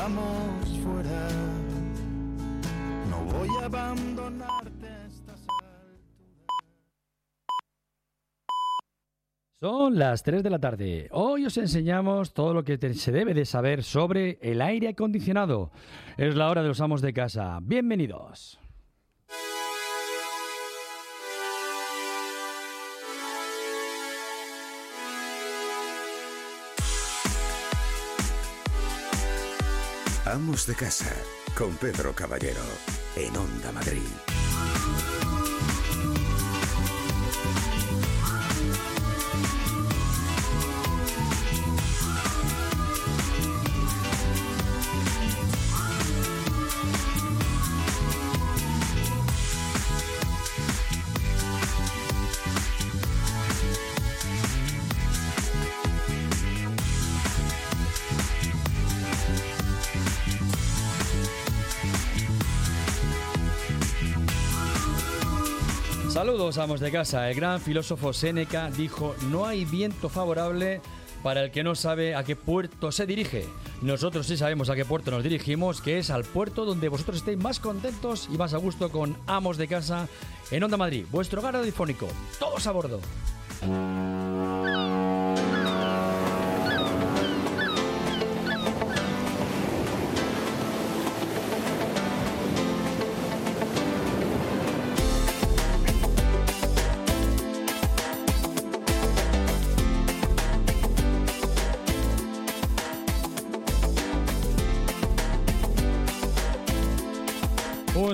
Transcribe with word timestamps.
vamos 0.00 0.78
fuera. 0.82 1.28
No 3.10 3.18
voy 3.32 3.48
a 3.60 3.66
abandonarte 3.66 4.86
a 4.86 5.06
estas. 5.06 5.46
Son 9.60 9.98
las 9.98 10.22
3 10.22 10.42
de 10.42 10.50
la 10.50 10.58
tarde. 10.58 11.08
Hoy 11.10 11.44
os 11.44 11.58
enseñamos 11.58 12.32
todo 12.32 12.54
lo 12.54 12.64
que 12.64 12.78
se 12.94 13.12
debe 13.12 13.34
de 13.34 13.44
saber 13.44 13.82
sobre 13.82 14.38
el 14.40 14.62
aire 14.62 14.88
acondicionado. 14.88 15.70
Es 16.16 16.34
la 16.34 16.48
hora 16.48 16.62
de 16.62 16.68
los 16.68 16.80
amos 16.80 17.02
de 17.02 17.12
casa. 17.12 17.58
Bienvenidos. 17.60 18.58
Amos 30.30 30.64
de 30.66 30.76
casa 30.76 31.12
con 31.56 31.74
Pedro 31.76 32.14
Caballero 32.14 32.62
en 33.16 33.36
Onda 33.36 33.72
Madrid. 33.72 34.39
Saludos, 66.40 66.56
amos 66.56 66.80
de 66.80 66.90
casa. 66.90 67.28
El 67.28 67.36
gran 67.36 67.60
filósofo 67.60 68.14
Séneca 68.14 68.70
dijo, 68.70 69.14
no 69.28 69.44
hay 69.44 69.66
viento 69.66 70.08
favorable 70.08 70.80
para 71.22 71.44
el 71.44 71.50
que 71.50 71.62
no 71.62 71.74
sabe 71.74 72.14
a 72.14 72.24
qué 72.24 72.34
puerto 72.34 72.90
se 72.92 73.04
dirige. 73.04 73.46
Nosotros 73.82 74.26
sí 74.26 74.38
sabemos 74.38 74.70
a 74.70 74.74
qué 74.74 74.86
puerto 74.86 75.10
nos 75.10 75.22
dirigimos, 75.22 75.82
que 75.82 75.98
es 75.98 76.08
al 76.08 76.24
puerto 76.24 76.64
donde 76.64 76.88
vosotros 76.88 77.18
estéis 77.18 77.36
más 77.36 77.60
contentos 77.60 78.26
y 78.32 78.38
más 78.38 78.54
a 78.54 78.56
gusto 78.56 78.90
con 78.90 79.18
amos 79.26 79.58
de 79.58 79.68
casa 79.68 80.08
en 80.50 80.64
Onda 80.64 80.78
Madrid, 80.78 81.04
vuestro 81.10 81.42
hogar 81.42 81.52
radiofónico. 81.52 82.08
Todos 82.38 82.66
a 82.66 82.72
bordo. 82.72 83.00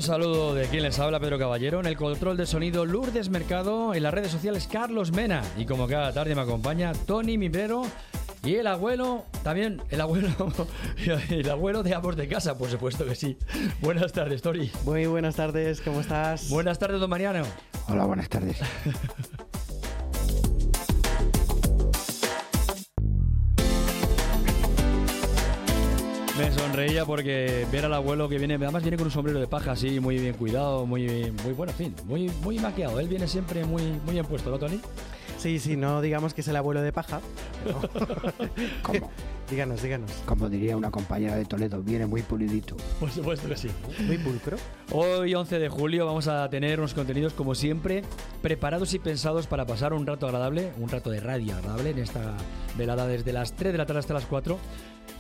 Saludo 0.06 0.54
de 0.54 0.68
quien 0.68 0.84
les 0.84 1.00
habla, 1.00 1.18
Pedro 1.18 1.36
Caballero. 1.36 1.80
En 1.80 1.86
el 1.86 1.96
control 1.96 2.36
de 2.36 2.46
sonido, 2.46 2.84
Lourdes 2.84 3.28
Mercado. 3.28 3.92
En 3.92 4.04
las 4.04 4.14
redes 4.14 4.30
sociales, 4.30 4.68
Carlos 4.70 5.10
Mena. 5.10 5.42
Y 5.56 5.66
como 5.66 5.88
cada 5.88 6.12
tarde 6.12 6.36
me 6.36 6.42
acompaña, 6.42 6.92
Tony 6.92 7.36
Mibrero. 7.36 7.82
Y 8.44 8.54
el 8.54 8.68
abuelo, 8.68 9.24
también 9.42 9.82
el 9.90 10.00
abuelo, 10.00 10.28
el 11.30 11.50
abuelo 11.50 11.82
de 11.82 11.94
ambos 11.94 12.14
de 12.14 12.28
casa, 12.28 12.56
por 12.56 12.70
supuesto 12.70 13.04
que 13.04 13.16
sí. 13.16 13.36
Buenas 13.80 14.12
tardes, 14.12 14.42
Tony. 14.42 14.70
Muy 14.84 15.06
buenas 15.06 15.34
tardes, 15.34 15.80
¿cómo 15.80 16.00
estás? 16.00 16.48
Buenas 16.50 16.78
tardes, 16.78 17.00
don 17.00 17.10
Mariano. 17.10 17.42
Hola, 17.88 18.04
buenas 18.04 18.28
tardes. 18.28 18.58
Me 26.38 26.52
sonreía 26.52 27.06
porque 27.06 27.66
ver 27.72 27.86
al 27.86 27.94
abuelo 27.94 28.28
que 28.28 28.36
viene, 28.38 28.54
además 28.56 28.82
viene 28.82 28.98
con 28.98 29.06
un 29.06 29.10
sombrero 29.12 29.40
de 29.40 29.46
paja 29.46 29.72
así, 29.72 30.00
muy 30.00 30.18
bien 30.18 30.34
cuidado, 30.34 30.84
muy, 30.84 31.30
muy 31.42 31.52
bueno, 31.54 31.72
en 31.72 31.78
fin, 31.78 31.94
muy, 32.04 32.30
muy 32.42 32.58
maquillado. 32.58 33.00
Él 33.00 33.08
viene 33.08 33.26
siempre 33.26 33.64
muy, 33.64 33.82
muy 34.04 34.12
bien 34.12 34.26
puesto, 34.26 34.50
¿no, 34.50 34.58
Tony? 34.58 34.78
Sí, 35.38 35.58
sí, 35.58 35.76
no 35.76 36.00
digamos 36.02 36.34
que 36.34 36.42
es 36.42 36.48
el 36.48 36.56
abuelo 36.56 36.82
de 36.82 36.92
paja. 36.92 37.20
pero- 37.64 37.80
Como, 38.82 39.10
díganos, 39.50 39.82
díganos. 39.82 40.10
como 40.26 40.50
diría 40.50 40.76
una 40.76 40.90
compañera 40.90 41.36
de 41.36 41.46
Toledo, 41.46 41.82
viene 41.82 42.04
muy 42.06 42.20
pulidito. 42.22 42.76
Por 43.00 43.10
supuesto 43.10 43.48
que 43.48 43.56
sí. 43.56 43.68
Muy 44.06 44.18
pulcro. 44.18 44.58
Hoy, 44.92 45.34
11 45.34 45.58
de 45.58 45.68
julio, 45.70 46.04
vamos 46.04 46.28
a 46.28 46.50
tener 46.50 46.80
unos 46.80 46.92
contenidos, 46.92 47.32
como 47.32 47.54
siempre, 47.54 48.02
preparados 48.42 48.92
y 48.92 48.98
pensados 48.98 49.46
para 49.46 49.64
pasar 49.66 49.94
un 49.94 50.06
rato 50.06 50.26
agradable, 50.26 50.72
un 50.78 50.90
rato 50.90 51.08
de 51.10 51.20
radio 51.20 51.56
agradable 51.56 51.90
en 51.90 51.98
esta 51.98 52.34
velada 52.76 53.06
desde 53.06 53.32
las 53.32 53.54
3 53.54 53.72
de 53.72 53.78
la 53.78 53.86
tarde 53.86 54.00
hasta 54.00 54.12
las 54.14 54.26
4. 54.26 54.58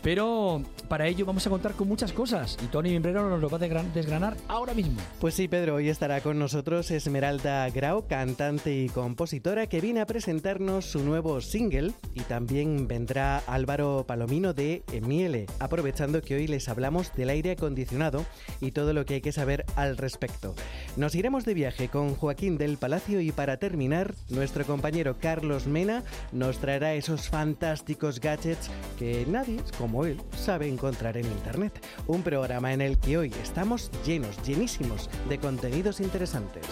Pero 0.06 0.62
para 0.88 1.08
ello 1.08 1.26
vamos 1.26 1.44
a 1.48 1.50
contar 1.50 1.72
con 1.72 1.88
muchas 1.88 2.12
cosas 2.12 2.56
y 2.62 2.66
Tony 2.68 2.90
Mimbrero 2.90 3.28
nos 3.28 3.40
lo 3.40 3.50
va 3.50 3.58
a 3.58 3.60
desgran- 3.60 3.92
desgranar 3.92 4.36
ahora 4.46 4.72
mismo. 4.72 5.00
Pues 5.20 5.34
sí, 5.34 5.48
Pedro, 5.48 5.74
hoy 5.74 5.88
estará 5.88 6.20
con 6.20 6.38
nosotros 6.38 6.92
Esmeralda 6.92 7.68
Grau, 7.70 8.06
cantante 8.06 8.72
y 8.72 8.88
compositora, 8.88 9.66
que 9.66 9.80
viene 9.80 10.00
a 10.00 10.06
presentarnos 10.06 10.84
su 10.84 11.00
nuevo 11.02 11.40
single 11.40 11.90
y 12.14 12.20
también 12.20 12.86
vendrá 12.86 13.38
Álvaro 13.48 14.04
Palomino 14.06 14.54
de 14.54 14.84
Miele, 15.02 15.46
aprovechando 15.58 16.22
que 16.22 16.36
hoy 16.36 16.46
les 16.46 16.68
hablamos 16.68 17.12
del 17.16 17.30
aire 17.30 17.50
acondicionado 17.50 18.24
y 18.60 18.70
todo 18.70 18.92
lo 18.92 19.04
que 19.06 19.14
hay 19.14 19.20
que 19.22 19.32
saber 19.32 19.64
al 19.74 19.96
respecto. 19.96 20.54
Nos 20.96 21.16
iremos 21.16 21.44
de 21.44 21.54
viaje 21.54 21.88
con 21.88 22.14
Joaquín 22.14 22.58
del 22.58 22.78
Palacio 22.78 23.20
y 23.20 23.32
para 23.32 23.56
terminar, 23.56 24.14
nuestro 24.28 24.64
compañero 24.64 25.16
Carlos 25.20 25.66
Mena 25.66 26.04
nos 26.30 26.58
traerá 26.58 26.94
esos 26.94 27.28
fantásticos 27.28 28.20
gadgets 28.20 28.70
que 29.00 29.26
nadie, 29.28 29.56
como 29.78 29.95
sabe 30.36 30.68
encontrar 30.68 31.16
en 31.16 31.26
Internet. 31.26 31.80
Un 32.06 32.22
programa 32.22 32.72
en 32.72 32.80
el 32.80 32.98
que 32.98 33.18
hoy 33.18 33.32
estamos 33.42 33.90
llenos, 34.04 34.36
llenísimos 34.42 35.08
de 35.28 35.38
contenidos 35.38 36.00
interesantes. 36.00 36.66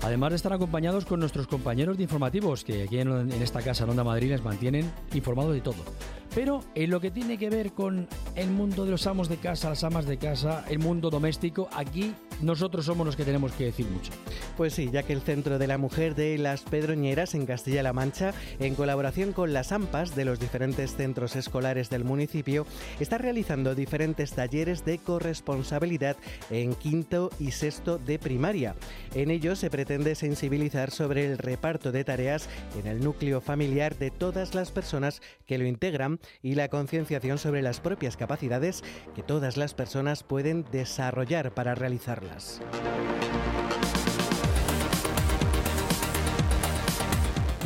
además 0.07 0.29
de 0.29 0.37
estar 0.37 0.53
acompañados 0.53 1.05
con 1.05 1.19
nuestros 1.19 1.47
compañeros 1.47 1.97
de 1.97 2.03
informativos 2.03 2.63
que 2.63 2.83
aquí 2.83 2.99
en, 2.99 3.09
en 3.09 3.41
esta 3.41 3.61
casa, 3.61 3.83
en 3.83 3.89
Onda 3.89 4.05
Madrid, 4.05 4.29
les 4.29 4.43
mantienen 4.43 4.89
informados 5.13 5.53
de 5.53 5.61
todo. 5.61 5.83
Pero 6.33 6.63
en 6.75 6.91
lo 6.91 7.01
que 7.01 7.11
tiene 7.11 7.37
que 7.37 7.49
ver 7.49 7.71
con 7.71 8.07
el 8.35 8.49
mundo 8.51 8.85
de 8.85 8.91
los 8.91 9.07
amos 9.07 9.27
de 9.27 9.37
casa, 9.37 9.69
las 9.69 9.83
amas 9.83 10.05
de 10.05 10.17
casa, 10.17 10.63
el 10.69 10.79
mundo 10.79 11.09
doméstico, 11.09 11.67
aquí 11.73 12.13
nosotros 12.41 12.85
somos 12.85 13.05
los 13.05 13.15
que 13.15 13.25
tenemos 13.25 13.51
que 13.53 13.65
decir 13.65 13.87
mucho. 13.87 14.11
Pues 14.55 14.73
sí, 14.73 14.89
ya 14.91 15.03
que 15.03 15.13
el 15.13 15.21
Centro 15.21 15.57
de 15.57 15.65
la 15.65 15.79
Mujer 15.79 16.13
de 16.13 16.37
Las 16.37 16.61
Pedroñeras 16.61 17.33
en 17.33 17.47
Castilla-La 17.47 17.93
Mancha, 17.93 18.33
en 18.59 18.75
colaboración 18.75 19.33
con 19.33 19.51
las 19.51 19.71
AMPAs 19.71 20.15
de 20.15 20.25
los 20.25 20.39
diferentes 20.39 20.95
centros 20.95 21.35
escolares 21.35 21.89
del 21.89 22.03
municipio, 22.03 22.67
está 22.99 23.17
realizando 23.17 23.73
diferentes 23.73 24.33
talleres 24.33 24.85
de 24.85 24.99
corresponsabilidad 24.99 26.17
en 26.51 26.75
quinto 26.75 27.31
y 27.39 27.51
sexto 27.51 27.97
de 27.97 28.19
primaria. 28.19 28.75
En 29.15 29.31
ellos 29.31 29.57
se 29.57 29.71
pretende 29.71 29.96
sensibilizar 30.15 30.91
sobre 30.91 31.25
el 31.25 31.37
reparto 31.37 31.91
de 31.91 32.03
tareas 32.03 32.49
en 32.79 32.87
el 32.87 33.03
núcleo 33.03 33.41
familiar 33.41 33.97
de 33.97 34.11
todas 34.11 34.55
las 34.55 34.71
personas 34.71 35.21
que 35.45 35.57
lo 35.57 35.65
integran 35.65 36.19
y 36.41 36.55
la 36.55 36.67
concienciación 36.69 37.37
sobre 37.37 37.61
las 37.61 37.79
propias 37.79 38.17
capacidades 38.17 38.83
que 39.15 39.23
todas 39.23 39.57
las 39.57 39.73
personas 39.73 40.23
pueden 40.23 40.65
desarrollar 40.71 41.53
para 41.53 41.75
realizarlas. 41.75 42.61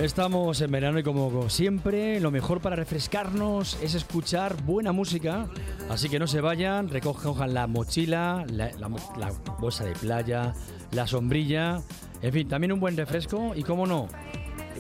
Estamos 0.02 0.60
en 0.62 0.72
verano 0.72 0.98
y 0.98 1.04
como 1.04 1.48
siempre, 1.50 2.20
lo 2.20 2.32
mejor 2.32 2.60
para 2.60 2.76
refrescarnos 2.76 3.78
es 3.84 3.94
escuchar 3.94 4.60
buena 4.64 4.92
música. 4.92 5.48
Así 5.90 6.10
que 6.10 6.18
no 6.18 6.26
se 6.26 6.42
vayan, 6.42 6.90
recojan 6.90 7.54
la 7.54 7.68
mochila, 7.68 8.44
la, 8.50 8.72
la- 8.80 8.90
la 9.20 9.32
bolsa 9.60 9.84
de 9.86 9.92
playa, 9.94 10.54
la 10.92 11.06
sombrilla, 11.06 11.82
en 12.22 12.32
fin, 12.32 12.48
también 12.48 12.72
un 12.72 12.80
buen 12.80 12.96
refresco 12.96 13.54
y, 13.56 13.64
como 13.64 13.88
no, 13.88 14.08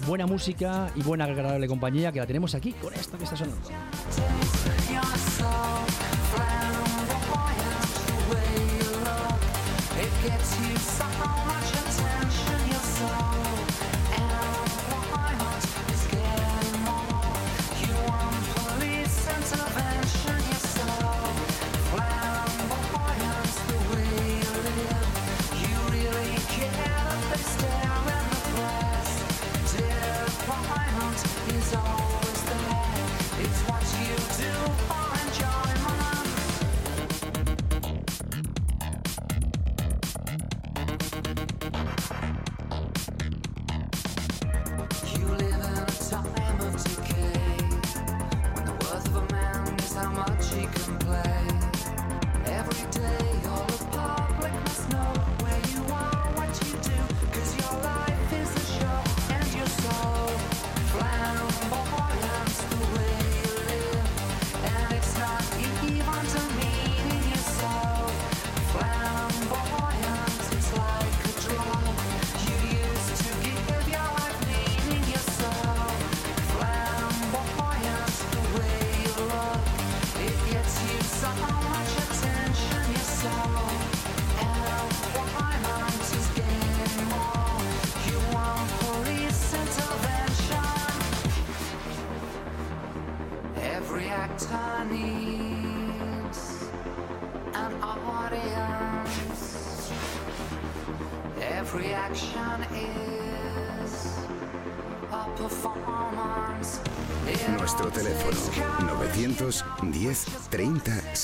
buena 0.05 0.25
música 0.25 0.91
y 0.95 1.01
buena 1.01 1.25
agradable 1.25 1.67
compañía 1.67 2.11
que 2.11 2.19
la 2.19 2.27
tenemos 2.27 2.53
aquí 2.55 2.73
con 2.73 2.93
esto 2.93 3.17
que 3.17 3.23
está 3.23 3.35
sonando. 3.35 3.69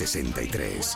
63. 0.05 0.95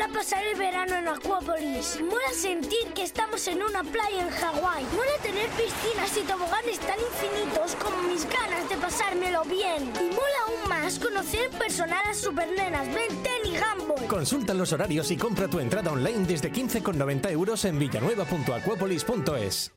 ¿Cómo 0.00 0.12
mola 0.12 0.20
pasar 0.20 0.42
el 0.46 0.58
verano 0.58 0.96
en 0.96 1.08
Acuópolis? 1.08 2.00
Mola 2.00 2.32
sentir 2.32 2.90
que 2.94 3.02
estamos 3.02 3.46
en 3.48 3.62
una 3.62 3.82
playa 3.84 4.22
en 4.22 4.30
Hawái. 4.30 4.84
Mola 4.96 5.12
tener 5.22 5.46
piscinas 5.50 6.16
y 6.16 6.22
toboganes 6.22 6.78
tan 6.78 6.96
infinitos 6.98 7.74
como 7.74 8.00
mis 8.04 8.24
ganas 8.24 8.66
de 8.70 8.76
pasármelo 8.78 9.44
bien. 9.44 9.92
Y 10.00 10.08
mola 10.14 10.40
aún 10.46 10.68
más 10.70 10.98
conocer 10.98 11.50
en 11.52 11.58
personal 11.58 12.02
a 12.08 12.14
supernenas 12.14 12.86
Ben 12.94 13.22
10 13.22 13.34
y 13.44 13.58
Gumball. 13.58 14.06
Consulta 14.06 14.54
los 14.54 14.72
horarios 14.72 15.10
y 15.10 15.18
compra 15.18 15.48
tu 15.48 15.58
entrada 15.58 15.92
online 15.92 16.24
desde 16.26 16.50
15,90 16.50 17.30
euros 17.30 17.62
en 17.66 17.78
villanueva.acuapolis.es. 17.78 19.72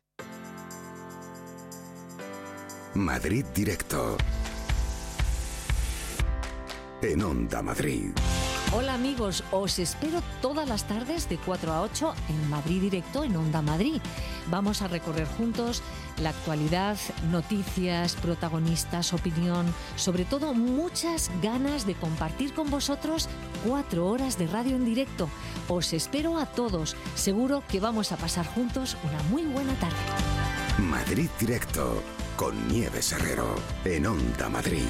Madrid 2.94 3.46
Directo. 3.54 4.18
En 7.02 7.22
Onda 7.22 7.62
Madrid. 7.62 8.12
Hola 8.76 8.96
amigos, 8.96 9.44
os 9.52 9.78
espero 9.78 10.24
todas 10.42 10.68
las 10.68 10.88
tardes 10.88 11.30
de 11.30 11.38
4 11.38 11.72
a 11.72 11.82
8 11.84 12.16
en 12.30 12.50
Madrid 12.50 12.82
Directo 12.82 13.24
en 13.24 13.36
Onda 13.36 13.62
Madrid. 13.62 14.02
Vamos 14.48 14.82
a 14.82 14.88
recorrer 14.88 15.28
juntos 15.28 15.84
la 16.20 16.30
actualidad, 16.30 16.98
noticias, 17.30 18.16
protagonistas, 18.16 19.14
opinión, 19.14 19.72
sobre 19.96 20.26
todo 20.26 20.56
muchas 20.56 21.30
ganas 21.40 21.86
de 21.86 21.94
compartir 21.94 22.56
con 22.56 22.72
vosotros 22.72 23.30
cuatro 23.64 24.08
horas 24.08 24.40
de 24.40 24.48
radio 24.48 24.76
en 24.76 24.86
directo. 24.86 25.30
Os 25.68 25.94
espero 25.94 26.40
a 26.40 26.48
todos, 26.48 26.96
seguro 27.14 27.62
que 27.70 27.80
vamos 27.80 28.12
a 28.12 28.18
pasar 28.18 28.48
juntos 28.48 28.98
una 29.04 29.22
muy 29.30 29.44
buena 29.44 29.76
tarde. 29.76 29.96
Madrid 30.80 31.30
Directo. 31.40 32.02
Con 32.36 32.68
Nieves 32.68 33.12
Herrero. 33.12 33.54
En 33.86 34.08
Onda 34.08 34.50
Madrid. 34.50 34.88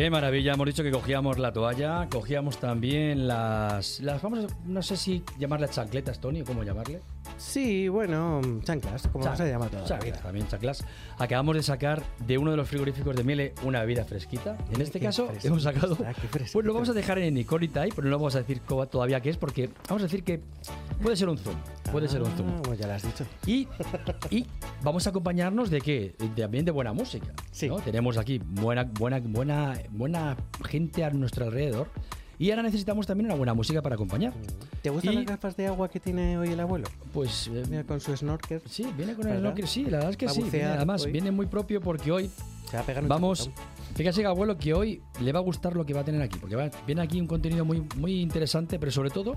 Qué 0.00 0.08
maravilla, 0.08 0.54
hemos 0.54 0.66
dicho 0.66 0.82
que 0.82 0.90
cogíamos 0.90 1.38
la 1.38 1.52
toalla, 1.52 2.08
cogíamos 2.10 2.56
también 2.56 3.28
las, 3.28 4.00
las 4.00 4.22
vamos, 4.22 4.46
no 4.64 4.82
sé 4.82 4.96
si 4.96 5.22
llamarlas 5.38 5.72
chancletas, 5.72 6.18
Tony, 6.18 6.40
o 6.40 6.44
cómo 6.46 6.62
llamarle. 6.64 7.02
Sí, 7.40 7.88
bueno, 7.88 8.42
chanclas, 8.64 9.08
como 9.08 9.24
Chac- 9.24 9.36
se 9.36 9.48
llama 9.48 9.66
todo. 9.68 9.82
chanclas, 9.86 10.22
también 10.22 10.46
chanclas. 10.46 10.84
Acabamos 11.18 11.56
de 11.56 11.62
sacar 11.62 12.02
de 12.26 12.36
uno 12.36 12.50
de 12.50 12.58
los 12.58 12.68
frigoríficos 12.68 13.16
de 13.16 13.24
Miele 13.24 13.54
una 13.64 13.80
bebida 13.80 14.04
fresquita. 14.04 14.58
En 14.70 14.82
este 14.82 15.00
Qué 15.00 15.06
caso 15.06 15.24
fresquita 15.26 15.48
hemos 15.48 15.62
sacado... 15.62 15.96
Pues 16.52 16.66
lo 16.66 16.74
vamos 16.74 16.90
a 16.90 16.92
dejar 16.92 17.18
en 17.18 17.38
incógnita 17.38 17.80
ahí, 17.80 17.90
pero 17.96 18.08
no 18.10 18.18
vamos 18.18 18.34
a 18.36 18.40
decir 18.40 18.60
todavía 18.60 19.20
qué 19.20 19.30
es, 19.30 19.38
porque 19.38 19.70
vamos 19.88 20.02
a 20.02 20.04
decir 20.06 20.22
que 20.22 20.42
puede 21.02 21.16
ser 21.16 21.30
un 21.30 21.38
zoom. 21.38 21.56
Puede 21.90 22.08
ser 22.08 22.20
un 22.22 22.30
zoom. 22.36 22.48
Ah, 22.50 22.60
pues 22.62 22.78
ya 22.78 22.86
lo 22.86 22.92
has 22.92 23.02
dicho. 23.02 23.24
Y, 23.46 23.66
y 24.28 24.46
vamos 24.82 25.06
a 25.06 25.10
acompañarnos 25.10 25.70
de 25.70 25.80
qué? 25.80 26.14
También 26.36 26.66
de 26.66 26.72
buena 26.72 26.92
música. 26.92 27.32
¿no? 27.68 27.76
Tenemos 27.78 28.18
aquí 28.18 28.38
buena, 28.44 28.84
buena, 28.84 29.18
buena, 29.18 29.78
buena 29.90 30.36
gente 30.68 31.04
a 31.04 31.10
nuestro 31.10 31.46
alrededor. 31.46 31.88
Y 32.40 32.50
ahora 32.50 32.62
necesitamos 32.62 33.06
también 33.06 33.26
una 33.26 33.34
buena 33.36 33.52
música 33.52 33.82
para 33.82 33.96
acompañar. 33.96 34.32
¿Te 34.80 34.88
gustan 34.88 35.12
Y- 35.12 35.16
las 35.16 35.26
gafas 35.26 35.56
de 35.58 35.66
agua 35.66 35.90
que 35.90 36.00
tiene 36.00 36.38
hoy 36.38 36.48
el 36.48 36.58
abuelo? 36.60 36.88
Pues 37.12 37.50
Mira, 37.68 37.84
con 37.84 38.00
su 38.00 38.16
snorkel. 38.16 38.62
Sí, 38.66 38.86
viene 38.96 39.14
con 39.14 39.28
el 39.28 39.40
snorkel, 39.40 39.68
sí, 39.68 39.84
la 39.84 39.98
verdad 39.98 40.10
es 40.12 40.16
que 40.16 40.26
sí. 40.30 40.42
viene- 40.50 40.64
además, 40.68 41.04
hoy. 41.04 41.12
viene 41.12 41.30
muy 41.30 41.44
propio 41.44 41.82
porque 41.82 42.10
hoy 42.10 42.30
Se 42.70 42.78
va 42.78 42.82
a 42.82 42.86
pegar 42.86 43.02
un 43.02 43.10
vamos. 43.10 43.40
chapuzón. 43.50 43.64
Fíjese, 43.94 44.24
abuelo, 44.24 44.56
que 44.56 44.72
hoy 44.72 45.02
le 45.20 45.32
va 45.32 45.40
a 45.40 45.42
gustar 45.42 45.76
lo 45.76 45.84
que 45.84 45.92
va 45.92 46.00
a 46.00 46.04
tener 46.04 46.22
aquí, 46.22 46.38
porque 46.38 46.56
va- 46.56 46.70
viene 46.86 47.02
aquí 47.02 47.20
un 47.20 47.26
contenido 47.26 47.64
muy, 47.66 47.82
muy 47.96 48.22
interesante, 48.22 48.78
pero 48.78 48.90
sobre 48.90 49.10
todo 49.10 49.36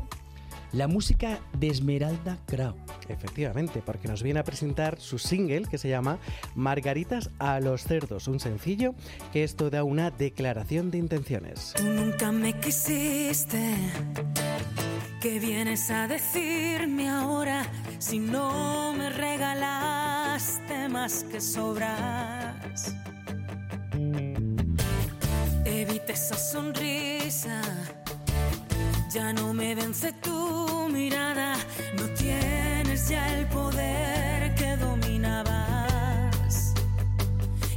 la 0.74 0.88
música 0.88 1.40
de 1.58 1.68
Esmeralda 1.68 2.38
Grau. 2.48 2.76
Efectivamente, 3.08 3.82
porque 3.86 4.08
nos 4.08 4.24
viene 4.24 4.40
a 4.40 4.44
presentar 4.44 5.00
su 5.00 5.20
single 5.20 5.64
que 5.70 5.78
se 5.78 5.90
llama 5.90 6.20
Margaritas 6.56 7.30
a 7.40 7.60
los 7.60 7.84
cerdos, 7.84 8.28
un 8.28 8.40
sencillo 8.40 8.96
que 9.32 9.44
es 9.44 9.56
toda 9.56 9.84
una 9.84 10.12
declaración 10.12 10.92
de 10.92 10.98
intenciones. 10.98 11.74
Tú 11.78 11.84
nunca 11.84 12.32
me 12.32 12.60
quisiste. 12.60 13.76
¿Qué 15.22 15.40
vienes 15.40 15.90
a 15.90 16.08
decirme 16.08 17.08
ahora 17.08 17.66
si 18.00 18.20
no 18.20 18.94
me 18.94 19.10
regalaste 19.10 20.90
más 20.90 21.24
que 21.24 21.40
sobras? 21.40 22.94
Evita 25.66 26.12
esa 26.12 26.38
sonrisa. 26.38 27.62
Ya 29.14 29.32
no 29.32 29.54
me 29.54 29.76
vence 29.76 30.12
tu 30.24 30.90
mirada. 30.92 31.56
No 31.96 32.08
tienes 32.18 33.10
ya 33.10 33.38
el 33.38 33.46
poder 33.48 34.56
que 34.56 34.76
dominabas. 34.76 36.74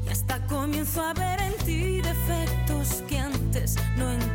Y 0.03 0.09
hasta 0.09 0.39
comienzo 0.47 1.03
a 1.03 1.13
ver 1.13 1.39
en 1.43 1.53
ti 1.67 2.01
defectos 2.01 3.03
que 3.07 3.19
antes 3.19 3.77
no 3.99 4.13
encontraba. 4.13 4.26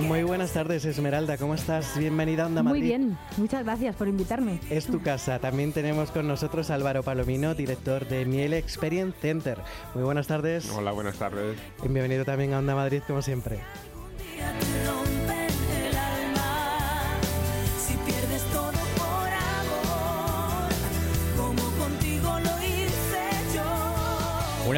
Muy 0.00 0.22
buenas 0.22 0.52
tardes, 0.52 0.84
Esmeralda, 0.86 1.36
¿cómo 1.36 1.54
estás? 1.54 1.96
Bienvenida 1.98 2.44
a 2.44 2.46
Onda 2.46 2.62
Madrid. 2.62 2.80
Muy 2.80 2.88
bien, 2.88 3.18
muchas 3.36 3.64
gracias 3.64 3.94
por 3.94 4.08
invitarme. 4.08 4.58
Es 4.70 4.86
tu 4.86 5.02
casa. 5.02 5.38
También 5.38 5.72
tenemos 5.72 6.10
con 6.10 6.26
nosotros 6.26 6.70
a 6.70 6.74
Álvaro 6.74 7.02
Palomino, 7.02 7.54
director 7.54 8.08
de 8.08 8.24
Miele 8.24 8.56
Experience 8.58 9.16
Center. 9.20 9.58
Muy 9.94 10.02
buenas 10.02 10.26
tardes. 10.26 10.70
Hola, 10.70 10.92
buenas 10.92 11.16
tardes. 11.16 11.58
Y 11.84 11.88
bienvenido 11.88 12.24
también 12.24 12.54
a 12.54 12.58
Onda 12.58 12.74
Madrid, 12.74 13.02
como 13.06 13.20
siempre. 13.20 13.60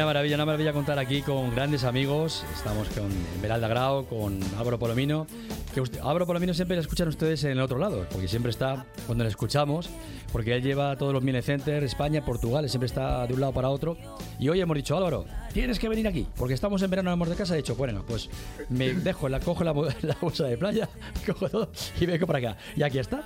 Una 0.03 0.09
maravilla, 0.09 0.35
una 0.35 0.45
maravilla 0.45 0.73
contar 0.73 0.99
aquí 0.99 1.21
con 1.21 1.55
grandes 1.55 1.85
amigos. 1.85 2.43
Estamos 2.53 2.89
con 2.89 3.09
Esmeralda 3.35 3.69
Grau, 3.69 4.05
con 4.05 4.37
Álvaro 4.57 4.77
Palomino. 4.77 5.25
Que 5.73 5.81
Álvaro 6.01 6.27
Palomino 6.27 6.53
siempre 6.53 6.75
le 6.75 6.81
escuchan 6.81 7.07
ustedes 7.07 7.41
en 7.45 7.51
el 7.51 7.61
otro 7.61 7.77
lado, 7.77 8.05
porque 8.11 8.27
siempre 8.27 8.49
está 8.49 8.85
cuando 9.05 9.23
le 9.23 9.29
escuchamos, 9.29 9.89
porque 10.33 10.55
él 10.55 10.61
lleva 10.61 10.97
todos 10.97 11.13
los 11.13 11.23
Mine 11.23 11.41
Center, 11.41 11.85
España, 11.85 12.25
Portugal, 12.25 12.69
siempre 12.69 12.87
está 12.87 13.25
de 13.27 13.33
un 13.33 13.39
lado 13.39 13.53
para 13.53 13.69
otro. 13.69 13.95
Y 14.39 14.49
hoy 14.49 14.59
hemos 14.59 14.75
dicho, 14.75 14.97
Álvaro, 14.97 15.23
tienes 15.53 15.79
que 15.79 15.87
venir 15.87 16.05
aquí, 16.05 16.27
porque 16.35 16.53
estamos 16.53 16.81
en 16.81 16.89
verano, 16.89 17.09
vamos 17.09 17.29
de 17.29 17.35
casa. 17.35 17.53
He 17.53 17.57
dicho, 17.57 17.77
bueno, 17.77 18.03
pues 18.05 18.29
me 18.67 18.93
dejo, 18.93 19.29
la, 19.29 19.39
cojo 19.39 19.63
la, 19.63 19.71
la 20.01 20.17
bolsa 20.19 20.43
de 20.43 20.57
playa, 20.57 20.89
cojo 21.25 21.47
todo 21.47 21.71
y 21.97 22.05
vengo 22.05 22.27
para 22.27 22.39
acá. 22.39 22.57
Y 22.75 22.83
aquí 22.83 22.99
está. 22.99 23.23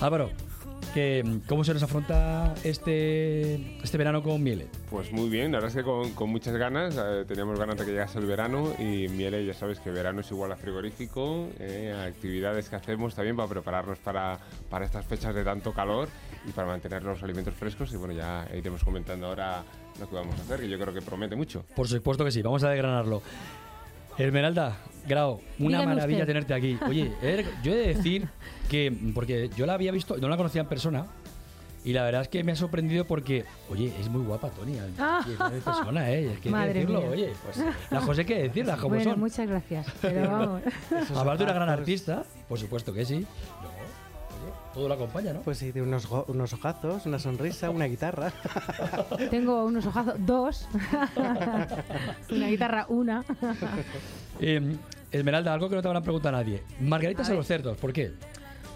Álvaro, 0.00 0.30
que, 0.92 1.40
¿cómo 1.48 1.64
se 1.64 1.74
nos 1.74 1.82
afronta 1.82 2.54
este, 2.64 3.78
este 3.82 3.98
verano 3.98 4.22
con 4.22 4.42
Miele? 4.42 4.68
Pues 4.90 5.12
muy 5.12 5.28
bien, 5.28 5.52
la 5.52 5.58
verdad 5.58 5.70
es 5.70 5.76
que 5.76 5.82
con, 5.82 6.12
con 6.12 6.30
muchas 6.30 6.56
ganas, 6.56 6.96
eh, 6.96 7.24
teníamos 7.26 7.58
ganas 7.58 7.76
de 7.76 7.84
que 7.84 7.92
llegase 7.92 8.18
el 8.18 8.26
verano 8.26 8.72
y 8.78 9.08
Miele 9.08 9.44
ya 9.44 9.54
sabes 9.54 9.80
que 9.80 9.90
verano 9.90 10.20
es 10.20 10.30
igual 10.30 10.52
a 10.52 10.56
frigorífico, 10.56 11.48
eh, 11.58 11.94
actividades 12.08 12.68
que 12.68 12.76
hacemos 12.76 13.14
también 13.14 13.36
para 13.36 13.48
prepararnos 13.48 13.98
para, 13.98 14.38
para 14.70 14.84
estas 14.84 15.04
fechas 15.06 15.34
de 15.34 15.44
tanto 15.44 15.72
calor 15.72 16.08
y 16.46 16.52
para 16.52 16.68
mantener 16.68 17.02
los 17.02 17.22
alimentos 17.22 17.54
frescos 17.54 17.92
y 17.92 17.96
bueno, 17.96 18.14
ya 18.14 18.46
iremos 18.54 18.84
comentando 18.84 19.26
ahora 19.26 19.64
lo 19.98 20.08
que 20.08 20.14
vamos 20.14 20.38
a 20.38 20.42
hacer, 20.42 20.60
que 20.60 20.68
yo 20.68 20.78
creo 20.78 20.94
que 20.94 21.02
promete 21.02 21.36
mucho. 21.36 21.64
Por 21.74 21.88
supuesto 21.88 22.24
que 22.24 22.30
sí, 22.30 22.42
vamos 22.42 22.64
a 22.64 22.70
desgranarlo. 22.70 23.22
Esmeralda, 24.18 24.76
Grau, 25.06 25.40
una 25.58 25.78
Dígame 25.78 25.94
maravilla 25.94 26.18
usted. 26.20 26.26
tenerte 26.26 26.54
aquí. 26.54 26.78
Oye, 26.88 27.12
er- 27.22 27.46
yo 27.62 27.72
he 27.72 27.76
de 27.76 27.94
decir 27.94 28.28
que, 28.68 28.92
porque 29.14 29.50
yo 29.56 29.66
la 29.66 29.74
había 29.74 29.92
visto, 29.92 30.16
no 30.18 30.28
la 30.28 30.36
conocía 30.36 30.60
en 30.62 30.68
persona, 30.68 31.06
y 31.84 31.92
la 31.92 32.04
verdad 32.04 32.22
es 32.22 32.28
que 32.28 32.44
me 32.44 32.52
ha 32.52 32.56
sorprendido 32.56 33.04
porque, 33.06 33.44
oye, 33.68 33.92
es 33.98 34.08
muy 34.08 34.22
guapa, 34.24 34.50
Tony. 34.50 34.76
Ah. 35.00 35.24
Y 35.26 35.32
es 35.32 35.38
de 35.52 35.60
persona, 35.60 36.08
¿eh? 36.12 36.26
Es 36.26 36.26
que 36.26 36.34
hay 36.34 36.40
que 36.42 36.50
Madre 36.50 36.74
decirlo, 36.74 37.00
mía. 37.00 37.10
oye, 37.10 37.32
pues 37.44 37.56
las 37.90 38.00
cosas 38.04 38.18
hay 38.20 38.24
que 38.24 38.42
decirlas 38.44 38.78
como 38.78 38.94
bueno, 38.94 39.10
son. 39.10 39.18
muchas 39.18 39.48
gracias. 39.48 39.86
Pero 40.00 40.30
vamos. 40.30 40.62
Aparte 41.16 41.38
de 41.38 41.44
una 41.50 41.54
gran 41.54 41.68
artista, 41.70 42.22
por 42.48 42.56
supuesto 42.60 42.92
que 42.92 43.04
sí. 43.04 43.26
Todo 44.74 44.88
lo 44.88 44.94
acompaña, 44.94 45.32
¿no? 45.34 45.40
Pues 45.40 45.58
sí, 45.58 45.70
de 45.70 45.82
unos, 45.82 46.08
unos 46.28 46.52
ojazos, 46.52 47.04
una 47.04 47.18
sonrisa, 47.18 47.68
una 47.70 47.84
guitarra. 47.84 48.32
Tengo 49.30 49.64
unos 49.64 49.84
ojazos, 49.86 50.14
dos. 50.18 50.68
una 52.30 52.48
guitarra, 52.48 52.86
una. 52.88 53.24
Eh, 54.40 54.76
Esmeralda, 55.12 55.52
algo 55.52 55.68
que 55.68 55.76
no 55.76 55.82
te 55.82 55.88
habrán 55.88 56.02
preguntado 56.02 56.34
a 56.34 56.40
nadie. 56.40 56.62
Margaritas 56.80 57.28
A 57.28 57.32
a, 57.32 57.36
los 57.36 57.46
cerdos, 57.46 57.76
¿por 57.76 57.92
qué? 57.92 58.12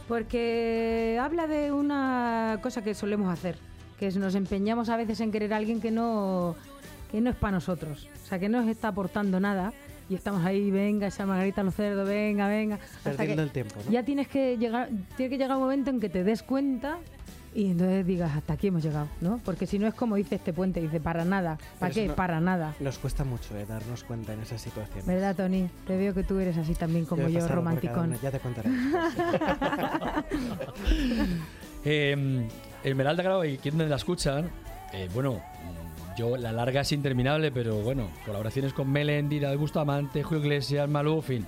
Porque 0.06 1.18
habla 1.20 1.48
de 1.48 1.72
una 1.72 2.60
cosa 2.62 2.84
que 2.84 2.94
solemos 2.94 3.32
hacer, 3.32 3.56
que 3.98 4.06
es 4.06 4.16
nos 4.16 4.34
empeñamos 4.34 4.90
a 4.90 4.96
veces 4.96 5.20
en 5.20 5.32
querer 5.32 5.54
a 5.54 5.56
alguien 5.56 5.80
que 5.80 5.90
no, 5.90 6.54
que 7.10 7.20
no 7.20 7.30
es 7.30 7.36
para 7.36 7.52
nosotros, 7.52 8.06
o 8.22 8.26
sea, 8.28 8.38
que 8.38 8.48
no 8.48 8.60
nos 8.60 8.68
está 8.68 8.88
aportando 8.88 9.40
nada 9.40 9.72
y 10.08 10.14
estamos 10.14 10.44
ahí, 10.44 10.70
venga, 10.70 11.06
esa 11.08 11.26
margarita 11.26 11.68
cerdos, 11.70 12.08
venga, 12.08 12.48
venga. 12.48 12.78
Perdiendo 13.02 13.42
el 13.42 13.50
tiempo, 13.50 13.74
¿no? 13.84 13.90
Ya 13.90 14.02
tienes 14.04 14.28
que 14.28 14.56
llegar, 14.56 14.88
tiene 15.16 15.30
que 15.30 15.38
llegar 15.38 15.56
un 15.56 15.62
momento 15.64 15.90
en 15.90 16.00
que 16.00 16.08
te 16.08 16.22
des 16.24 16.42
cuenta 16.42 16.98
y 17.54 17.70
entonces 17.70 18.04
digas, 18.06 18.36
hasta 18.36 18.52
aquí 18.52 18.66
hemos 18.66 18.82
llegado, 18.84 19.08
¿no? 19.22 19.40
Porque 19.42 19.66
si 19.66 19.78
no 19.78 19.86
es 19.86 19.94
como 19.94 20.16
dice 20.16 20.34
este 20.34 20.52
puente, 20.52 20.80
dice, 20.82 21.00
para 21.00 21.24
nada. 21.24 21.56
¿Para 21.78 21.92
qué? 21.94 22.06
no- 22.08 22.14
Para 22.14 22.38
nada. 22.38 22.74
Nos 22.80 22.98
cuesta 22.98 23.24
mucho 23.24 23.56
eh, 23.56 23.64
darnos 23.66 24.04
cuenta 24.04 24.34
en 24.34 24.40
esas 24.42 24.60
situaciones. 24.60 25.06
¿Verdad, 25.06 25.34
Tony? 25.34 25.68
Te 25.86 25.96
veo 25.96 26.12
que 26.12 26.22
tú 26.22 26.38
eres 26.38 26.58
así 26.58 26.74
también 26.74 27.06
como 27.06 27.26
yo, 27.28 27.38
cada 27.40 27.54
romanticón. 27.54 28.08
una, 28.10 28.18
Ya 28.20 28.30
te 28.30 28.38
contaré. 28.40 28.68
Eh, 31.88 32.48
Esmeralda 32.82 33.22
Grau, 33.22 33.44
y 33.44 33.58
quienes 33.58 33.88
la 33.88 33.94
escuchan, 33.96 34.50
eh, 34.92 35.08
bueno, 35.14 35.40
yo 36.16 36.36
la 36.36 36.52
larga 36.52 36.80
es 36.80 36.92
interminable, 36.92 37.52
pero 37.52 37.76
bueno, 37.76 38.08
colaboraciones 38.24 38.72
con 38.72 38.90
Melendi, 38.90 39.38
de 39.38 39.54
Bustamante, 39.56 40.22
Julio 40.22 40.44
Iglesias, 40.44 40.88
Malú, 40.88 41.20
fin. 41.22 41.46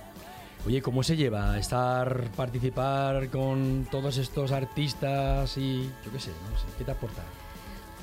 Oye, 0.65 0.81
¿cómo 0.81 1.03
se 1.03 1.15
lleva 1.15 1.57
estar, 1.57 2.29
participar 2.35 3.29
con 3.29 3.87
todos 3.89 4.17
estos 4.17 4.51
artistas 4.51 5.57
y 5.57 5.83
yo 6.05 6.11
qué 6.11 6.19
sé, 6.19 6.31
¿qué 6.77 6.83
te 6.83 6.91
aporta? 6.91 7.23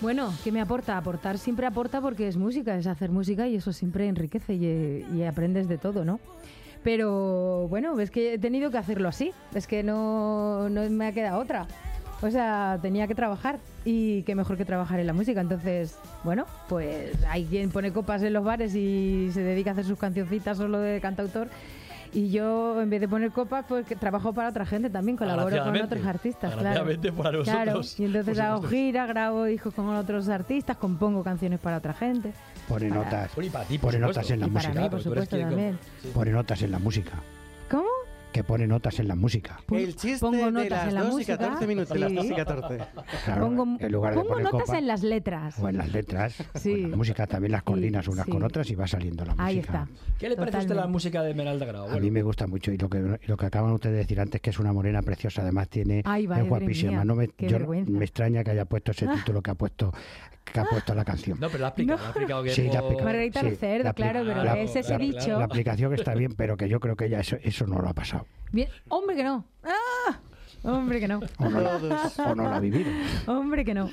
Bueno, 0.00 0.32
¿qué 0.42 0.52
me 0.52 0.60
aporta? 0.60 0.96
Aportar 0.96 1.38
siempre 1.38 1.66
aporta 1.66 2.00
porque 2.00 2.28
es 2.28 2.36
música, 2.36 2.76
es 2.76 2.86
hacer 2.86 3.10
música 3.10 3.46
y 3.46 3.56
eso 3.56 3.72
siempre 3.72 4.08
enriquece 4.08 4.54
y, 4.54 5.06
y 5.14 5.22
aprendes 5.22 5.68
de 5.68 5.78
todo, 5.78 6.04
¿no? 6.04 6.18
Pero 6.82 7.66
bueno, 7.68 7.98
es 8.00 8.10
que 8.10 8.34
he 8.34 8.38
tenido 8.38 8.70
que 8.70 8.78
hacerlo 8.78 9.08
así, 9.08 9.32
es 9.54 9.66
que 9.66 9.82
no, 9.82 10.68
no 10.68 10.88
me 10.88 11.06
ha 11.06 11.12
quedado 11.12 11.40
otra. 11.40 11.66
O 12.22 12.30
sea, 12.30 12.78
tenía 12.80 13.06
que 13.06 13.14
trabajar 13.14 13.58
y 13.84 14.22
qué 14.22 14.34
mejor 14.34 14.56
que 14.56 14.64
trabajar 14.64 14.98
en 15.00 15.06
la 15.06 15.12
música. 15.12 15.40
Entonces, 15.40 15.98
bueno, 16.24 16.46
pues 16.68 17.12
hay 17.28 17.44
quien 17.44 17.70
pone 17.70 17.92
copas 17.92 18.22
en 18.22 18.32
los 18.32 18.42
bares 18.42 18.74
y 18.74 19.30
se 19.32 19.42
dedica 19.42 19.70
a 19.70 19.72
hacer 19.74 19.84
sus 19.84 19.98
cancioncitas 19.98 20.56
solo 20.56 20.78
de 20.80 21.00
cantautor. 21.00 21.48
Y 22.14 22.30
yo, 22.30 22.80
en 22.80 22.88
vez 22.88 23.02
de 23.02 23.08
poner 23.08 23.30
copas, 23.32 23.66
pues 23.68 23.84
que 23.84 23.94
trabajo 23.94 24.32
para 24.32 24.48
otra 24.48 24.64
gente 24.64 24.88
también, 24.88 25.18
colaboro 25.18 25.62
con 25.62 25.76
otros 25.76 26.06
artistas. 26.06 26.54
Claro. 26.54 26.86
Para 27.14 27.32
nosotros, 27.32 27.44
Claro, 27.44 27.80
y 27.98 28.04
entonces 28.06 28.38
hago 28.38 28.56
supuesto. 28.56 28.74
gira, 28.76 29.06
grabo 29.06 29.44
discos 29.44 29.74
con 29.74 29.88
otros 29.94 30.28
artistas, 30.30 30.78
compongo 30.78 31.22
canciones 31.22 31.58
para 31.60 31.76
otra 31.76 31.92
gente. 31.92 32.32
Pone 32.68 32.88
Para- 32.88 33.04
notas. 33.04 33.34
Bueno, 33.34 33.48
y 33.48 33.50
para 33.50 33.64
ti, 33.66 33.76
pone 33.78 33.98
notas 33.98 34.30
en 34.30 34.40
la 34.40 34.46
Y 34.46 34.50
para 34.50 34.68
música. 34.68 34.82
mí, 34.84 34.88
por 34.88 35.02
supuesto, 35.02 35.38
también. 35.38 35.78
Pone 36.14 36.30
notas 36.30 36.62
en 36.62 36.70
la 36.70 36.78
música. 36.78 37.12
Que 38.36 38.44
pone 38.44 38.66
notas 38.66 39.00
en 39.00 39.08
la 39.08 39.14
música. 39.14 39.58
El 39.70 39.96
chiste 39.96 40.18
Pongo 40.20 40.44
de 40.44 40.52
notas 40.52 40.70
las 40.70 40.88
en 40.88 40.94
la 40.94 41.00
2 41.04 41.08
y 41.08 41.12
música. 41.14 41.38
14 41.38 41.66
minutos. 41.66 41.98
Las 41.98 42.10
Sí. 42.10 42.16
2 42.16 42.26
y 42.26 42.34
14. 42.34 42.78
Claro, 43.24 43.40
Pongo, 43.46 43.76
en 43.80 43.92
lugar 43.92 44.14
de 44.14 44.20
pongo 44.20 44.40
notas 44.40 44.50
copa, 44.66 44.78
en 44.78 44.86
las 44.86 45.02
letras. 45.02 45.58
o 45.58 45.68
en 45.70 45.78
las 45.78 45.90
letras, 45.90 46.34
Sí. 46.56 46.70
o 46.72 46.76
en 46.76 46.90
la 46.90 46.96
música 46.98 47.26
también 47.26 47.52
las 47.52 47.62
coordinas 47.62 48.06
unas 48.08 48.26
sí. 48.26 48.30
con 48.30 48.42
otras 48.42 48.68
y 48.70 48.74
va 48.74 48.86
saliendo 48.86 49.24
la 49.24 49.30
música. 49.32 49.44
Ahí 49.46 49.58
está. 49.60 49.88
¿Qué 50.18 50.28
le 50.28 50.36
parece 50.36 50.58
a 50.58 50.60
usted 50.60 50.74
la 50.74 50.86
música 50.86 51.22
de 51.22 51.30
Esmeralda 51.30 51.64
Grau? 51.64 51.88
A 51.88 51.96
mí 51.98 52.10
me 52.10 52.22
gusta 52.22 52.46
mucho 52.46 52.70
y 52.72 52.76
lo 52.76 52.90
que 52.90 52.98
y 52.98 53.26
lo 53.26 53.36
que 53.38 53.46
acaban 53.46 53.72
ustedes 53.72 53.94
de 53.94 53.98
decir 54.00 54.20
antes 54.20 54.38
que 54.42 54.50
es 54.50 54.58
una 54.58 54.74
morena 54.74 55.00
preciosa, 55.00 55.40
además 55.40 55.70
tiene 55.70 56.02
Ay, 56.04 56.24
es 56.24 56.28
madre 56.28 56.42
guapísima. 56.42 56.90
mía, 56.92 57.04
no 57.06 57.14
me, 57.14 57.30
yo- 57.38 58.02
extraña 58.02 58.44
que 58.44 58.50
haya 58.50 58.66
puesto 58.66 58.90
ese 58.90 59.06
título 59.08 59.40
que 59.40 59.50
ha 59.50 59.54
puesto 59.54 59.94
que 60.52 60.60
ha 60.60 60.64
puesto 60.64 60.94
la 60.94 61.04
canción. 61.04 61.38
No, 61.40 61.48
pero 61.48 61.60
la 61.62 61.66
ha 61.66 61.70
explicado, 61.70 61.98
la 62.00 62.06
ha 62.06 62.10
explicado 62.10 62.42
que 62.42 62.50
Sí, 62.50 62.62
la 62.62 62.66
explicado. 62.78 63.04
Margarita 63.04 63.40
Sí, 63.40 63.56
Cerdo, 63.56 63.84
la 63.84 63.92
claro, 63.94 64.22
pero 64.26 64.44
la- 64.44 64.58
es 64.58 64.76
ese 64.76 64.92
la- 64.92 64.98
dicho. 64.98 65.38
La 65.38 65.44
aplicación 65.44 65.94
está 65.94 66.14
bien, 66.14 66.32
pero 66.36 66.56
que 66.56 66.68
yo 66.68 66.80
creo 66.80 66.96
que 66.96 67.06
ella 67.06 67.20
eso, 67.20 67.36
eso 67.42 67.66
no 67.66 67.78
lo 67.80 67.88
ha 67.88 67.94
pasado. 67.94 68.26
Bien, 68.52 68.68
hombre 68.88 69.16
que 69.16 69.24
no. 69.24 69.44
¡Ah! 69.64 70.20
Hombre 70.62 70.98
que 70.98 71.06
no. 71.06 71.20
O 71.38 71.48
no, 71.48 71.60
la, 71.60 72.10
o 72.28 72.34
no 72.34 72.42
la 72.50 72.58
vivido. 72.58 72.90
Hombre 73.26 73.64
que 73.64 73.72
no. 73.72 73.88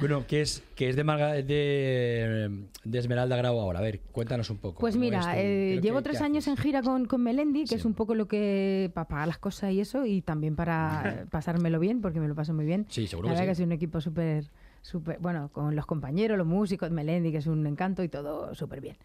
Bueno, 0.00 0.26
que 0.26 0.42
es, 0.42 0.62
que 0.74 0.90
es 0.90 0.96
de, 0.96 1.04
Marga- 1.04 1.42
de, 1.42 2.64
de 2.84 2.98
Esmeralda 2.98 3.36
Grau 3.36 3.58
ahora. 3.58 3.78
A 3.78 3.82
ver, 3.82 4.00
cuéntanos 4.12 4.50
un 4.50 4.58
poco. 4.58 4.78
Pues 4.80 4.94
¿cómo 4.94 5.04
mira, 5.06 5.22
eh, 5.38 5.78
llevo 5.82 5.98
que- 5.98 6.04
tres 6.04 6.20
años 6.20 6.46
en 6.48 6.56
gira 6.58 6.82
con, 6.82 7.06
con 7.06 7.22
Melendi, 7.22 7.64
que 7.64 7.76
es 7.76 7.84
un 7.86 7.94
poco 7.94 8.14
lo 8.14 8.28
que 8.28 8.90
para 8.92 9.08
pagar 9.08 9.28
las 9.28 9.38
cosas 9.38 9.72
y 9.72 9.80
eso, 9.80 10.04
y 10.04 10.20
también 10.20 10.54
para 10.54 11.24
pasármelo 11.30 11.78
bien, 11.78 12.02
porque 12.02 12.20
me 12.20 12.28
lo 12.28 12.34
paso 12.34 12.52
muy 12.52 12.66
bien. 12.66 12.84
Sí, 12.90 13.06
seguro 13.06 13.28
La 13.28 13.34
que 13.34 13.40
verdad 13.40 13.54
sí. 13.54 13.58
que 13.58 13.62
es 13.62 13.66
un 13.66 13.72
equipo 13.72 14.00
súper, 14.02 14.44
súper, 14.82 15.18
bueno, 15.20 15.50
con 15.52 15.76
los 15.76 15.86
compañeros, 15.86 16.38
los 16.38 16.46
músicos, 16.46 16.90
Melendi, 16.90 17.32
que 17.32 17.38
es 17.38 17.46
un 17.46 17.66
encanto 17.66 18.02
y 18.02 18.08
todo 18.08 18.54
súper 18.54 18.80
bien. 18.80 18.96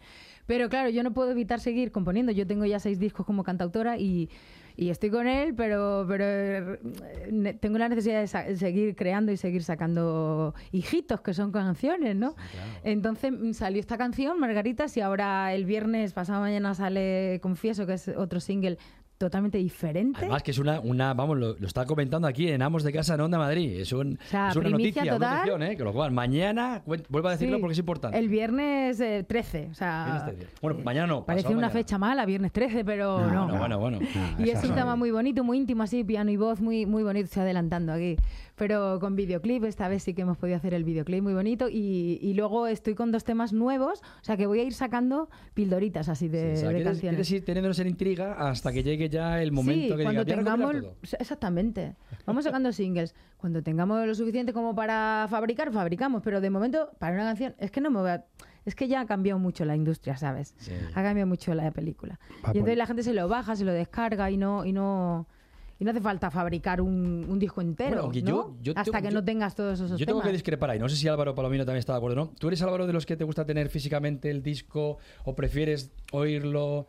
Pero 0.46 0.68
claro, 0.68 0.90
yo 0.90 1.02
no 1.02 1.12
puedo 1.12 1.30
evitar 1.30 1.60
seguir 1.60 1.90
componiendo. 1.90 2.32
Yo 2.32 2.46
tengo 2.46 2.64
ya 2.64 2.78
seis 2.78 2.98
discos 2.98 3.26
como 3.26 3.42
cantautora 3.42 3.98
y, 3.98 4.30
y 4.76 4.90
estoy 4.90 5.10
con 5.10 5.26
él, 5.26 5.54
pero, 5.54 6.04
pero 6.06 6.24
eh, 6.24 7.58
tengo 7.60 7.78
la 7.78 7.88
necesidad 7.88 8.20
de 8.20 8.56
seguir 8.56 8.94
creando 8.94 9.32
y 9.32 9.36
seguir 9.36 9.64
sacando 9.64 10.54
hijitos, 10.70 11.20
que 11.20 11.34
son 11.34 11.50
canciones, 11.50 12.14
¿no? 12.14 12.36
Entonces 12.84 13.32
mm, 13.32 13.52
salió 13.52 13.80
esta 13.80 13.98
canción, 13.98 14.38
Margaritas, 14.38 14.96
y 14.96 15.00
ahora 15.00 15.52
el 15.52 15.64
viernes, 15.64 16.12
pasado 16.12 16.40
mañana, 16.40 16.74
sale 16.74 17.40
Confieso, 17.42 17.86
que 17.86 17.94
es 17.94 18.08
otro 18.08 18.38
single 18.38 18.78
totalmente 19.18 19.58
diferente. 19.58 20.18
Además 20.20 20.42
que 20.42 20.50
es 20.50 20.58
una, 20.58 20.80
una 20.80 21.14
vamos, 21.14 21.38
lo, 21.38 21.56
lo 21.58 21.66
está 21.66 21.84
comentando 21.84 22.28
aquí 22.28 22.48
en 22.48 22.62
Amos 22.62 22.82
de 22.82 22.92
Casa 22.92 23.14
en 23.14 23.20
Onda 23.20 23.38
Madrid. 23.38 23.80
Es, 23.80 23.92
un, 23.92 24.18
sea, 24.30 24.50
es 24.50 24.56
una 24.56 24.70
noticia, 24.70 25.02
una 25.02 25.12
total. 25.12 25.34
notición, 25.36 25.62
¿eh? 25.62 25.76
Con 25.76 25.86
lo 25.86 25.92
cual, 25.92 26.12
mañana, 26.12 26.82
vuelvo 26.86 27.28
a 27.28 27.32
decirlo 27.32 27.56
Sí, 27.56 27.60
porque 27.60 27.72
es 27.72 27.78
importante. 27.78 28.18
El 28.18 28.28
viernes 28.28 29.00
eh, 29.00 29.24
13, 29.26 29.68
o 29.70 29.74
sea... 29.74 30.04
Viernes 30.04 30.36
13. 30.36 30.54
Bueno, 30.60 30.80
mañana 30.84 31.06
no. 31.06 31.24
Parece 31.24 31.48
una 31.48 31.56
mañana. 31.56 31.70
fecha 31.70 31.98
mala, 31.98 32.26
viernes 32.26 32.52
13, 32.52 32.84
pero 32.84 33.20
no. 33.30 33.46
Bueno, 33.48 33.78
bueno, 33.78 33.78
bueno. 33.78 33.98
Y 34.38 34.50
es 34.50 34.62
un 34.64 34.74
tema 34.74 34.96
muy 34.96 35.10
bonito, 35.10 35.44
muy 35.44 35.58
íntimo, 35.58 35.82
así, 35.82 36.04
piano 36.04 36.30
y 36.30 36.36
voz, 36.36 36.60
muy, 36.60 36.86
muy 36.86 37.02
bonito, 37.02 37.28
se 37.28 37.40
adelantando 37.40 37.92
aquí. 37.92 38.16
Pero 38.56 38.98
con 39.00 39.16
videoclip, 39.16 39.64
esta 39.64 39.86
vez 39.88 40.02
sí 40.02 40.14
que 40.14 40.22
hemos 40.22 40.38
podido 40.38 40.56
hacer 40.56 40.72
el 40.74 40.82
videoclip 40.82 41.22
muy 41.22 41.34
bonito. 41.34 41.68
Y, 41.68 42.18
y 42.22 42.34
luego 42.34 42.66
estoy 42.66 42.94
con 42.94 43.12
dos 43.12 43.22
temas 43.22 43.52
nuevos, 43.52 44.00
o 44.00 44.24
sea 44.24 44.36
que 44.36 44.46
voy 44.46 44.60
a 44.60 44.64
ir 44.64 44.72
sacando 44.72 45.28
pildoritas 45.54 46.08
así 46.08 46.28
de, 46.28 46.52
O 46.54 46.56
sea, 46.56 46.68
de 46.68 46.74
quieres, 46.76 46.84
canciones. 46.84 47.16
quieres 47.16 47.30
ir 47.32 47.44
teniéndonos 47.44 47.78
en 47.80 47.88
intriga 47.88 48.32
hasta 48.48 48.72
que 48.72 48.82
llegue 48.82 49.08
ya 49.10 49.42
el 49.42 49.52
momento 49.52 49.92
sí, 49.94 49.96
que 49.98 50.02
cuando 50.04 50.24
digas, 50.24 50.42
"Voy 50.44 50.48
a 50.52 50.56
recopilar 50.56 50.72
tengamos... 50.82 50.96
todo". 51.10 51.18
Exactamente. 51.20 51.94
Vamos 52.24 52.44
sacando 52.44 52.72
singles. 52.72 53.14
Cuando 53.36 53.62
tengamos 53.62 54.06
lo 54.06 54.14
suficiente 54.14 54.52
como 54.54 54.74
para 54.74 55.26
fabricar, 55.28 55.70
fabricamos. 55.70 56.22
Pero 56.22 56.40
de 56.40 56.48
momento, 56.48 56.90
para 56.98 57.14
una 57.14 57.24
canción, 57.24 57.54
es 57.58 57.70
que 57.70 57.80
no 57.82 57.90
me 57.90 58.00
voy 58.00 58.10
a... 58.10 58.24
Es 58.64 58.74
que 58.74 58.88
ya 58.88 59.02
ha 59.02 59.06
cambiado 59.06 59.38
mucho 59.38 59.64
la 59.64 59.76
industria, 59.76 60.16
¿sabes? 60.16 60.54
Sí. 60.58 60.72
Ha 60.94 61.02
cambiado 61.02 61.28
mucho 61.28 61.54
la 61.54 61.70
película. 61.70 62.18
Va 62.36 62.36
y 62.36 62.40
por- 62.40 62.56
entonces 62.56 62.78
la 62.78 62.86
gente 62.86 63.02
se 63.02 63.12
lo 63.12 63.28
baja, 63.28 63.54
se 63.54 63.64
lo 63.64 63.72
descarga 63.72 64.30
y 64.30 64.38
no... 64.38 64.64
Y 64.64 64.72
no 64.72 65.28
y 65.78 65.84
no 65.84 65.90
hace 65.90 66.00
falta 66.00 66.30
fabricar 66.30 66.80
un, 66.80 67.26
un 67.28 67.38
disco 67.38 67.60
entero, 67.60 67.90
Bueno, 67.90 68.02
aunque 68.04 68.22
¿no? 68.22 68.28
yo- 68.28 68.56
yo 68.62 68.72
Hasta 68.76 68.84
tengo- 68.84 69.02
que 69.02 69.08
yo- 69.14 69.20
no 69.20 69.24
tengas 69.24 69.54
todos 69.54 69.78
esos 69.80 69.98
Yo 69.98 70.06
tengo 70.06 70.22
que 70.22 70.32
discrepar 70.32 70.70
ahí. 70.70 70.78
No 70.78 70.88
sé 70.88 70.96
si 70.96 71.06
Álvaro 71.08 71.34
Palomino 71.34 71.64
también 71.64 71.80
está 71.80 71.92
de 71.92 71.98
acuerdo 71.98 72.22
o 72.22 72.24
no. 72.26 72.32
¿Tú 72.38 72.48
eres 72.48 72.62
Álvaro 72.62 72.86
de 72.86 72.92
los 72.92 73.04
que 73.06 73.16
te 73.16 73.24
gusta 73.24 73.44
tener 73.44 73.68
físicamente 73.68 74.30
el 74.30 74.42
disco 74.42 74.98
o 75.24 75.34
prefieres 75.34 75.90
oírlo? 76.12 76.86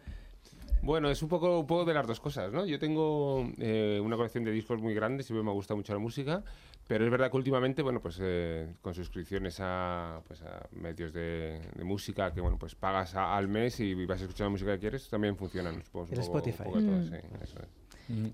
Bueno, 0.82 1.10
es 1.10 1.22
un 1.24 1.27
poco, 1.29 1.60
un 1.60 1.67
poco 1.67 1.86
de 1.86 1.94
las 1.94 2.06
dos 2.06 2.20
cosas, 2.20 2.53
¿no? 2.53 2.65
Yo 2.65 2.77
tengo 2.79 3.50
eh, 3.58 4.00
una 4.01 4.15
colección 4.15 4.44
de 4.44 4.51
discos 4.51 4.79
muy 4.79 4.94
grande, 4.94 5.24
siempre 5.24 5.44
me 5.44 5.51
gusta 5.51 5.74
mucho 5.75 5.91
la 5.91 6.00
música, 6.00 6.44
pero 6.88 7.03
es 7.03 7.10
verdad 7.12 7.32
que 7.32 7.38
últimamente, 7.38 7.82
bueno, 7.82 8.00
pues 8.00 8.20
eh, 8.22 8.74
con 8.82 8.94
suscripciones 8.94 9.58
a, 9.60 10.22
pues, 10.27 10.44
a 10.44 10.67
medios 10.72 11.12
de, 11.13 11.60
de 11.75 11.84
música, 11.84 12.32
que 12.32 12.41
bueno, 12.41 12.58
pues 12.60 12.75
pagas 12.75 13.15
a- 13.15 13.36
al 13.36 13.48
mes 13.48 13.79
y 13.79 14.06
vas 14.06 14.22
a 14.22 14.25
escuchar 14.25 14.46
la 14.46 14.51
música 14.51 14.72
que 14.74 14.79
quieres, 14.79 15.10
también 15.10 15.36
funcionan. 15.36 15.84
supongo, 15.84 16.06
un 16.06 16.12
El 16.13 16.17
un 16.20 16.24
Spotify. 16.24 16.63
poco 16.63 16.79
de 16.79 16.86
todo, 16.88 16.98
Mm. 16.98 17.03
sí, 17.10 17.15
eso 17.44 17.60
es. 17.60 17.67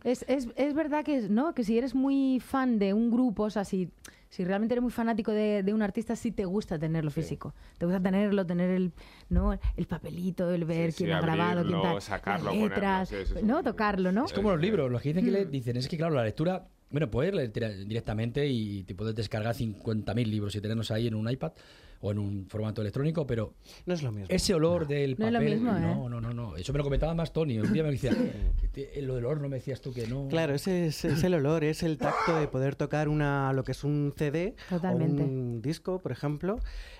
Es, 0.03 0.24
es, 0.27 0.48
es 0.56 0.74
verdad 0.74 1.03
que, 1.03 1.22
¿no? 1.30 1.53
que 1.53 1.63
si 1.63 1.77
eres 1.77 1.96
muy 1.96 2.39
fan 2.39 2.80
de 2.80 2.93
un 2.93 3.10
grupo, 3.12 3.43
o 3.43 3.50
sea, 3.50 3.63
si, 3.65 3.89
si 4.30 4.43
realmente 4.43 4.74
eres 4.76 4.82
muy 4.84 4.91
fanático 4.91 5.32
de, 5.32 5.63
de 5.63 5.74
un 5.74 5.82
artista, 5.82 6.15
sí 6.15 6.32
te 6.32 6.45
gusta 6.45 6.78
tenerlo 6.78 7.12
físico. 7.12 7.54
Te 7.78 7.86
gusta 7.86 8.02
tenerlo, 8.02 8.45
tener 8.45 8.69
el, 8.69 8.91
¿no? 9.30 9.58
el 9.76 9.86
papelito, 9.88 10.52
el 10.52 10.65
ver 10.65 10.91
Sí, 10.91 10.97
sí, 11.00 11.04
quién 11.06 11.15
ha 11.15 11.21
grabado, 11.21 11.65
quién 11.65 11.82
tal, 11.82 12.02
sacarlo, 12.02 12.45
las 12.45 12.54
ponerlo, 12.54 12.76
letras, 12.76 13.10
sí, 13.10 13.15
es 13.15 13.43
¿no? 13.43 13.63
Tocarlo, 13.63 14.12
¿no? 14.12 14.26
Es 14.26 14.34
como 14.34 14.52
los 14.52 14.62
libros. 14.62 14.91
Los 14.91 15.02
que 15.02 15.10
dicen 15.10 15.26
que 15.26 15.32
le 15.32 15.45
Mm. 15.45 15.52
dicen 15.52 15.78
es 15.78 15.88
que, 15.88 15.97
claro, 15.97 16.15
la 16.15 16.24
lectura, 16.24 16.67
bueno, 16.89 17.10
puedes 17.10 17.34
leer 17.34 17.52
directamente 17.88 18.47
y 18.47 18.84
te 18.84 18.93
puedes 18.95 19.15
descargar 19.15 19.56
50.000 19.56 20.28
libros 20.30 20.56
y 20.56 20.62
tenerlos 20.62 20.91
ahí 20.91 21.08
en 21.08 21.15
un 21.15 21.30
iPad 21.30 21.52
o 22.06 22.12
en 22.12 22.20
un 22.20 22.46
formato 22.50 22.82
electrónico, 22.82 23.26
pero 23.26 23.54
No 23.86 23.94
es 23.94 24.04
lo 24.04 24.12
mismo. 24.12 24.28
ese 24.30 24.54
olor 24.54 24.86
del 24.88 25.16
No 25.18 25.26
es 25.28 25.34
papel. 25.34 25.34
lo 25.34 25.56
mismo, 25.56 25.78
¿eh? 25.78 25.80
no, 25.82 26.10
no, 26.10 26.20
no, 26.22 26.34
no. 26.34 26.58
Eso 26.58 26.74
me 26.74 26.78
lo 26.80 26.84
comentaba 26.84 27.13
más 27.16 27.32
Tony. 27.32 27.60
Un 27.60 27.72
día 27.72 27.82
me 27.82 27.92
decía, 27.92 28.12
"Que 28.60 28.68
te- 28.68 29.02
lo 29.02 29.16
del 29.16 29.26
horno 29.26 29.48
me 29.48 29.56
decías 29.56 29.80
tú 29.82 29.94
que 29.94 30.06
no. 30.06 30.28
Claro, 30.28 30.54
ese 30.54 30.88
es, 30.88 31.06
es 31.06 31.24
el 31.24 31.34
olor, 31.34 31.63
es 31.63 31.82
el 31.82 31.98
tacto 31.98 32.38
de 32.38 32.48
poder 32.50 32.76
tocar 32.76 33.08
una 33.08 33.54
lo 33.54 33.63
que 33.63 33.72
es 33.72 33.84
un 33.86 34.13
CD 34.16 34.56
Totalmente. 34.70 35.24
o 35.24 35.26
un 35.26 35.62
disco, 35.62 36.00
por 36.00 36.12
ejemplo, 36.12 36.60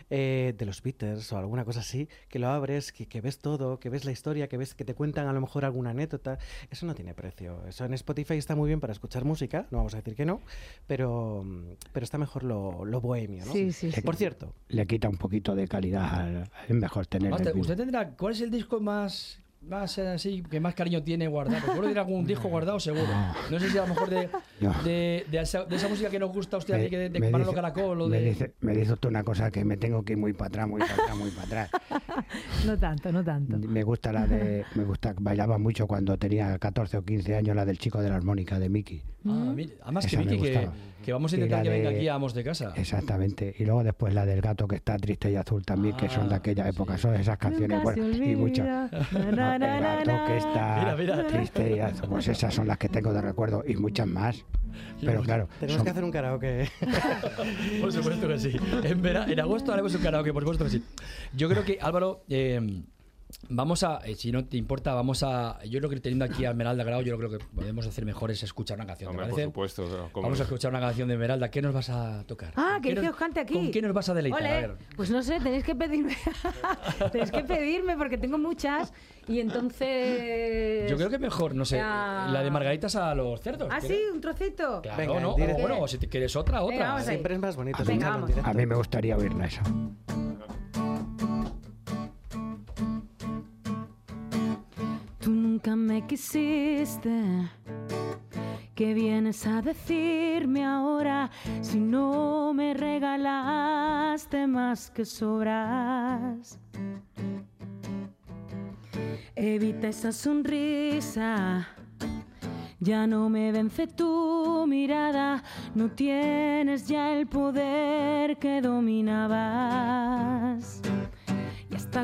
eh, 0.10 0.54
de 0.58 0.66
los 0.66 0.82
Beatles 0.84 1.32
o 1.34 1.38
alguna 1.38 1.66
cosa 1.66 1.80
así, 1.82 2.08
que 2.30 2.39
lo 2.39 2.48
abres, 2.48 2.92
que, 2.94 3.06
que 3.08 3.20
ves 3.20 3.39
todo, 3.39 3.80
que 3.80 3.89
ves 3.89 4.06
la 4.06 4.12
historia, 4.12 4.48
que 4.48 4.58
ves 4.58 4.74
que 4.76 4.86
te 4.86 4.94
cuentan 4.94 5.28
a 5.28 5.34
lo 5.34 5.42
mejor 5.42 5.66
alguna 5.66 5.89
anécdota. 5.89 6.38
Eso 6.70 6.86
no 6.86 6.94
tiene 6.96 7.13
precio. 7.13 7.66
Eso 7.68 7.84
en 7.86 7.94
Spotify 7.94 8.36
está 8.36 8.56
muy 8.56 8.68
bien 8.68 8.80
para 8.80 8.94
escuchar 8.94 9.26
música, 9.26 9.68
no 9.72 9.80
vamos 9.80 9.94
a 9.96 9.98
decir 9.98 10.16
que 10.16 10.26
no, 10.26 10.42
pero, 10.88 11.44
pero 11.92 12.04
está 12.04 12.18
mejor 12.18 12.44
lo, 12.44 12.86
lo 12.86 13.02
bohemio, 13.02 13.46
¿no? 13.46 13.52
Sí, 13.54 13.72
sí, 13.72 13.92
sí. 13.92 14.02
Por 14.02 14.16
cierto, 14.16 14.54
Le 14.68 14.86
quita 14.93 15.10
un 15.10 15.17
poquito 15.17 15.56
de 15.56 15.67
calidad. 15.67 16.13
al- 16.21 16.49
es 16.67 16.75
mejor 16.75 17.08
tener 17.08 17.27
Además, 17.27 17.41
el 17.41 17.45
te- 17.47 17.53
vinilo. 17.53 17.62
¿Usted 17.71 17.77
tendrá 17.84 18.10
cuál 18.12 18.34
es 18.34 18.41
el 18.41 18.51
disco 18.51 18.79
más 18.79 19.39
más 19.65 19.97
eh, 19.97 20.06
así 20.10 20.43
que 20.43 20.60
más 20.60 20.75
cariño 20.75 21.01
tiene 21.03 21.25
guardado? 21.29 21.62
Seguro 21.65 21.86
tiene 21.88 21.99
algún 22.01 22.25
disco 22.25 22.49
guardado 22.49 22.82
seguro. 22.82 23.08
No 23.49 23.58
sé 23.62 23.69
si 23.69 23.77
a 23.77 23.84
lo 23.84 23.88
mejor 23.88 24.10
de, 24.10 24.29
No. 24.60 24.73
de, 24.84 25.25
de 25.32 25.39
esa, 25.39 25.63
de 25.63 25.77
esa 25.77 25.88
música 25.88 26.10
que 26.10 26.19
nos 26.19 26.34
gusta 26.34 26.58
a 26.58 26.60
usted, 26.60 26.73
Me- 26.73 26.82
así 26.82 26.89
que 26.89 26.97
de, 26.97 27.10
de 27.10 27.19
me 27.21 27.29
Manolo 27.32 27.51
dice- 27.51 27.56
Caracol 27.62 28.01
o 28.01 28.08
me 28.10 28.19
de 28.19 28.25
dice, 28.25 28.53
me 28.60 28.73
dice 28.75 28.91
usted 28.91 29.08
una 29.08 29.23
cosa 29.23 29.51
que 29.51 29.63
me 29.63 29.77
tengo 29.77 30.03
que 30.03 30.13
ir 30.13 30.19
muy 30.19 30.34
para 30.34 30.49
atrás, 30.49 30.67
muy 30.67 30.82
para 30.82 30.93
atrás, 30.95 31.15
muy 31.17 31.29
para 31.32 31.43
atrás. 31.63 31.69
No 32.65 32.77
tanto, 32.77 33.12
no 33.12 33.23
tanto. 33.23 33.58
Me 33.58 33.84
gusta 33.84 34.12
la 34.12 34.27
de, 34.27 34.65
me 34.75 34.84
gusta, 34.84 35.13
bailaba 35.17 35.58
mucho 35.58 35.88
cuando 35.88 36.17
tenía 36.17 36.58
14 36.60 36.97
o 36.97 37.03
15 37.06 37.36
años 37.38 37.56
la 37.56 37.65
del 37.65 37.77
chico 37.79 38.01
de 38.01 38.10
la 38.10 38.15
armónica 38.15 38.60
de 38.60 38.67
Mickey. 38.69 39.01
Ah, 39.25 39.53
además 39.84 40.06
que 40.06 40.15
Esa 40.15 40.23
Vicky, 40.29 40.41
que. 40.41 40.69
Que 41.04 41.13
vamos 41.13 41.32
a 41.34 41.36
intentar 41.36 41.62
que 41.63 41.70
venga 41.70 41.89
de- 41.89 41.98
aquí 41.98 42.08
a 42.08 42.16
Amos 42.16 42.34
de 42.34 42.44
Casa. 42.44 42.74
Exactamente. 42.76 43.54
Y 43.60 43.66
luego 43.66 43.84
después 43.84 44.13
la 44.13 44.26
del 44.26 44.42
gato 44.42 44.68
que 44.68 44.78
está 44.78 44.98
triste 44.98 45.30
y 45.32 45.36
azul 45.36 45.63
también, 45.66 45.96
que 45.98 46.10
son 46.10 46.28
de 46.30 46.36
Ah, 46.36 46.38
aquella 46.38 46.68
época, 46.68 46.98
son 46.98 47.13
esas 47.16 47.38
canciones 47.38 47.84
Nunca 47.84 48.26
y 48.26 48.36
muchas. 48.36 48.92
El 49.13 49.36
gato 49.36 50.12
que 50.28 50.38
está 50.38 50.78
Mira, 50.80 50.96
mira. 50.98 51.28
triste 51.28 51.76
y 51.76 51.80
azul, 51.80 52.10
pues 52.10 52.28
esas 52.28 52.54
son 52.54 52.68
las 52.68 52.78
que 52.78 52.89
tengo 52.89 53.13
de 53.13 53.22
recuerdo 53.22 53.63
y 53.68 53.76
muchas 53.76 54.08
más. 54.08 54.44
Pero 55.02 55.22
claro, 55.22 55.48
tenemos 55.60 55.78
son- 55.78 55.84
que 55.86 55.92
hacer 55.92 56.04
un 56.04 56.12
karaoke. 56.12 56.68
Por 57.82 57.92
supuesto 57.92 58.28
que 58.28 58.39
sí. 58.39 58.56
En, 58.84 59.02
vera- 59.02 59.26
en 59.30 59.39
agosto 59.39 59.72
haremos 59.74 59.94
un 59.94 60.02
karaoke, 60.02 60.34
por 60.34 60.42
supuesto 60.44 60.63
que 60.63 60.70
sí. 60.72 60.84
Yo 61.36 61.48
creo 61.50 61.63
que, 61.63 61.78
Álvaro, 61.82 62.24
eh, 62.30 62.60
vamos 63.50 63.84
a, 63.84 64.00
eh, 64.06 64.15
si 64.15 64.32
no 64.32 64.46
te 64.46 64.58
importa, 64.58 64.93
vamos 64.93 65.24
a. 65.24 65.63
Yo 65.65 65.80
creo 65.80 65.89
que 65.89 66.00
teniendo 66.00 66.26
aquí 66.26 66.46
a 66.46 66.52
Esmeralda 66.52 66.84
Grau, 66.84 67.02
yo 67.02 67.17
creo 67.17 67.30
que 67.30 67.39
podemos 67.56 67.86
hacer 67.88 68.06
mejor 68.06 68.32
es 68.32 68.43
escuchar 68.43 68.78
una 68.78 68.86
canción. 68.88 69.10
¿te 69.10 69.12
Hombre, 69.12 69.26
por 69.26 69.32
parece? 69.36 69.48
supuesto. 69.48 70.10
¿cómo 70.12 70.24
Vamos 70.24 70.39
a 70.39 70.43
escuchar 70.43 70.72
una 70.72 70.80
canción 70.80 71.08
de 71.08 71.13
Esmeralda. 71.15 71.50
¿Qué 71.52 71.62
nos 71.62 71.74
vas 71.74 71.89
a 71.89 72.24
tocar? 72.26 72.54
Ah, 72.56 72.74
¿Con 72.74 72.82
que 72.82 72.89
qué 72.96 73.02
nos- 73.02 73.12
os 73.12 73.15
cante 73.15 73.39
aquí. 73.39 73.54
¿Con 73.54 73.72
qué 73.72 73.82
nos 73.82 73.93
vas 73.93 74.10
a 74.10 74.13
deleitar? 74.13 74.41
Ole, 74.41 74.50
A 74.50 74.60
ver. 74.62 74.76
Pues 74.96 75.10
no 75.10 75.22
sé, 75.24 75.39
tenéis 75.39 75.63
que 75.63 75.76
pedirme. 75.76 76.15
tenéis 77.12 77.32
que 77.32 77.43
pedirme 77.43 77.98
porque 77.98 78.17
tengo 78.17 78.38
muchas 78.38 78.93
y 79.28 79.39
entonces. 79.39 80.89
Yo 80.89 80.98
creo 80.98 81.10
que 81.10 81.19
mejor, 81.19 81.56
no 81.56 81.65
sé, 81.65 81.78
Ya. 81.78 82.28
la 82.32 82.43
de 82.43 82.52
Margaritas 82.52 82.96
a 82.96 83.13
los 83.15 83.39
cerdos. 83.41 83.69
¿Ah, 83.72 83.82
sí? 83.82 83.98
¿Un 84.12 84.22
trocito? 84.22 84.82
Claro, 84.82 84.98
Venga, 84.98 85.19
¿no? 85.19 85.32
O 85.34 85.38
bueno, 85.38 85.88
si 85.88 85.98
te 85.98 86.08
quieres 86.08 86.36
otra, 86.36 86.62
otra. 86.63 86.78
Venga. 86.96 87.02
Siempre 87.04 87.34
es 87.36 87.39
más 87.39 87.56
bonito. 87.56 87.84
Venga, 87.86 88.10
vamos. 88.10 88.30
directo. 88.30 88.50
a 88.50 88.54
mí 88.54 88.65
me 88.65 88.76
gustaría 88.76 89.17
oírla 89.17 89.46
esa. 89.46 89.63
Me 95.93 96.01
quisiste. 96.08 97.51
¿Qué 98.73 98.95
vienes 98.95 99.45
a 99.45 99.62
decirme 99.62 100.65
ahora 100.65 101.29
si 101.62 101.79
no 101.79 102.51
me 102.51 102.73
regalaste 102.73 104.47
más 104.47 104.89
que 104.89 105.06
sobras? 105.06 106.60
Evita 109.36 109.89
esa 109.89 110.12
sonrisa. 110.12 111.67
Ya 112.79 113.06
no 113.06 113.29
me 113.29 113.51
vence 113.51 113.86
tu 113.86 114.65
mirada, 114.67 115.43
no 115.75 115.91
tienes 115.91 116.88
ya 116.88 117.13
el 117.13 117.27
poder 117.27 118.39
que 118.39 118.62
dominabas. 118.62 119.21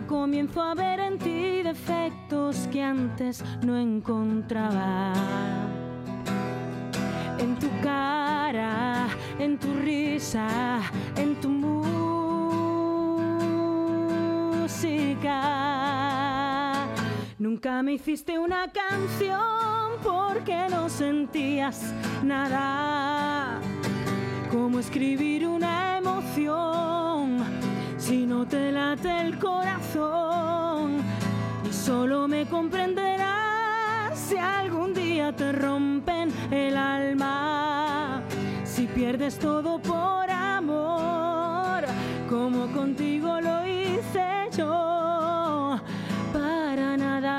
Comienzo 0.08 0.62
a 0.62 0.75
ver 0.75 0.99
en 0.99 1.17
ti 1.17 1.63
defectos 1.63 2.67
que 2.71 2.82
antes 2.82 3.43
no 3.63 3.75
encontraba. 3.75 5.13
En 7.39 7.58
tu 7.58 7.67
cara, 7.82 9.08
en 9.39 9.58
tu 9.58 9.73
risa, 9.82 10.80
en 11.15 11.36
tu 11.41 11.49
música. 11.49 12.06
Nunca 17.39 17.82
me 17.82 17.93
hiciste 17.93 18.38
una 18.38 18.71
canción 18.71 19.97
porque 20.04 20.67
no 20.69 20.88
sentías 20.88 21.93
nada. 22.23 23.60
Como 24.52 24.80
escribir 24.80 25.47
una 25.47 25.97
emoción 25.97 27.09
si 28.10 28.26
no 28.26 28.43
te 28.43 28.72
late 28.72 29.22
el 29.22 29.38
corazón. 29.38 31.04
Y 31.63 31.72
solo 31.72 32.28
me 32.28 32.48
comprenderás 32.48 34.17
si 34.17 34.36
algún 34.36 34.95
día 34.95 35.32
te 35.32 35.52
rompen 35.52 36.32
el 36.50 36.76
alma. 36.76 38.24
Si 38.65 38.88
pierdes 38.88 39.38
todo 39.38 39.80
por 39.80 40.28
amor, 40.32 41.84
como 42.28 42.65
contigo 42.74 43.39
lo 43.41 43.67
hice 43.67 44.50
yo, 44.58 45.80
para 46.34 46.98
nada. 46.98 47.36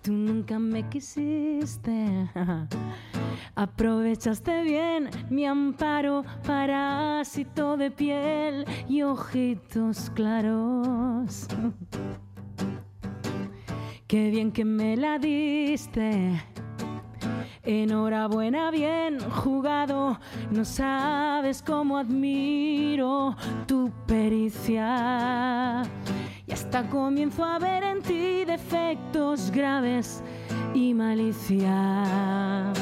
Tú 0.00 0.12
nunca 0.12 0.60
me 0.60 0.88
quisiste. 0.88 2.30
Aprovechaste 3.54 4.62
bien 4.62 5.10
mi 5.30 5.46
amparo, 5.46 6.24
parásito 6.46 7.76
de 7.76 7.90
piel 7.90 8.64
y 8.88 9.02
ojitos 9.02 10.10
claros. 10.10 11.46
Qué 14.06 14.30
bien 14.30 14.52
que 14.52 14.64
me 14.64 14.96
la 14.96 15.18
diste. 15.18 16.40
Enhorabuena, 17.62 18.70
bien 18.70 19.18
jugado. 19.18 20.18
No 20.50 20.64
sabes 20.64 21.62
cómo 21.62 21.96
admiro 21.96 23.34
tu 23.66 23.90
pericia. 24.06 25.82
Y 26.46 26.52
hasta 26.52 26.86
comienzo 26.90 27.42
a 27.42 27.58
ver 27.58 27.82
en 27.82 28.02
ti 28.02 28.44
defectos 28.44 29.50
graves 29.50 30.22
y 30.74 30.92
malicia. 30.92 32.72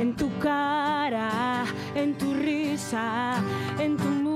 En 0.00 0.16
tu 0.16 0.30
cara, 0.38 1.64
en 1.94 2.16
tu 2.16 2.32
risa, 2.32 3.34
en 3.78 3.98
tu 3.98 4.08
música. 4.08 4.32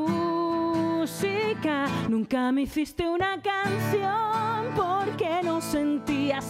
Nunca 2.06 2.52
me 2.52 2.60
hiciste 2.62 3.08
una 3.08 3.40
canción 3.40 4.74
porque 4.76 5.40
no 5.42 5.62
sentías 5.62 6.44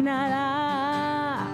nada. 0.00 1.48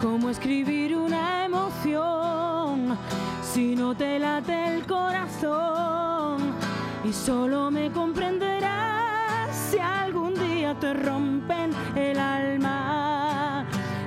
Cómo 0.00 0.30
escribir 0.30 0.96
una 0.96 1.44
emoción 1.44 2.98
si 3.40 3.76
no 3.76 3.96
te 3.96 4.18
late 4.18 4.74
el 4.74 4.84
corazón. 4.84 6.56
Y 7.04 7.12
solo 7.12 7.70
me 7.70 7.92
comprenderás 7.92 9.54
si 9.70 9.78
algún 9.78 10.34
día 10.34 10.74
te 10.74 10.92
rompen 10.92 11.70
el 11.94 12.18
alma. 12.18 12.91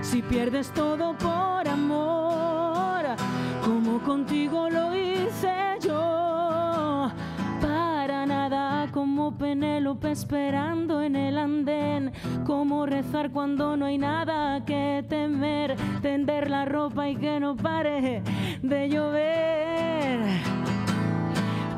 Si 0.05 0.21
pierdes 0.21 0.71
todo 0.71 1.17
por 1.17 1.67
amor, 1.67 3.03
como 3.65 3.99
contigo 4.03 4.69
lo 4.69 4.95
hice 4.95 5.51
yo. 5.81 7.09
Para 7.59 8.25
nada 8.27 8.87
como 8.91 9.35
Penélope 9.35 10.11
esperando 10.11 11.01
en 11.01 11.15
el 11.15 11.39
andén. 11.39 12.13
Como 12.45 12.85
rezar 12.85 13.31
cuando 13.31 13.75
no 13.75 13.87
hay 13.87 13.97
nada 13.97 14.63
que 14.63 15.03
temer. 15.09 15.75
Tender 16.03 16.51
la 16.51 16.65
ropa 16.65 17.09
y 17.09 17.15
que 17.15 17.39
no 17.39 17.55
pare 17.55 18.21
de 18.61 18.89
llover. 18.89 20.64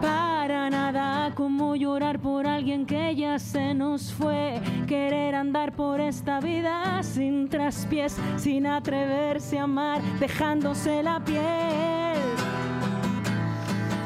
Para 0.02 0.70
nada 0.70 1.34
como 1.34 1.76
llorar 1.76 2.20
por 2.20 2.46
alguien 2.46 2.86
que 2.86 3.16
ya 3.16 3.40
se 3.40 3.74
nos 3.74 4.14
fue. 4.14 4.62
Querer 4.88 5.36
andar 5.36 5.74
por 5.74 6.00
esta 6.00 6.40
vida 6.40 7.02
sin 7.04 7.50
traspiés, 7.50 8.18
sin 8.38 8.68
atreverse 8.68 9.60
a 9.60 9.64
amar, 9.64 10.02
dejándose 10.20 11.02
la 11.04 11.20
piel. 11.24 12.18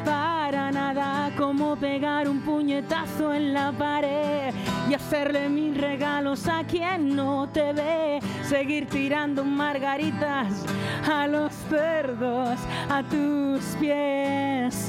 Para 0.04 0.72
nada 0.72 1.30
como 1.36 1.76
pegar 1.76 2.28
un 2.28 2.40
puñetazo 2.40 3.34
en 3.34 3.52
la 3.52 3.72
pared 3.72 4.54
y 4.90 4.94
hacerle 4.94 5.48
mil 5.48 5.74
regalos 5.74 6.48
a 6.48 6.64
quien 6.64 7.14
no 7.14 7.48
te 7.48 7.72
ve. 7.72 8.20
Seguir 8.42 8.86
tirando 8.86 9.44
margaritas 9.44 10.64
a 11.10 11.26
los 11.26 11.52
cerdos 11.70 12.58
a 12.88 13.02
tus 13.02 13.62
pies 13.80 14.88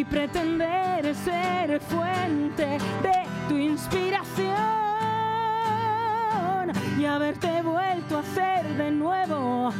y 0.00 0.04
pretender 0.04 1.14
ser 1.14 1.78
fuente 1.78 2.78
de 3.02 3.26
tu 3.50 3.58
inspiración 3.58 4.56
y 6.98 7.04
haberte 7.04 7.60
vuelto 7.60 8.16
a 8.16 8.20
hacer 8.20 8.66
de 8.78 8.90
nuevo 8.92 9.74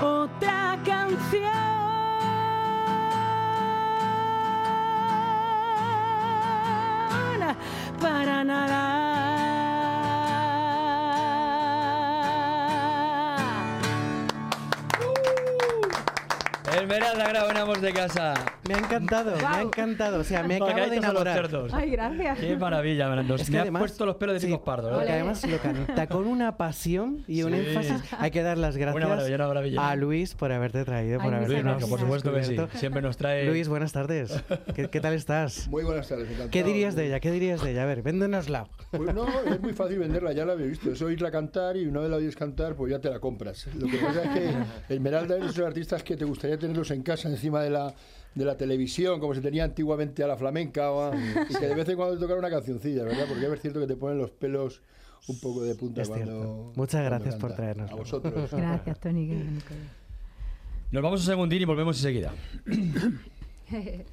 otra 0.00 0.78
canción 0.82 1.52
para 8.00 8.44
nada. 8.44 8.94
Esmeralda 16.84 17.28
Grau, 17.28 17.50
en 17.50 17.56
Amos 17.56 17.80
de 17.80 17.92
Casa. 17.92 18.34
Me 18.68 18.74
ha 18.74 18.78
encantado, 18.78 19.36
me 19.36 19.44
ha 19.44 19.60
encantado. 19.62 20.20
O 20.20 20.24
sea, 20.24 20.42
me 20.42 20.56
acabo 20.56 20.70
de 20.74 20.80
a 20.82 20.86
los 20.86 20.96
enamorar. 20.96 21.50
Ay, 21.72 21.90
gracias. 21.90 22.38
Qué 22.38 22.56
maravilla, 22.56 23.08
Fernando. 23.08 23.34
Es 23.34 23.44
que 23.46 23.52
Me 23.52 23.58
además- 23.60 23.82
has 23.82 23.88
puesto 23.90 24.06
los 24.06 24.16
pelos 24.16 24.34
de 24.34 24.40
sí, 24.40 24.46
picos 24.46 24.60
pardos. 24.62 24.90
¿eh? 24.92 24.94
Porque 24.96 25.12
además 25.12 25.46
lo 25.46 25.58
canta 25.58 26.06
con 26.06 26.26
una 26.26 26.56
pasión 26.56 27.24
y 27.28 27.42
un 27.42 27.52
énfasis. 27.54 28.02
Hay 28.18 28.30
que 28.30 28.42
dar 28.42 28.56
las 28.56 28.76
gracias 28.76 28.96
Una 28.96 29.08
maravilla, 29.14 29.36
una 29.36 29.48
maravilla. 29.48 29.88
a 29.90 29.96
Luis 29.96 30.34
por 30.34 30.50
haberte 30.52 30.84
traído, 30.84 31.20
por 31.20 31.32
por 31.88 32.00
supuesto 32.00 32.32
que 32.32 32.42
sí. 32.44 32.50
descubierto. 32.52 32.78
Siempre 32.78 33.02
nos 33.02 33.18
trae- 33.18 33.44
Luis, 33.46 33.68
buenas 33.68 33.92
tardes. 33.92 34.42
¿Qué, 34.74 34.88
qué 34.88 35.00
tal 35.00 35.12
estás? 35.14 35.68
Muy 35.68 35.84
buenas 35.84 36.08
tardes, 36.08 36.24
encantado. 36.26 36.50
¿Qué 36.50 36.62
dirías 36.64 36.94
de 36.94 37.06
ella? 37.06 37.20
¿Qué 37.20 37.30
dirías 37.30 37.62
de 37.62 37.72
ella? 37.72 37.82
A 37.82 37.86
ver, 37.86 38.02
véndonosla. 38.02 38.66
Pues 38.90 39.14
no, 39.14 39.26
es 39.46 39.60
muy 39.60 39.72
fácil 39.74 39.98
venderla, 39.98 40.32
ya 40.32 40.44
la 40.46 40.52
había 40.54 40.66
visto. 40.66 40.90
Es 40.90 41.02
oírla 41.02 41.30
cantar 41.30 41.76
y 41.76 41.86
una 41.86 42.00
vez 42.00 42.08
la 42.10 42.16
oyes 42.16 42.34
cantar, 42.36 42.74
pues 42.74 42.90
ya 42.92 42.98
te 42.98 43.10
la 43.10 43.18
compras. 43.18 43.66
Lo 43.78 43.86
que 43.88 43.98
pasa 43.98 44.22
es 44.22 44.30
que 44.30 44.50
Esmeralda 44.94 45.36
es 45.36 45.42
de 45.42 45.48
esos 45.50 45.66
artistas 45.66 46.02
que 46.02 46.16
te 46.16 46.24
gustaría 46.24 46.58
tenerlos 46.58 46.90
en 46.92 47.02
casa, 47.02 47.28
encima 47.28 47.60
de 47.62 47.70
la, 47.70 47.92
de 48.34 48.44
la 48.44 48.56
televisión, 48.56 49.20
como 49.20 49.34
se 49.34 49.40
tenía 49.40 49.64
antiguamente 49.64 50.22
a 50.24 50.26
la 50.26 50.36
flamenca, 50.36 50.90
o 50.90 51.02
a- 51.12 51.16
y 51.16 51.54
que 51.54 51.68
de 51.68 51.74
vez 51.74 51.88
en 51.88 51.96
cuando 51.96 52.14
te 52.14 52.20
tocara 52.20 52.38
una 52.38 52.50
cancioncilla, 52.50 53.04
¿verdad? 53.04 53.26
Porque 53.28 53.46
es 53.46 53.60
cierto 53.60 53.80
que 53.80 53.86
te 53.86 53.96
ponen 53.96 54.18
los 54.18 54.30
pelos 54.30 54.82
un 55.28 55.38
poco 55.40 55.62
de 55.62 55.74
punta 55.74 56.02
Es 56.02 56.08
cuando. 56.08 56.26
cierto. 56.26 56.72
Muchas 56.76 57.00
cuando 57.00 57.10
gracias 57.10 57.36
por 57.36 57.52
traernos. 57.54 57.90
A 57.90 57.94
vosotros. 57.94 58.50
Gracias, 58.52 59.00
Tony. 59.00 59.28
Nos 60.90 61.02
vamos 61.02 61.22
a 61.22 61.24
segundín 61.24 61.62
y 61.62 61.64
volvemos 61.64 61.96
enseguida. 61.96 62.32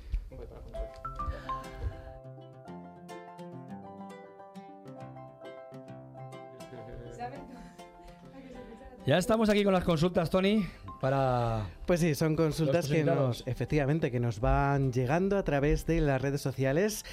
Ya 9.05 9.17
estamos 9.17 9.49
aquí 9.49 9.63
con 9.63 9.73
las 9.73 9.83
consultas, 9.83 10.29
Tony, 10.29 10.63
para... 11.01 11.65
Pues 11.85 11.99
sí, 11.99 12.15
son 12.15 12.35
consultas 12.37 12.87
que 12.87 13.03
nos, 13.03 13.43
efectivamente, 13.47 14.11
que 14.11 14.19
nos 14.19 14.39
van 14.39 14.93
llegando 14.93 15.37
a 15.37 15.43
través 15.43 15.85
de 15.85 15.99
las 15.99 16.21
redes 16.21 16.39
sociales. 16.41 17.03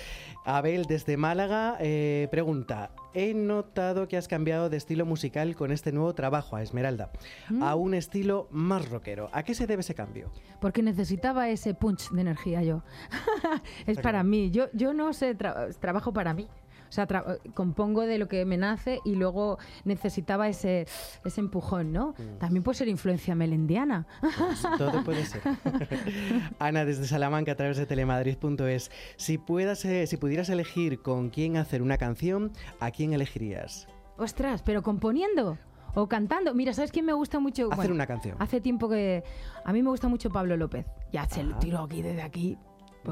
Abel 0.44 0.84
desde 0.84 1.16
Málaga 1.16 1.76
eh, 1.80 2.28
pregunta, 2.30 2.90
he 3.14 3.34
notado 3.34 4.06
que 4.06 4.16
has 4.16 4.28
cambiado 4.28 4.68
de 4.70 4.76
estilo 4.76 5.04
musical 5.06 5.56
con 5.56 5.72
este 5.72 5.90
nuevo 5.90 6.14
trabajo 6.14 6.54
a 6.56 6.62
Esmeralda, 6.62 7.10
Mm. 7.48 7.62
a 7.62 7.74
un 7.74 7.94
estilo 7.94 8.46
más 8.50 8.88
rockero. 8.88 9.30
¿A 9.32 9.42
qué 9.42 9.54
se 9.54 9.66
debe 9.66 9.80
ese 9.80 9.94
cambio? 9.94 10.30
Porque 10.60 10.82
necesitaba 10.82 11.48
ese 11.48 11.74
punch 11.74 12.10
de 12.10 12.20
energía 12.20 12.62
yo. 12.62 12.82
es 13.86 13.98
para 13.98 14.22
mí. 14.22 14.50
Yo, 14.50 14.66
yo 14.74 14.92
no 14.92 15.12
sé, 15.12 15.36
tra- 15.36 15.74
trabajo 15.80 16.12
para 16.12 16.34
mí. 16.34 16.46
O 16.88 16.92
sea, 16.92 17.06
compongo 17.54 18.02
de 18.02 18.18
lo 18.18 18.28
que 18.28 18.44
me 18.44 18.56
nace 18.56 19.00
y 19.04 19.14
luego 19.14 19.58
necesitaba 19.84 20.48
ese, 20.48 20.86
ese 21.24 21.40
empujón, 21.40 21.92
¿no? 21.92 22.14
Mm. 22.18 22.38
También 22.38 22.62
puede 22.62 22.78
ser 22.78 22.88
influencia 22.88 23.34
melendiana. 23.34 24.06
Todo 24.78 25.04
puede 25.04 25.24
ser. 25.24 25.42
Ana 26.58 26.84
desde 26.84 27.06
Salamanca 27.06 27.52
a 27.52 27.56
través 27.56 27.76
de 27.76 27.86
telemadrid.es. 27.86 28.90
Si, 29.16 29.38
puedas, 29.38 29.84
eh, 29.84 30.06
si 30.06 30.16
pudieras 30.16 30.48
elegir 30.48 31.02
con 31.02 31.30
quién 31.30 31.56
hacer 31.56 31.82
una 31.82 31.98
canción, 31.98 32.52
¿a 32.80 32.90
quién 32.90 33.12
elegirías? 33.12 33.86
Ostras, 34.16 34.62
pero 34.62 34.82
componiendo 34.82 35.58
o 35.94 36.08
cantando. 36.08 36.54
Mira, 36.54 36.72
¿sabes 36.72 36.92
quién 36.92 37.04
me 37.04 37.12
gusta 37.12 37.38
mucho? 37.38 37.72
Hacer 37.72 37.92
una 37.92 38.06
canción. 38.06 38.36
Hace 38.38 38.60
tiempo 38.60 38.88
que 38.88 39.22
a 39.64 39.72
mí 39.72 39.82
me 39.82 39.90
gusta 39.90 40.08
mucho 40.08 40.30
Pablo 40.30 40.56
López. 40.56 40.86
Ya 41.12 41.28
se 41.28 41.42
lo 41.42 41.56
tiro 41.58 41.78
aquí 41.80 42.02
desde 42.02 42.22
aquí. 42.22 42.58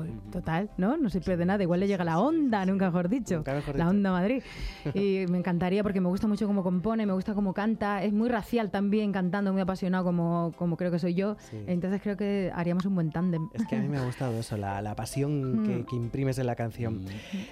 Pues, 0.03 0.31
total, 0.33 0.71
¿no? 0.77 0.97
No 0.97 1.09
se 1.11 1.21
pierde 1.21 1.45
nada. 1.47 1.63
Igual 1.63 1.81
le 1.81 1.87
llega 1.89 2.05
la 2.05 2.19
onda, 2.19 2.65
nunca 2.67 2.87
mejor 2.87 3.09
dicho. 3.09 3.37
Nunca 3.37 3.55
mejor 3.55 3.77
la 3.77 3.89
onda 3.89 4.11
Madrid. 4.13 4.43
Y 4.95 5.27
me 5.31 5.39
encantaría 5.39 5.83
porque 5.83 6.01
me 6.01 6.09
gusta 6.09 6.27
mucho 6.29 6.47
cómo 6.47 6.63
compone, 6.63 7.07
me 7.07 7.13
gusta 7.13 7.35
cómo 7.35 7.53
canta. 7.55 8.03
Es 8.03 8.13
muy 8.13 8.29
racial 8.29 8.71
también 8.71 9.13
cantando, 9.13 9.53
muy 9.53 9.63
apasionado 9.63 10.05
como, 10.05 10.53
como 10.57 10.77
creo 10.77 10.91
que 10.91 10.99
soy 10.99 11.15
yo. 11.15 11.37
Sí. 11.39 11.57
Entonces 11.67 12.01
creo 12.03 12.17
que 12.17 12.51
haríamos 12.55 12.85
un 12.87 12.95
buen 12.95 13.11
tándem. 13.11 13.49
Es 13.53 13.67
que 13.67 13.77
a 13.77 13.81
mí 13.81 13.89
me 13.89 13.99
ha 13.99 14.05
gustado 14.05 14.39
eso, 14.39 14.57
la, 14.57 14.81
la 14.83 14.95
pasión 14.95 15.63
que, 15.67 15.77
Mm. 15.77 15.85
que 15.87 15.97
imprimes 15.97 16.39
en 16.39 16.47
la 16.47 16.55
canción. 16.57 17.05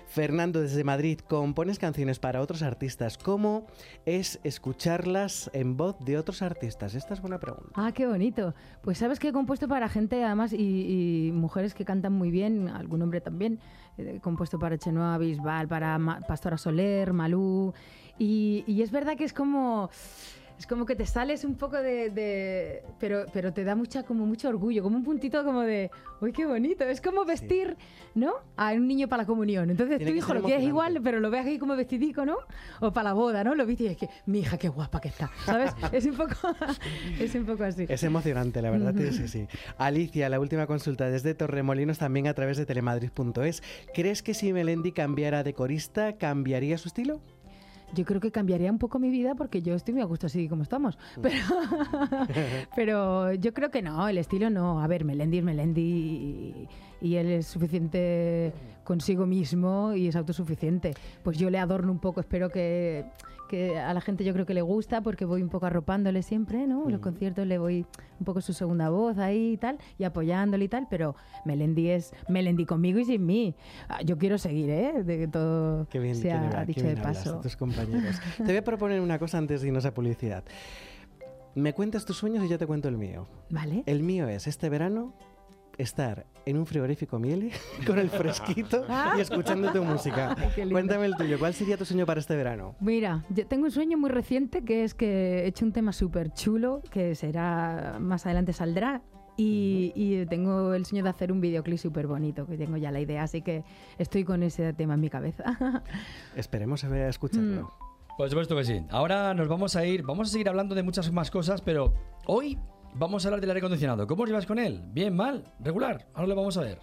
Fernando, 0.07 0.61
desde 0.61 0.85
Madrid, 0.85 1.19
compones 1.21 1.79
canciones 1.79 2.19
para 2.19 2.41
otros 2.41 2.63
artistas. 2.63 3.19
¿Cómo 3.19 3.67
es 4.07 4.41
escucharlas 4.45 5.51
en 5.53 5.77
voz 5.77 5.97
de 6.05 6.19
otros 6.19 6.43
artistas? 6.43 6.95
Esta 6.95 7.15
es 7.15 7.21
buena 7.21 7.39
pregunta. 7.39 7.71
Ah, 7.75 7.93
qué 7.93 8.07
bonito. 8.07 8.55
Pues 8.83 8.99
sabes 8.99 9.19
que 9.19 9.29
he 9.29 9.33
compuesto 9.33 9.69
para 9.69 9.89
gente, 9.89 10.23
además, 10.25 10.53
y, 10.53 11.29
y 11.29 11.33
mujeres 11.33 11.75
que 11.75 11.85
cantan 11.85 12.13
muy 12.13 12.31
bien, 12.31 12.34
algún 12.43 13.03
hombre 13.03 13.21
también. 13.21 13.61
He 13.97 14.19
compuesto 14.21 14.59
para 14.59 14.77
Chenoa 14.77 15.19
Bisbal, 15.19 15.69
para 15.69 15.97
Ma- 15.99 16.21
Pastora 16.21 16.59
Soler, 16.59 17.13
Malú. 17.13 17.73
Y 18.19 18.81
es 18.83 18.91
verdad 18.91 19.17
que 19.17 19.25
es 19.25 19.33
como. 19.33 19.91
Es 20.59 20.69
como 20.69 20.87
que 20.87 20.95
te 20.95 21.05
sales 21.05 21.45
un 21.45 21.57
poco 21.57 21.77
de, 21.83 22.11
de- 22.11 22.83
pero, 23.01 23.25
pero 23.33 23.53
te 23.53 23.65
da 23.65 23.75
mucha, 23.75 24.05
como 24.05 24.25
mucho 24.25 24.49
orgullo, 24.49 24.83
como 24.85 24.97
un 24.97 25.03
puntito 25.05 25.43
como 25.45 25.63
de, 25.63 25.91
uy, 26.21 26.33
qué 26.33 26.47
bonito. 26.47 26.85
Es 26.85 27.01
como 27.01 27.25
vestir, 27.25 27.77
¿no? 28.15 28.35
A 28.57 28.73
un 28.73 28.87
niño 28.87 29.09
para 29.09 29.25
la 29.25 29.27
comunión. 29.27 29.69
Entonces 29.71 29.97
Tiene 29.99 30.13
tu 30.13 30.19
hijo 30.19 30.33
lo 30.33 30.43
quieres 30.43 30.65
igual, 30.65 31.01
pero 31.03 31.19
lo 31.19 31.29
ves 31.31 31.45
aquí 31.45 31.59
como 31.59 31.75
vestidico, 31.77 32.25
¿no? 32.25 32.37
O 32.81 32.93
para 32.93 33.11
la 33.11 33.13
boda, 33.15 33.43
¿no? 33.43 33.55
Lo 33.57 33.67
viste 33.67 33.85
y 33.85 33.87
es 33.89 33.97
que, 33.97 34.09
mi 34.27 34.39
hija, 34.41 34.57
qué 34.57 34.69
guapa 34.69 35.01
que 35.01 35.09
está, 35.09 35.29
¿sabes? 35.45 35.73
es 35.93 36.07
un 36.07 36.15
poco, 36.17 36.35
es 37.19 37.35
un 37.35 37.45
poco 37.47 37.65
así. 37.65 37.87
Es 37.89 38.03
emocionante, 38.05 38.63
la 38.63 38.71
verdad, 38.71 38.95
sí, 39.11 39.27
sí. 39.27 39.47
Alicia, 39.77 40.29
la 40.29 40.39
última 40.39 40.67
consulta 40.69 41.11
desde 41.11 41.35
Torremolinos, 41.35 41.99
también 41.99 42.29
a 42.29 42.35
través 42.35 42.57
de 42.57 42.65
telemadrid.es. 42.65 43.63
¿Crees 43.93 44.23
que 44.23 44.35
si 44.35 44.53
Melendi 44.53 44.93
cambiara 44.93 45.43
de 45.43 45.53
corista, 45.53 46.17
cambiaría 46.17 46.79
su 46.79 46.89
estilo? 46.89 47.21
Yo 47.95 48.05
creo 48.05 48.21
que 48.21 48.31
cambiaría 48.31 48.71
un 48.71 48.79
poco 48.79 48.99
mi 48.99 49.11
vida 49.11 49.35
porque 49.35 49.63
yo 49.63 49.75
estoy 49.75 49.95
muy 49.95 50.03
a 50.03 50.07
gusto 50.07 50.27
así 50.27 50.49
como 50.49 50.63
estamos. 50.63 50.99
Pero, 51.23 51.37
pero 52.77 53.33
yo 53.35 53.55
creo 53.55 53.71
que 53.71 53.83
no, 53.83 54.09
el 54.09 54.19
estilo 54.19 54.51
no. 54.51 54.83
A 54.83 54.87
ver, 54.87 55.05
Melendi 55.05 55.39
es 55.39 55.45
Melendi 55.45 55.81
y, 55.81 56.69
y 57.01 57.17
él 57.17 57.31
es 57.31 57.47
suficiente 57.47 58.53
consigo 58.85 59.27
mismo 59.27 59.95
y 59.95 60.09
es 60.09 60.17
autosuficiente. 60.17 60.95
Pues 61.23 61.39
yo 61.39 61.51
le 61.51 61.59
adorno 61.59 61.91
un 61.91 61.99
poco, 61.99 62.21
espero 62.21 62.51
que, 62.51 63.05
que 63.49 63.79
a 63.79 63.93
la 63.95 64.01
gente 64.01 64.25
yo 64.25 64.33
creo 64.33 64.47
que 64.47 64.55
le 64.55 64.63
gusta 64.63 65.01
porque 65.01 65.25
voy 65.25 65.43
un 65.43 65.49
poco 65.49 65.67
arropándole 65.67 66.23
siempre, 66.23 66.67
¿no? 66.67 66.85
En 66.87 66.93
Los 66.93 67.01
conciertos 67.01 67.47
le 67.47 67.59
voy 67.59 67.87
un 68.19 68.25
poco 68.25 68.41
su 68.41 68.53
segunda 68.53 68.89
voz 68.89 69.19
ahí 69.19 69.53
y 69.53 69.57
tal, 69.57 69.79
y 69.99 70.05
apoyándole 70.05 70.65
y 70.65 70.69
tal, 70.69 70.87
pero 70.89 71.15
Melendi 71.45 71.91
es 71.91 72.13
Melendi 72.29 72.67
conmigo 72.67 72.99
y 72.99 73.05
sin 73.05 73.25
mí. 73.27 73.55
Ah, 73.89 74.03
Yo 74.03 74.19
quiero 74.19 74.39
seguir, 74.39 74.71
¿eh? 74.71 75.03
De 75.05 75.19
que 75.19 75.29
todo 75.29 75.87
Qué 75.89 75.99
bien, 75.99 76.15
sea 76.15 76.51
qué 76.61 76.67
dicho 76.67 76.81
qué 76.81 76.87
bien 76.87 76.97
de 76.97 77.03
paso. 77.03 77.37
de 77.37 77.43
tus 77.43 77.57
compañeros. 77.57 78.21
Te 78.37 78.45
voy 78.45 78.57
a 78.57 78.65
proponer 78.65 79.01
una 79.01 79.19
cosa 79.19 79.39
antes 79.39 79.61
de 79.61 79.69
irnos 79.69 79.85
a 79.85 79.93
publicidad. 79.95 80.45
Me 81.55 81.73
cuentas 81.73 82.05
tus 82.05 82.17
sueños 82.17 82.45
y 82.45 82.49
yo 82.49 82.59
te 82.59 82.67
cuento 82.67 82.89
el 82.89 82.97
mío. 82.99 83.29
Vale. 83.51 83.85
El 83.87 84.03
mío 84.03 84.27
es 84.27 84.49
este 84.49 84.69
verano 84.69 85.15
estar 85.79 86.27
en 86.47 86.57
un 86.57 86.67
frigorífico 86.67 87.19
miele 87.19 87.51
con 87.87 87.99
el 87.99 88.11
fresquito 88.11 88.85
y 89.17 89.21
escuchando 89.21 89.73
tu 89.73 89.83
música. 89.83 90.37
Cuéntame 90.71 91.07
el 91.07 91.17
tuyo. 91.17 91.39
¿Cuál 91.39 91.55
sería 91.55 91.77
tu 91.77 91.85
sueño 91.85 92.07
para 92.07 92.21
este 92.21 92.37
verano? 92.37 92.75
Mira, 92.81 93.25
yo 93.31 93.47
tengo 93.47 93.65
un 93.65 93.71
sueño 93.71 93.99
muy 93.99 94.11
reciente 94.11 94.65
que 94.65 94.85
es 94.85 94.95
que 94.95 95.41
he 95.41 95.47
hecho 95.47 95.65
un 95.65 95.73
tema 95.73 95.93
súper 95.93 96.33
chulo 96.33 96.83
que 96.91 97.15
será 97.15 97.97
más 98.01 98.27
adelante 98.27 98.53
saldrá. 98.53 99.03
Y, 99.37 99.91
y 99.97 100.27
tengo 100.27 100.75
el 100.75 100.87
sueño 100.87 101.03
de 101.03 101.11
hacer 101.11 101.33
un 101.33 101.41
videoclip 101.41 101.77
súper 101.77 102.07
bonito, 102.07 102.47
que 102.47 102.57
tengo 102.57 102.77
ya 102.77 102.93
la 102.93 103.01
idea, 103.01 103.25
así 103.25 103.43
que 103.43 103.65
estoy 103.99 104.23
con 104.23 104.45
ese 104.45 104.73
tema 104.75 104.95
en 104.95 105.01
mi 105.01 105.11
cabeza. 105.11 105.83
Esperemos 106.37 106.85
a 106.85 107.09
escucharlo. 107.09 107.73
Por 108.17 108.29
supuesto 108.29 108.55
que 108.57 108.65
sí. 108.65 108.81
Ahora 108.91 109.35
nos 109.35 109.49
vamos 109.49 109.75
a 109.75 109.85
ir, 109.85 110.03
vamos 110.05 110.29
a 110.29 110.31
seguir 110.31 110.49
hablando 110.49 110.77
de 110.77 110.85
muchas 110.85 111.11
más 111.11 111.33
cosas, 111.33 111.63
pero 111.63 111.93
hoy 112.27 112.59
vamos 112.95 113.25
a 113.25 113.29
hablar 113.29 113.41
del 113.41 113.51
aire 113.51 113.59
acondicionado. 113.59 114.07
¿Cómo 114.07 114.23
os 114.23 114.29
llevas 114.29 114.47
con 114.47 114.59
él? 114.59 114.83
¿Bien, 114.93 115.15
mal, 115.15 115.45
regular? 115.61 116.07
Ahora 116.15 116.29
lo 116.29 116.37
vamos 116.37 116.57
a 116.57 116.63
ver. 116.63 116.79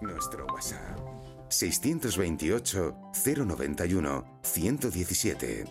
Nuestro 0.00 0.46
WhatsApp. 0.46 0.98
628 1.48 2.96
091 3.12 4.40
117. 4.42 5.64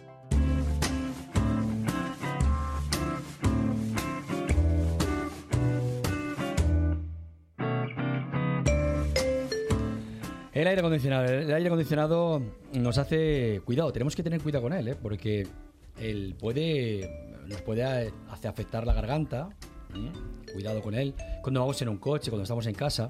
El 10.59 10.67
aire 10.67 10.81
acondicionado. 10.81 11.23
El 11.23 11.53
aire 11.53 11.67
acondicionado 11.67 12.41
nos 12.73 12.97
hace 12.97 13.61
cuidado. 13.63 13.93
Tenemos 13.93 14.13
que 14.13 14.23
tener 14.23 14.41
cuidado 14.41 14.63
con 14.63 14.73
él, 14.73 14.89
¿eh? 14.89 14.95
porque 15.01 15.47
él 15.97 16.35
puede 16.39 17.29
nos 17.49 17.61
puede 17.61 17.83
hacer 17.83 18.49
afectar 18.49 18.85
la 18.85 18.93
garganta. 18.93 19.49
¿eh? 19.95 20.11
Cuidado 20.53 20.81
con 20.81 20.93
él. 20.93 21.13
Cuando 21.41 21.59
vamos 21.59 21.81
en 21.81 21.89
un 21.89 21.97
coche, 21.97 22.29
cuando 22.29 22.43
estamos 22.43 22.65
en 22.67 22.75
casa. 22.75 23.09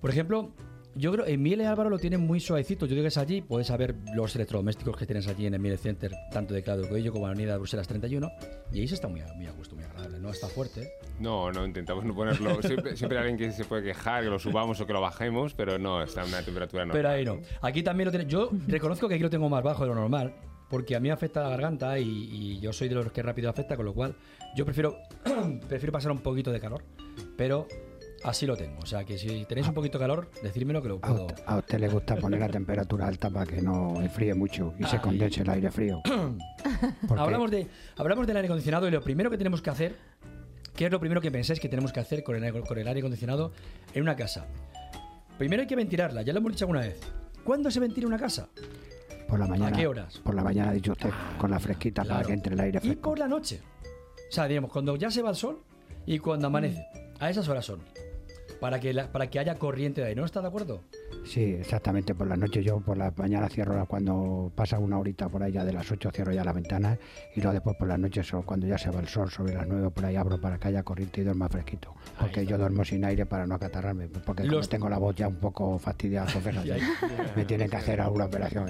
Por 0.00 0.10
ejemplo, 0.10 0.50
yo 0.94 1.12
creo 1.12 1.26
en 1.26 1.42
Miele 1.42 1.66
Álvaro 1.66 1.90
lo 1.90 1.98
tienen 1.98 2.20
muy 2.20 2.40
suavecito. 2.40 2.86
Yo 2.86 2.94
llegas 2.94 3.18
allí, 3.18 3.42
puedes 3.42 3.66
saber 3.66 3.94
los 4.14 4.34
electrodomésticos 4.34 4.96
que 4.96 5.04
tienes 5.04 5.28
allí 5.28 5.46
en 5.46 5.54
el 5.54 5.60
Miele 5.60 5.76
Center, 5.76 6.12
tanto 6.32 6.54
de 6.54 6.62
Claudio 6.62 6.88
Coello 6.88 7.12
como 7.12 7.26
Avenida 7.26 7.52
de 7.52 7.58
Bruselas 7.58 7.86
31. 7.86 8.30
Y 8.72 8.80
ahí 8.80 8.88
se 8.88 8.94
está 8.94 9.08
muy 9.08 9.20
a, 9.20 9.26
muy 9.34 9.46
a 9.46 9.52
gusto, 9.52 9.74
muy 9.74 9.84
agradable. 9.84 10.18
No 10.20 10.30
está 10.30 10.48
fuerte. 10.48 10.92
No, 11.20 11.52
no, 11.52 11.66
intentamos 11.66 12.04
no 12.04 12.14
ponerlo. 12.14 12.62
Siempre, 12.62 12.96
siempre 12.96 13.18
alguien 13.18 13.36
que 13.36 13.52
se 13.52 13.64
puede 13.64 13.82
quejar, 13.82 14.24
que 14.24 14.30
lo 14.30 14.38
subamos 14.38 14.80
o 14.80 14.86
que 14.86 14.92
lo 14.94 15.00
bajemos, 15.02 15.52
pero 15.52 15.78
no, 15.78 16.02
está 16.02 16.22
en 16.22 16.28
una 16.28 16.42
temperatura 16.42 16.86
normal. 16.86 16.98
Pero 16.98 17.08
ahí 17.10 17.24
no. 17.24 17.40
Aquí 17.60 17.82
también 17.82 18.06
lo 18.06 18.10
tiene. 18.10 18.26
Yo 18.26 18.50
reconozco 18.66 19.08
que 19.08 19.14
aquí 19.14 19.22
lo 19.22 19.30
tengo 19.30 19.48
más 19.48 19.62
bajo 19.62 19.82
de 19.82 19.88
lo 19.88 19.94
normal, 19.94 20.34
porque 20.68 20.96
a 20.96 21.00
mí 21.00 21.08
me 21.08 21.12
afecta 21.14 21.42
la 21.42 21.48
garganta 21.50 21.98
y, 21.98 22.04
y 22.08 22.60
yo 22.60 22.72
soy 22.72 22.88
de 22.88 22.94
los 22.96 23.12
que 23.12 23.22
rápido 23.22 23.48
afecta, 23.50 23.76
con 23.76 23.84
lo 23.86 23.94
cual 23.94 24.14
yo 24.56 24.64
prefiero, 24.64 24.96
prefiero 25.68 25.92
pasar 25.92 26.10
un 26.12 26.18
poquito 26.20 26.50
de 26.52 26.60
calor, 26.60 26.82
pero 27.36 27.66
así 28.24 28.46
lo 28.46 28.56
tengo. 28.56 28.80
O 28.80 28.86
sea 28.86 29.04
que 29.04 29.18
si 29.18 29.44
tenéis 29.44 29.68
un 29.68 29.74
poquito 29.74 29.98
de 29.98 30.04
calor, 30.04 30.30
decírmelo 30.42 30.82
que 30.82 30.88
lo 30.88 30.96
A 30.96 31.00
puedo. 31.00 31.26
usted, 31.26 31.42
a 31.46 31.58
usted 31.58 31.78
le 31.78 31.88
gusta 31.88 32.16
poner 32.16 32.40
la 32.40 32.48
temperatura 32.48 33.06
alta 33.06 33.30
para 33.30 33.46
que 33.46 33.62
no 33.62 34.00
enfríe 34.00 34.34
mucho 34.34 34.74
y 34.78 34.84
se 34.84 34.96
Ay. 34.96 35.02
condense 35.02 35.42
el 35.42 35.50
aire 35.50 35.70
frío. 35.70 36.00
Hablamos, 37.16 37.50
de, 37.50 37.66
hablamos 37.96 38.26
del 38.26 38.36
aire 38.36 38.46
acondicionado 38.48 38.88
y 38.88 38.90
lo 38.90 39.00
primero 39.02 39.30
que 39.30 39.38
tenemos 39.38 39.62
que 39.62 39.70
hacer, 39.70 39.94
¿qué 40.74 40.86
es 40.86 40.90
lo 40.90 40.98
primero 41.00 41.20
que 41.20 41.30
pensáis 41.30 41.60
que 41.60 41.68
tenemos 41.68 41.92
que 41.92 42.00
hacer 42.00 42.22
con 42.22 42.42
el, 42.42 42.60
con 42.64 42.78
el 42.78 42.86
aire 42.88 43.00
acondicionado 43.00 43.52
en 43.94 44.02
una 44.02 44.16
casa? 44.16 44.46
Primero 45.38 45.62
hay 45.62 45.68
que 45.68 45.76
ventilarla, 45.76 46.22
ya 46.22 46.32
lo 46.32 46.40
hemos 46.40 46.52
dicho 46.52 46.64
alguna 46.64 46.80
vez. 46.80 46.98
¿Cuándo 47.44 47.70
se 47.70 47.78
ventila 47.78 48.06
una 48.08 48.18
casa? 48.18 48.48
Por 49.28 49.38
la 49.40 49.46
mañana. 49.46 49.76
qué 49.76 49.86
horas? 49.86 50.18
Por 50.18 50.34
la 50.34 50.42
mañana, 50.44 50.70
ha 50.70 50.74
dicho 50.74 50.92
usted, 50.92 51.10
con 51.38 51.50
la 51.50 51.58
fresquita 51.58 52.02
para 52.02 52.14
Claro. 52.16 52.26
que 52.28 52.32
entre 52.34 52.54
el 52.54 52.60
aire 52.60 52.78
Y 52.82 52.86
fresco. 52.86 53.02
por 53.10 53.18
la 53.18 53.28
noche. 53.28 53.60
O 54.28 54.32
sea, 54.32 54.46
digamos, 54.46 54.70
cuando 54.72 54.96
ya 54.96 55.10
se 55.10 55.22
va 55.22 55.30
el 55.30 55.36
sol 55.36 55.60
y 56.06 56.18
cuando 56.18 56.46
amanece. 56.46 56.84
A 57.18 57.30
esas 57.30 57.48
horas 57.48 57.64
son. 57.64 57.80
Para 58.60 58.78
que, 58.80 58.92
la- 58.92 59.10
para 59.10 59.28
que 59.28 59.38
haya 59.38 59.58
corriente 59.58 60.00
de 60.00 60.08
aire. 60.08 60.20
¿No 60.20 60.26
estás 60.26 60.42
de 60.42 60.48
acuerdo? 60.48 60.82
Sí, 61.26 61.42
exactamente. 61.42 62.14
Por 62.14 62.28
la 62.28 62.36
noche 62.36 62.62
yo 62.62 62.78
por 62.80 62.96
la 62.96 63.12
mañana 63.16 63.48
cierro 63.48 63.84
cuando 63.86 64.52
pasa 64.54 64.78
una 64.78 64.96
horita 64.98 65.28
por 65.28 65.42
ahí 65.42 65.52
ya 65.52 65.64
de 65.64 65.72
las 65.72 65.90
8 65.90 66.10
cierro 66.12 66.32
ya 66.32 66.44
la 66.44 66.52
ventana 66.52 66.96
y 67.34 67.40
luego 67.40 67.52
después 67.54 67.76
por 67.76 67.88
la 67.88 67.98
noche 67.98 68.22
cuando 68.44 68.66
ya 68.66 68.78
se 68.78 68.90
va 68.90 69.00
el 69.00 69.08
sol 69.08 69.28
sobre 69.30 69.54
las 69.54 69.66
9 69.66 69.90
por 69.90 70.04
ahí 70.06 70.14
abro 70.16 70.40
para 70.40 70.58
que 70.58 70.68
haya 70.68 70.82
corriente 70.84 71.20
y 71.20 71.24
duerma 71.24 71.48
fresquito. 71.48 71.94
Porque 72.18 72.46
yo 72.46 72.56
duermo 72.56 72.84
sin 72.84 73.04
aire 73.04 73.26
para 73.26 73.46
no 73.46 73.56
acatarrarme. 73.56 74.08
Porque 74.08 74.44
como 74.44 74.54
Los- 74.58 74.68
tengo 74.68 74.88
la 74.88 74.98
voz 74.98 75.16
ya 75.16 75.26
un 75.28 75.36
poco 75.36 75.78
fastidiada, 75.78 76.26
pues 76.32 76.44
fíjate, 76.44 76.68
Ya, 76.68 76.76
ya. 76.78 77.32
me 77.34 77.44
tienen 77.44 77.68
que 77.68 77.76
hacer 77.76 78.00
alguna 78.00 78.26
operación. 78.26 78.66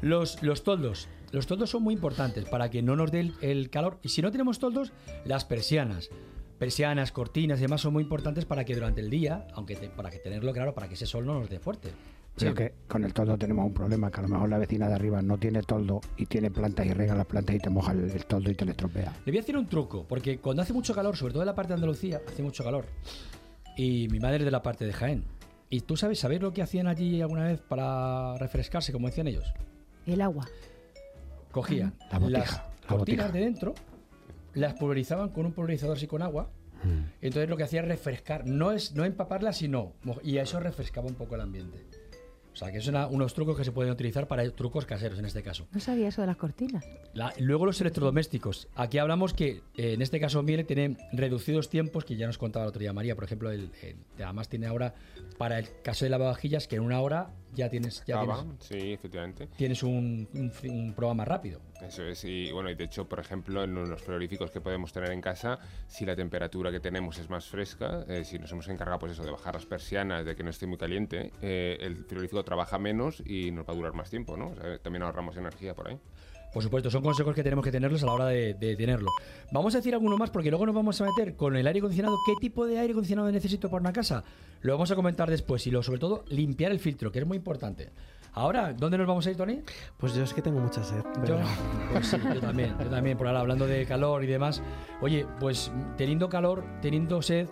Los, 0.00 0.42
los 0.42 0.64
toldos. 0.64 1.08
Los 1.30 1.46
toldos 1.46 1.70
son 1.70 1.82
muy 1.82 1.94
importantes 1.94 2.44
para 2.46 2.68
que 2.70 2.82
no 2.82 2.96
nos 2.96 3.10
dé 3.12 3.20
el, 3.20 3.34
el 3.40 3.70
calor. 3.70 3.98
Y 4.02 4.08
si 4.10 4.20
no 4.22 4.30
tenemos 4.32 4.58
toldos, 4.58 4.92
las 5.24 5.44
persianas. 5.44 6.10
Persianas, 6.58 7.10
cortinas 7.12 7.58
y 7.58 7.62
demás 7.62 7.80
son 7.80 7.92
muy 7.92 8.02
importantes 8.04 8.44
para 8.44 8.64
que 8.64 8.74
durante 8.74 9.00
el 9.00 9.10
día, 9.10 9.46
aunque 9.54 9.74
te- 9.76 9.88
para 9.88 10.10
que 10.10 10.18
tenerlo 10.18 10.52
claro, 10.52 10.74
para 10.74 10.86
que 10.88 10.94
ese 10.94 11.06
sol 11.06 11.26
no 11.26 11.34
nos 11.40 11.50
dé 11.50 11.58
fuerte. 11.58 11.90
Pero 12.36 12.52
Sí. 12.52 12.56
que 12.56 12.72
con 12.88 13.04
el 13.04 13.12
toldo 13.12 13.36
tenemos 13.36 13.66
un 13.66 13.74
problema, 13.74 14.10
que 14.10 14.20
a 14.20 14.22
lo 14.22 14.28
mejor 14.28 14.48
la 14.48 14.58
vecina 14.58 14.88
de 14.88 14.94
arriba 14.94 15.20
no 15.20 15.36
tiene 15.38 15.60
toldo 15.62 16.00
y 16.16 16.26
tiene 16.26 16.50
plantas 16.50 16.86
y 16.86 16.94
riega 16.94 17.14
las 17.14 17.26
plantas 17.26 17.56
y 17.56 17.58
te 17.58 17.68
moja 17.68 17.92
el, 17.92 18.08
el 18.10 18.24
toldo 18.26 18.50
y 18.50 18.54
te 18.54 18.64
le 18.64 18.70
estropea. 18.70 19.12
Le 19.26 19.32
voy 19.32 19.38
a 19.38 19.40
decir 19.42 19.56
un 19.56 19.66
truco, 19.66 20.06
porque 20.08 20.38
cuando 20.38 20.62
hace 20.62 20.72
mucho 20.72 20.94
calor, 20.94 21.16
sobre 21.16 21.32
todo 21.34 21.42
en 21.42 21.46
la 21.48 21.54
parte 21.54 21.70
de 21.70 21.74
Andalucía, 21.74 22.20
hace 22.26 22.42
mucho 22.42 22.64
calor. 22.64 22.86
Y 23.76 24.08
mi 24.08 24.18
madre 24.20 24.38
es 24.38 24.44
de 24.44 24.50
la 24.50 24.62
parte 24.62 24.86
de 24.86 24.92
Jaén. 24.92 25.24
¿Y 25.68 25.80
tú 25.82 25.96
sabes, 25.96 26.20
sabéis 26.20 26.40
lo 26.40 26.52
que 26.52 26.62
hacían 26.62 26.86
allí 26.86 27.20
alguna 27.20 27.44
vez 27.44 27.60
para 27.60 28.36
refrescarse, 28.38 28.92
como 28.92 29.08
decían 29.08 29.26
ellos? 29.26 29.52
El 30.06 30.20
agua. 30.20 30.46
Cogían 31.50 31.94
La 32.10 32.18
botija, 32.18 32.38
las 32.40 32.52
la 32.82 32.86
cortinas 32.88 33.26
botija. 33.26 33.32
de 33.32 33.40
dentro, 33.40 33.74
las 34.54 34.74
pulverizaban 34.74 35.30
con 35.30 35.46
un 35.46 35.52
pulverizador 35.52 35.96
así 35.96 36.06
con 36.06 36.22
agua. 36.22 36.50
Mm. 36.84 37.04
Entonces 37.20 37.48
lo 37.48 37.56
que 37.56 37.62
hacía 37.64 37.80
es 37.82 37.88
refrescar, 37.88 38.46
no 38.46 38.72
es 38.72 38.94
no 38.94 39.04
empaparlas, 39.04 39.56
sino 39.58 39.92
y 40.22 40.38
eso 40.38 40.58
refrescaba 40.60 41.06
un 41.06 41.14
poco 41.14 41.34
el 41.36 41.40
ambiente. 41.42 41.78
O 42.52 42.56
sea, 42.56 42.70
que 42.70 42.82
son 42.82 42.94
unos 43.14 43.32
trucos 43.32 43.56
que 43.56 43.64
se 43.64 43.72
pueden 43.72 43.90
utilizar 43.90 44.28
para 44.28 44.46
trucos 44.50 44.84
caseros 44.84 45.18
en 45.18 45.24
este 45.24 45.42
caso. 45.42 45.66
No 45.72 45.80
sabía 45.80 46.08
eso 46.08 46.20
de 46.20 46.26
las 46.26 46.36
cortinas. 46.36 46.84
La- 47.14 47.32
luego 47.38 47.64
los 47.64 47.80
electrodomésticos. 47.80 48.68
Aquí 48.74 48.98
hablamos 48.98 49.32
que 49.32 49.62
eh, 49.74 49.94
en 49.94 50.02
este 50.02 50.20
caso 50.20 50.42
Miele 50.42 50.64
tiene 50.64 50.98
reducidos 51.14 51.70
tiempos, 51.70 52.04
que 52.04 52.16
ya 52.16 52.26
nos 52.26 52.36
contaba 52.36 52.66
el 52.66 52.68
otro 52.68 52.80
día 52.80 52.92
María, 52.92 53.14
por 53.14 53.24
ejemplo, 53.24 53.50
el, 53.50 53.70
el- 53.82 53.96
además 54.22 54.50
tiene 54.50 54.66
ahora 54.66 54.92
para 55.38 55.58
el 55.58 55.68
caso 55.82 56.04
de 56.04 56.10
lavavajillas 56.10 56.68
que 56.68 56.76
en 56.76 56.82
una 56.82 57.00
hora 57.00 57.30
ya 57.52 57.68
tienes, 57.70 58.02
ya 58.06 58.20
tienes, 58.20 58.38
sí, 58.60 58.92
efectivamente. 58.92 59.48
tienes 59.56 59.82
un, 59.82 60.28
un- 60.34 60.52
un 60.70 60.94
programa 60.94 61.24
rápido. 61.24 61.60
Eso 61.80 62.04
es, 62.04 62.24
y 62.24 62.50
bueno, 62.52 62.70
y 62.70 62.74
de 62.74 62.84
hecho, 62.84 63.08
por 63.08 63.18
ejemplo, 63.20 63.64
en 63.64 63.74
los 63.74 64.00
frigoríficos 64.00 64.50
que 64.50 64.60
podemos 64.60 64.92
tener 64.92 65.10
en 65.10 65.20
casa, 65.20 65.58
si 65.88 66.06
la 66.06 66.14
temperatura 66.16 66.70
que 66.70 66.80
tenemos 66.80 67.18
es 67.18 67.28
más 67.28 67.46
fresca, 67.46 68.04
eh, 68.08 68.24
si 68.24 68.38
nos 68.38 68.50
hemos 68.52 68.68
encargado, 68.68 68.98
pues 69.00 69.12
eso, 69.12 69.24
de 69.24 69.30
bajar 69.32 69.54
las 69.54 69.66
persianas, 69.66 70.24
de 70.24 70.36
que 70.36 70.42
no 70.44 70.50
esté 70.50 70.66
muy 70.66 70.78
caliente, 70.78 71.32
eh, 71.42 71.76
el 71.80 72.04
frigorífico 72.04 72.44
trabaja 72.44 72.78
menos 72.78 73.22
y 73.26 73.50
nos 73.50 73.66
va 73.68 73.72
a 73.72 73.76
durar 73.76 73.92
más 73.94 74.10
tiempo, 74.10 74.36
¿no? 74.36 74.48
O 74.50 74.54
sea, 74.54 74.78
también 74.78 75.02
ahorramos 75.02 75.36
energía 75.36 75.74
por 75.74 75.88
ahí. 75.88 75.98
Por 76.52 76.62
supuesto, 76.62 76.90
son 76.90 77.02
consejos 77.02 77.34
que 77.34 77.42
tenemos 77.42 77.64
que 77.64 77.72
tenerlos 77.72 78.02
a 78.02 78.06
la 78.06 78.12
hora 78.12 78.26
de, 78.26 78.54
tenerlo. 78.76 79.10
Vamos 79.52 79.74
a 79.74 79.78
decir 79.78 79.94
alguno 79.94 80.18
más 80.18 80.30
porque 80.30 80.50
luego 80.50 80.66
nos 80.66 80.74
vamos 80.74 81.00
a 81.00 81.06
meter 81.06 81.34
con 81.34 81.56
el 81.56 81.66
aire 81.66 81.78
acondicionado. 81.78 82.18
¿Qué 82.26 82.34
tipo 82.40 82.66
de 82.66 82.78
aire 82.78 82.92
acondicionado 82.92 83.30
necesito 83.30 83.70
para 83.70 83.80
una 83.80 83.92
casa? 83.92 84.22
Lo 84.60 84.72
vamos 84.74 84.90
a 84.90 84.94
comentar 84.94 85.30
después 85.30 85.66
y 85.66 85.70
lo, 85.70 85.82
sobre 85.82 85.98
todo 85.98 86.24
limpiar 86.28 86.70
el 86.72 86.78
filtro, 86.78 87.10
que 87.10 87.20
es 87.20 87.26
muy 87.26 87.38
importante. 87.38 87.90
Ahora, 88.34 88.72
¿dónde 88.72 88.96
nos 88.96 89.06
vamos 89.06 89.26
a 89.26 89.30
ir, 89.30 89.36
Tony? 89.36 89.60
Pues 89.98 90.14
yo 90.14 90.24
es 90.24 90.32
que 90.32 90.40
tengo 90.40 90.58
mucha 90.58 90.82
sed. 90.82 91.02
Yo, 91.16 91.20
pero- 91.22 91.38
pues 91.92 92.06
sí, 92.06 92.16
yo 92.34 92.40
también, 92.40 92.74
yo 92.82 92.88
también, 92.88 93.18
por 93.18 93.26
ahora 93.26 93.40
hablando 93.40 93.66
de 93.66 93.84
calor 93.84 94.24
y 94.24 94.26
demás. 94.26 94.62
Oye, 95.02 95.26
pues 95.38 95.70
teniendo 95.98 96.30
calor, 96.30 96.64
teniendo 96.80 97.20
sed, 97.20 97.46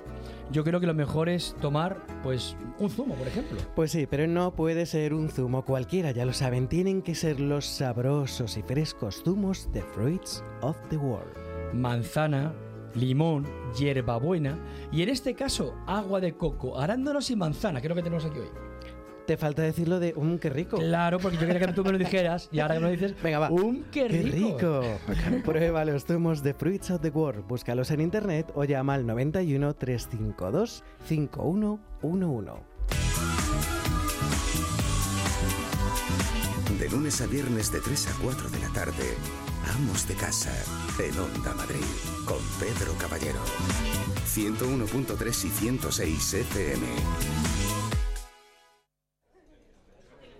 yo 0.50 0.64
creo 0.64 0.80
que 0.80 0.86
lo 0.86 0.94
mejor 0.94 1.28
es 1.28 1.54
tomar, 1.60 1.98
pues, 2.22 2.56
un 2.78 2.88
zumo, 2.88 3.14
por 3.14 3.28
ejemplo. 3.28 3.58
Pues 3.76 3.92
sí, 3.92 4.06
pero 4.06 4.26
no 4.26 4.52
puede 4.54 4.86
ser 4.86 5.12
un 5.12 5.28
zumo 5.28 5.66
cualquiera, 5.66 6.12
ya 6.12 6.24
lo 6.24 6.32
saben, 6.32 6.66
tienen 6.66 7.02
que 7.02 7.14
ser 7.14 7.40
los 7.40 7.66
sabrosos 7.66 8.56
y 8.56 8.62
frescos 8.62 9.22
zumos 9.22 9.70
de 9.72 9.82
Fruits 9.82 10.42
of 10.62 10.78
the 10.88 10.96
World. 10.96 11.36
Manzana, 11.74 12.54
limón, 12.94 13.46
hierbabuena 13.78 14.58
y 14.90 15.02
en 15.02 15.10
este 15.10 15.34
caso 15.34 15.74
agua 15.86 16.20
de 16.20 16.32
coco, 16.38 16.78
arándanos 16.80 17.30
y 17.30 17.36
manzana, 17.36 17.80
que 17.82 17.86
es 17.86 17.88
lo 17.90 17.94
que 17.94 18.02
tenemos 18.02 18.24
aquí 18.24 18.38
hoy. 18.38 18.48
Te 19.30 19.36
falta 19.36 19.62
decirlo 19.62 20.00
de 20.00 20.12
un 20.16 20.40
qué 20.40 20.50
rico. 20.50 20.76
Claro, 20.78 21.20
porque 21.20 21.36
yo 21.36 21.46
quería 21.46 21.64
que 21.64 21.72
tú 21.72 21.84
me 21.84 21.92
lo 21.92 21.98
dijeras 22.06 22.48
y 22.50 22.58
ahora 22.58 22.74
que 22.74 22.80
me 22.80 22.86
lo 22.86 22.90
dices, 22.90 23.14
Venga, 23.22 23.38
va. 23.38 23.48
un 23.48 23.84
qué 23.92 24.08
rico. 24.08 24.82
Prueba 25.44 25.84
los 25.84 26.04
zumos 26.04 26.42
de 26.42 26.52
Fruits 26.52 26.90
of 26.90 27.00
the 27.00 27.10
World. 27.10 27.46
Búscalos 27.46 27.92
en 27.92 28.00
internet 28.00 28.50
o 28.56 28.64
llama 28.64 28.94
al 28.94 29.06
91 29.06 29.74
352 29.74 30.82
5111. 31.06 32.50
De 36.80 36.88
lunes 36.88 37.20
a 37.20 37.26
viernes 37.28 37.70
de 37.70 37.78
3 37.78 38.08
a 38.08 38.22
4 38.24 38.50
de 38.50 38.58
la 38.58 38.68
tarde, 38.70 39.14
Amos 39.76 40.08
de 40.08 40.14
Casa, 40.14 40.50
en 40.98 41.16
Onda 41.16 41.54
Madrid, 41.54 41.84
con 42.24 42.38
Pedro 42.58 42.94
Caballero. 42.98 43.38
101.3 44.26 45.28
y 45.44 45.48
106 45.50 46.34
FM. 46.34 46.86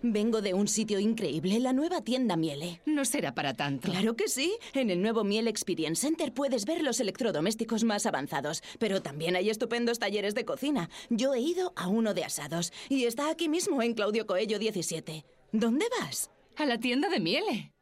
Vengo 0.03 0.41
de 0.41 0.55
un 0.55 0.67
sitio 0.67 0.99
increíble, 0.99 1.61
la 1.61 1.75
nueva 1.75 2.01
tienda 2.01 2.37
Miele. 2.37 2.81
No 2.87 3.05
será 3.05 3.35
para 3.35 3.55
tanto. 3.55 3.91
Claro 3.91 4.17
que 4.17 4.29
sí. 4.29 4.57
En 4.73 4.89
el 4.89 5.03
nuevo 5.03 5.25
Miele 5.25 5.51
Experience 5.51 6.01
Center 6.01 6.33
puedes 6.33 6.65
ver 6.65 6.83
los 6.83 7.01
electrodomésticos 7.01 7.85
más 7.85 8.07
avanzados, 8.07 8.63
pero 8.79 9.03
también 9.03 9.37
hay 9.37 9.51
estupendos 9.51 9.99
talleres 9.99 10.35
de 10.35 10.47
cocina. 10.47 10.89
Yo 11.11 11.35
he 11.35 11.41
ido 11.41 11.75
a 11.77 11.89
uno 11.89 12.15
de 12.15 12.25
asados 12.25 12.73
y 12.89 13.05
está 13.05 13.31
aquí 13.31 13.49
mismo 13.49 13.83
en 13.83 13.93
Claudio 13.93 14.27
Coello 14.27 14.59
17. 14.59 15.27
¿Dónde 15.53 15.85
vas? 16.01 16.31
A 16.57 16.65
la 16.65 16.79
tienda 16.79 17.09
de 17.11 17.21
Miele. 17.21 17.73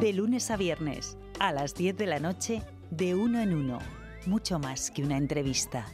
De 0.00 0.12
lunes 0.12 0.50
a 0.50 0.56
viernes, 0.56 1.18
a 1.40 1.52
las 1.52 1.74
10 1.74 1.96
de 1.96 2.06
la 2.06 2.20
noche, 2.20 2.62
de 2.90 3.14
uno 3.14 3.40
en 3.40 3.52
uno. 3.52 3.99
Mucho 4.26 4.58
más 4.58 4.90
que 4.90 5.02
una 5.02 5.16
entrevista. 5.16 5.86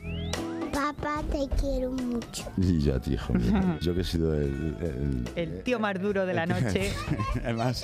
Papá, 0.73 1.23
te 1.31 1.49
quiero 1.61 1.91
mucho. 1.93 2.45
Y 2.57 2.81
yo 2.81 2.97
a 2.97 3.01
ti, 3.01 3.15
hijo 3.15 3.33
mío. 3.33 3.79
Yo 3.81 3.95
que 3.95 4.01
he 4.01 4.05
sido 4.05 4.35
el... 4.35 4.77
El, 4.81 5.29
El 5.37 5.62
tío 5.62 5.79
más 5.79 6.01
duro 6.01 6.27
de 6.27 6.35
la 6.35 6.45
noche. 6.47 6.93
Además, 7.45 7.83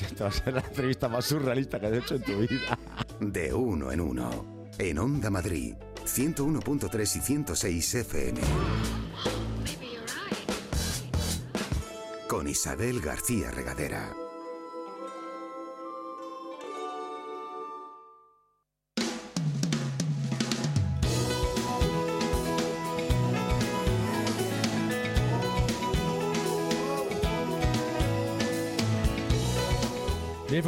esta 0.00 0.24
va 0.24 0.30
a 0.30 0.32
ser 0.32 0.54
la 0.54 0.60
entrevista 0.60 1.08
más 1.08 1.24
surrealista 1.24 1.80
que 1.80 1.86
has 1.86 1.92
hecho 1.94 2.14
en 2.16 2.22
tu 2.22 2.38
vida. 2.38 2.78
De 3.20 3.52
uno 3.52 3.92
en 3.92 4.00
uno, 4.00 4.68
en 4.78 4.98
Onda 4.98 5.28
Madrid, 5.30 5.74
101.3 6.04 7.16
y 7.16 7.20
106 7.20 7.94
FM. 7.94 8.40
Con 12.28 12.48
Isabel 12.48 13.00
García 13.00 13.50
Regadera. 13.50 14.12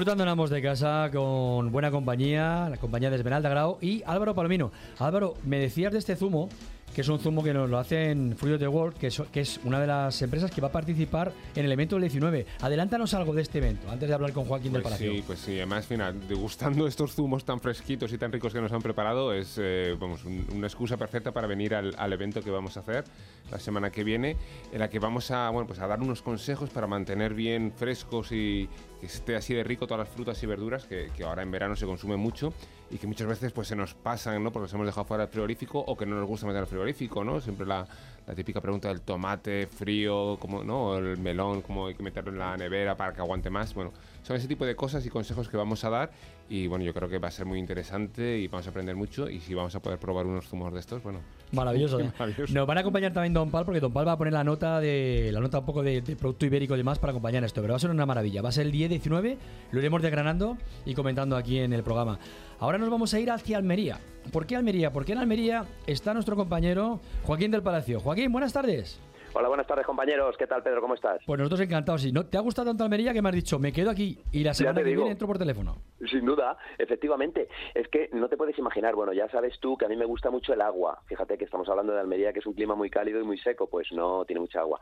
Disfrutando 0.03 0.25
en 0.25 0.31
ambos 0.31 0.51
de 0.51 0.61
casa 0.61 1.09
con 1.13 1.71
buena 1.71 1.93
compañía, 1.93 2.67
la 2.69 2.77
compañía 2.77 3.09
de 3.09 3.15
Esmeralda 3.15 3.49
Grau 3.49 3.79
y 3.81 4.03
Álvaro 4.05 4.35
Palomino. 4.35 4.73
Álvaro, 4.99 5.35
me 5.45 5.61
decías 5.61 5.93
de 5.93 6.01
este 6.01 6.17
zumo, 6.17 6.49
que 6.93 7.03
es 7.03 7.09
un 7.09 7.21
zumo 7.21 7.45
que 7.45 7.55
nos 7.55 7.71
lo 7.71 7.79
hacen 7.79 8.35
Fruit 8.37 8.55
of 8.55 8.59
the 8.61 8.67
World, 8.67 8.97
que 8.97 9.07
es, 9.07 9.23
que 9.33 9.43
es 9.43 9.61
una 9.63 9.79
de 9.79 9.87
las 9.87 10.21
empresas 10.21 10.51
que 10.51 10.61
va 10.61 10.69
a 10.69 10.73
participar 10.73 11.31
en 11.55 11.67
el 11.67 11.71
evento 11.71 11.95
del 11.95 12.03
19. 12.03 12.47
Adelántanos 12.63 13.15
algo 13.15 13.33
de 13.33 13.43
este 13.43 13.59
evento, 13.59 13.89
antes 13.89 14.09
de 14.09 14.15
hablar 14.17 14.33
con 14.33 14.45
Joaquín 14.45 14.73
del 14.73 14.83
Pues 14.83 14.93
Palacio. 14.95 15.13
sí, 15.13 15.23
pues 15.25 15.39
sí, 15.39 15.53
además, 15.59 15.87
mira, 15.89 16.13
degustando 16.13 16.89
estos 16.89 17.15
zumos 17.15 17.45
tan 17.45 17.61
fresquitos 17.61 18.13
y 18.13 18.19
tan 18.19 18.33
ricos 18.33 18.53
que 18.53 18.61
nos 18.61 18.73
han 18.73 18.83
preparado, 18.83 19.33
es 19.33 19.57
eh, 19.63 19.95
vamos, 20.01 20.25
un- 20.25 20.45
una 20.53 20.67
excusa 20.67 20.97
perfecta 20.97 21.31
para 21.31 21.47
venir 21.47 21.77
al, 21.77 21.95
al 21.97 22.13
evento 22.13 22.41
que 22.43 22.51
vamos 22.51 22.77
a 22.77 22.81
hacer 22.81 23.05
la 23.53 23.61
semana 23.61 23.91
que 23.91 24.03
viene, 24.03 24.37
en 24.73 24.81
la 24.81 24.91
que 24.91 24.99
vamos 24.99 25.31
a, 25.31 25.49
bueno, 25.51 25.69
pues 25.69 25.79
a 25.79 25.87
dar 25.87 26.01
unos 26.01 26.23
consejos 26.23 26.71
para 26.71 26.89
mantener 26.89 27.35
bien 27.35 27.71
frescos 27.77 28.33
y 28.33 28.69
que 29.03 29.07
esté 29.07 29.35
así 29.35 29.53
de 29.53 29.65
rico 29.65 29.89
todas 29.89 30.07
las 30.07 30.15
frutas 30.15 30.41
y 30.45 30.47
verduras, 30.47 30.85
que, 30.85 31.11
que 31.17 31.25
ahora 31.25 31.43
en 31.43 31.51
verano 31.51 31.75
se 31.75 31.87
consume 31.87 32.17
mucho 32.17 32.55
y 32.89 32.99
que 32.99 33.09
muchas 33.09 33.27
veces 33.27 33.51
pues 33.51 33.67
se 33.67 33.75
nos 33.75 33.95
pasan, 33.95 34.41
¿no? 34.45 34.53
Porque 34.53 34.67
los 34.67 34.75
hemos 34.75 34.87
dejado 34.87 35.05
fuera 35.05 35.25
del 35.25 35.33
frigorífico 35.33 35.81
o 35.81 35.97
que 35.97 36.07
no 36.07 36.15
nos 36.15 36.29
gusta 36.29 36.47
meter 36.47 36.61
al 36.61 36.69
frigorífico, 36.69 37.25
¿no? 37.25 37.41
Siempre 37.41 37.67
la, 37.67 37.85
la 38.25 38.35
típica 38.37 38.61
pregunta 38.61 38.87
del 38.87 39.01
tomate 39.01 39.67
frío, 39.67 40.37
como, 40.39 40.63
¿no? 40.63 40.91
O 40.91 40.99
el 40.99 41.19
melón, 41.19 41.63
cómo 41.63 41.89
hay 41.89 41.95
que 41.95 42.03
meterlo 42.05 42.31
en 42.31 42.39
la 42.39 42.57
nevera 42.57 42.97
para 42.97 43.13
que 43.13 43.21
aguante 43.21 43.51
más. 43.51 43.75
Bueno, 43.75 43.93
son 44.23 44.37
ese 44.37 44.47
tipo 44.47 44.65
de 44.65 44.77
cosas 44.77 45.05
y 45.05 45.11
consejos 45.11 45.49
que 45.49 45.57
vamos 45.57 45.83
a 45.83 45.91
dar 45.91 46.13
y 46.49 46.69
bueno, 46.69 46.85
yo 46.85 46.95
creo 46.95 47.09
que 47.09 47.19
va 47.19 47.27
a 47.27 47.33
ser 47.33 47.45
muy 47.45 47.59
interesante 47.59 48.39
y 48.39 48.47
vamos 48.47 48.69
a 48.69 48.71
aprender 48.71 48.95
mucho 48.95 49.29
y 49.29 49.41
si 49.41 49.53
vamos 49.53 49.75
a 49.75 49.83
poder 49.83 49.99
probar 49.99 50.27
unos 50.27 50.47
zumos 50.47 50.73
de 50.73 50.79
estos, 50.79 51.03
bueno. 51.03 51.19
Maravilloso. 51.53 51.99
Maravilloso. 52.19 52.53
Nos 52.53 52.67
van 52.67 52.79
a 52.79 52.81
acompañar 52.81 53.13
también 53.13 53.33
Don 53.33 53.51
Pal, 53.51 53.65
porque 53.65 53.81
Don 53.81 53.93
Pal 53.93 54.07
va 54.09 54.13
a 54.13 54.19
poner 54.19 54.33
la 54.33 54.45
nota 54.45 54.81
de 54.81 55.31
la 55.33 55.41
nota 55.41 55.61
un 55.61 55.67
poco 55.67 55.83
de, 55.83 56.01
de 56.01 56.17
producto 56.17 56.47
ibérico 56.47 56.75
y 56.75 56.79
demás 56.79 56.99
para 56.99 57.13
acompañar 57.13 57.45
esto. 57.45 57.61
Pero 57.61 57.73
va 57.73 57.77
a 57.77 57.81
ser 57.81 57.91
una 57.91 58.07
maravilla. 58.07 58.43
Va 58.43 58.49
a 58.49 58.53
ser 58.53 58.67
el 58.67 58.73
día 58.73 58.89
19, 58.89 59.39
lo 59.71 59.79
iremos 59.79 60.03
desgranando 60.03 60.57
y 60.85 60.95
comentando 60.95 61.37
aquí 61.37 61.59
en 61.59 61.73
el 61.73 61.83
programa. 61.83 62.19
Ahora 62.59 62.79
nos 62.79 62.91
vamos 62.91 63.13
a 63.15 63.21
ir 63.21 63.31
hacia 63.31 63.59
Almería. 63.59 63.99
¿Por 64.31 64.47
qué 64.47 64.57
Almería? 64.57 64.93
Porque 64.93 65.13
en 65.13 65.19
Almería 65.19 65.65
está 65.87 66.15
nuestro 66.15 66.37
compañero 66.37 67.01
Joaquín 67.25 67.51
del 67.51 67.63
Palacio. 67.63 68.01
Joaquín, 68.01 68.31
buenas 68.33 68.53
tardes. 68.53 69.01
Hola, 69.35 69.49
buenas 69.49 69.67
tardes 69.67 69.87
compañeros. 69.87 70.37
¿Qué 70.37 70.47
tal, 70.47 70.63
Pedro? 70.63 70.83
¿Cómo 70.83 70.93
estás? 70.93 71.23
Pues 71.25 71.39
nosotros 71.39 71.61
encantados. 71.63 72.03
Si 72.03 72.13
no 72.13 72.27
te 72.27 72.37
ha 72.37 72.41
gustado 72.41 72.69
tanto 72.69 72.85
Almería 72.85 73.15
que 73.15 73.23
me 73.23 73.31
has 73.31 73.35
dicho, 73.35 73.59
me 73.59 73.73
quedo 73.73 73.89
aquí 73.89 74.19
y 74.31 74.45
la 74.45 74.53
semana 74.53 74.81
que 74.83 74.89
digo. 74.91 75.01
viene 75.03 75.13
entro 75.13 75.27
por 75.27 75.39
teléfono. 75.39 75.77
Sin 76.11 76.27
duda, 76.27 76.59
efectivamente. 76.77 77.49
Es 77.75 77.89
que 77.89 78.11
no 78.13 78.29
te 78.29 78.37
puedes 78.37 78.59
imaginar, 78.59 78.95
bueno, 78.95 79.15
ya 79.15 79.31
sabes 79.31 79.59
tú 79.59 79.79
que 79.79 79.87
a 79.87 79.89
mí 79.89 79.97
me 79.97 80.05
gusta 80.05 80.31
mucho 80.31 80.53
el 80.53 80.61
agua. 80.61 81.01
Fíjate 81.07 81.39
que 81.39 81.47
estamos 81.47 81.67
hablando 81.71 81.95
de 81.95 82.01
Almería, 82.01 82.35
que 82.35 82.41
es 82.41 82.47
un 82.47 82.53
clima 82.53 82.75
muy 82.75 82.91
cálido 82.91 83.21
y 83.21 83.25
muy 83.25 83.39
seco, 83.39 83.69
pues 83.71 83.91
no 83.93 84.27
tiene 84.27 84.41
mucha 84.41 84.61
agua. 84.61 84.79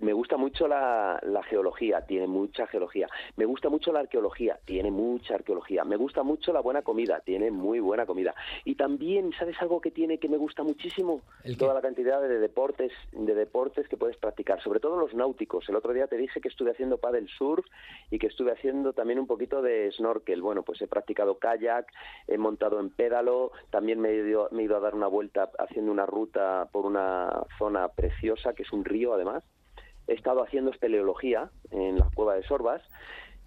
Me 0.00 0.12
gusta 0.12 0.36
mucho 0.36 0.68
la, 0.68 1.18
la 1.22 1.42
geología, 1.44 2.02
tiene 2.02 2.26
mucha 2.26 2.66
geología. 2.66 3.08
Me 3.36 3.46
gusta 3.46 3.70
mucho 3.70 3.92
la 3.92 4.00
arqueología, 4.00 4.58
tiene 4.66 4.90
mucha 4.90 5.36
arqueología. 5.36 5.84
Me 5.84 5.96
gusta 5.96 6.22
mucho 6.22 6.52
la 6.52 6.60
buena 6.60 6.82
comida, 6.82 7.20
tiene 7.20 7.50
muy 7.50 7.80
buena 7.80 8.04
comida. 8.04 8.34
Y 8.66 8.74
también, 8.74 9.32
¿sabes 9.38 9.56
algo 9.62 9.80
que 9.80 9.90
tiene 9.90 10.18
que 10.18 10.28
me 10.28 10.36
gusta 10.36 10.62
muchísimo? 10.62 11.22
Toda 11.58 11.72
la 11.72 11.80
cantidad 11.80 12.20
de 12.20 12.38
deportes, 12.38 12.92
de 13.12 13.34
deportes 13.34 13.85
que 13.88 13.96
puedes 13.96 14.16
practicar, 14.16 14.62
sobre 14.62 14.80
todo 14.80 14.96
los 14.96 15.14
náuticos. 15.14 15.68
El 15.68 15.76
otro 15.76 15.92
día 15.92 16.06
te 16.06 16.16
dije 16.16 16.40
que 16.40 16.48
estuve 16.48 16.70
haciendo 16.70 16.98
paddle 16.98 17.26
surf 17.38 17.64
y 18.10 18.18
que 18.18 18.26
estuve 18.26 18.52
haciendo 18.52 18.92
también 18.92 19.18
un 19.18 19.26
poquito 19.26 19.62
de 19.62 19.90
snorkel. 19.92 20.42
Bueno, 20.42 20.62
pues 20.62 20.80
he 20.82 20.86
practicado 20.86 21.38
kayak, 21.38 21.86
he 22.26 22.38
montado 22.38 22.80
en 22.80 22.90
pédalo, 22.90 23.52
también 23.70 24.00
me 24.00 24.10
he, 24.10 24.16
ido, 24.16 24.48
me 24.52 24.62
he 24.62 24.64
ido 24.64 24.76
a 24.76 24.80
dar 24.80 24.94
una 24.94 25.06
vuelta 25.06 25.50
haciendo 25.58 25.92
una 25.92 26.06
ruta 26.06 26.68
por 26.72 26.86
una 26.86 27.44
zona 27.58 27.88
preciosa 27.88 28.54
que 28.54 28.62
es 28.62 28.72
un 28.72 28.84
río 28.84 29.14
además. 29.14 29.44
He 30.08 30.14
estado 30.14 30.42
haciendo 30.42 30.70
espeleología 30.70 31.50
en 31.70 31.98
la 31.98 32.08
cueva 32.14 32.34
de 32.34 32.44
Sorbas 32.44 32.82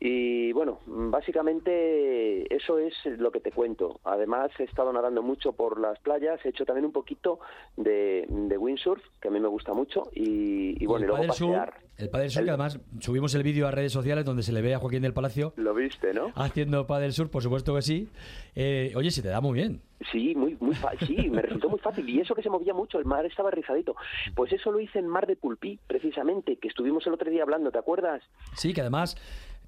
Y 0.02 0.54
bueno, 0.54 0.80
básicamente 0.86 2.54
eso 2.56 2.78
es 2.80 2.94
lo 3.18 3.32
que 3.32 3.40
te 3.40 3.52
cuento. 3.52 4.00
Además, 4.04 4.52
he 4.60 4.64
estado 4.64 4.94
nadando 4.94 5.22
mucho 5.22 5.54
por 5.54 5.80
las 5.80 6.00
playas, 6.00 6.40
he 6.46 6.50
hecho 6.50 6.66
también 6.66 6.86
un 6.86 6.92
poquito 6.92 7.40
de, 7.76 8.26
de 8.30 8.58
windsurf, 8.58 9.04
que 9.22 9.28
a 9.28 9.32
mí 9.32 9.40
me 9.40 9.48
gusta 9.48 9.74
mucho, 9.74 10.10
y, 10.14 10.82
y 10.82 10.86
bueno, 10.86 11.02
y 11.02 11.04
el 11.04 11.08
luego 11.08 11.22
Padel 11.28 11.34
Sur, 11.34 11.48
pasear. 11.58 11.74
el 11.98 12.10
Padel 12.10 12.30
Sur, 12.30 12.44
que 12.46 12.50
además 12.50 12.80
subimos 13.00 13.36
el 13.36 13.44
vídeo 13.44 13.68
a 13.68 13.72
redes 13.72 13.92
sociales 13.92 14.24
donde 14.26 14.44
se 14.44 14.54
le 14.54 14.62
ve 14.62 14.74
a 14.74 14.80
Joaquín 14.80 15.02
del 15.02 15.14
Palacio 15.14 15.54
Lo 15.58 15.74
viste, 15.74 16.14
¿no? 16.14 16.32
haciendo 16.36 16.88
Padel 16.88 17.12
Sur, 17.14 17.30
por 17.30 17.44
supuesto 17.44 17.76
que 17.76 17.82
sí. 17.82 18.08
Eh, 18.56 18.94
oye, 18.96 19.12
se 19.12 19.22
te 19.22 19.28
da 19.30 19.42
muy 19.42 19.54
bien. 19.54 19.82
Sí, 20.14 20.34
muy, 20.34 20.56
muy 20.62 20.76
sí, 21.06 21.30
me 21.30 21.42
resultó 21.42 21.68
muy 21.68 21.80
fácil. 21.80 22.08
Y 22.10 22.22
eso 22.22 22.34
que 22.34 22.42
se 22.42 22.50
movía 22.50 22.74
mucho, 22.74 23.00
el 23.00 23.06
mar 23.06 23.26
estaba 23.26 23.52
rizadito. 23.52 23.96
Pues 24.34 24.54
eso 24.54 24.72
lo 24.72 24.80
hice 24.80 25.00
en 25.00 25.08
Mar 25.08 25.28
de 25.28 25.36
Pulpí, 25.36 25.78
precisamente, 25.88 26.56
que 26.56 26.70
estuvimos 26.70 27.06
el 27.06 27.14
otro 27.14 27.30
día 27.30 27.44
hablando, 27.44 27.70
¿te 27.70 27.80
acuerdas? 27.80 28.24
Sí, 28.56 28.74
que 28.74 28.80
además 28.80 29.18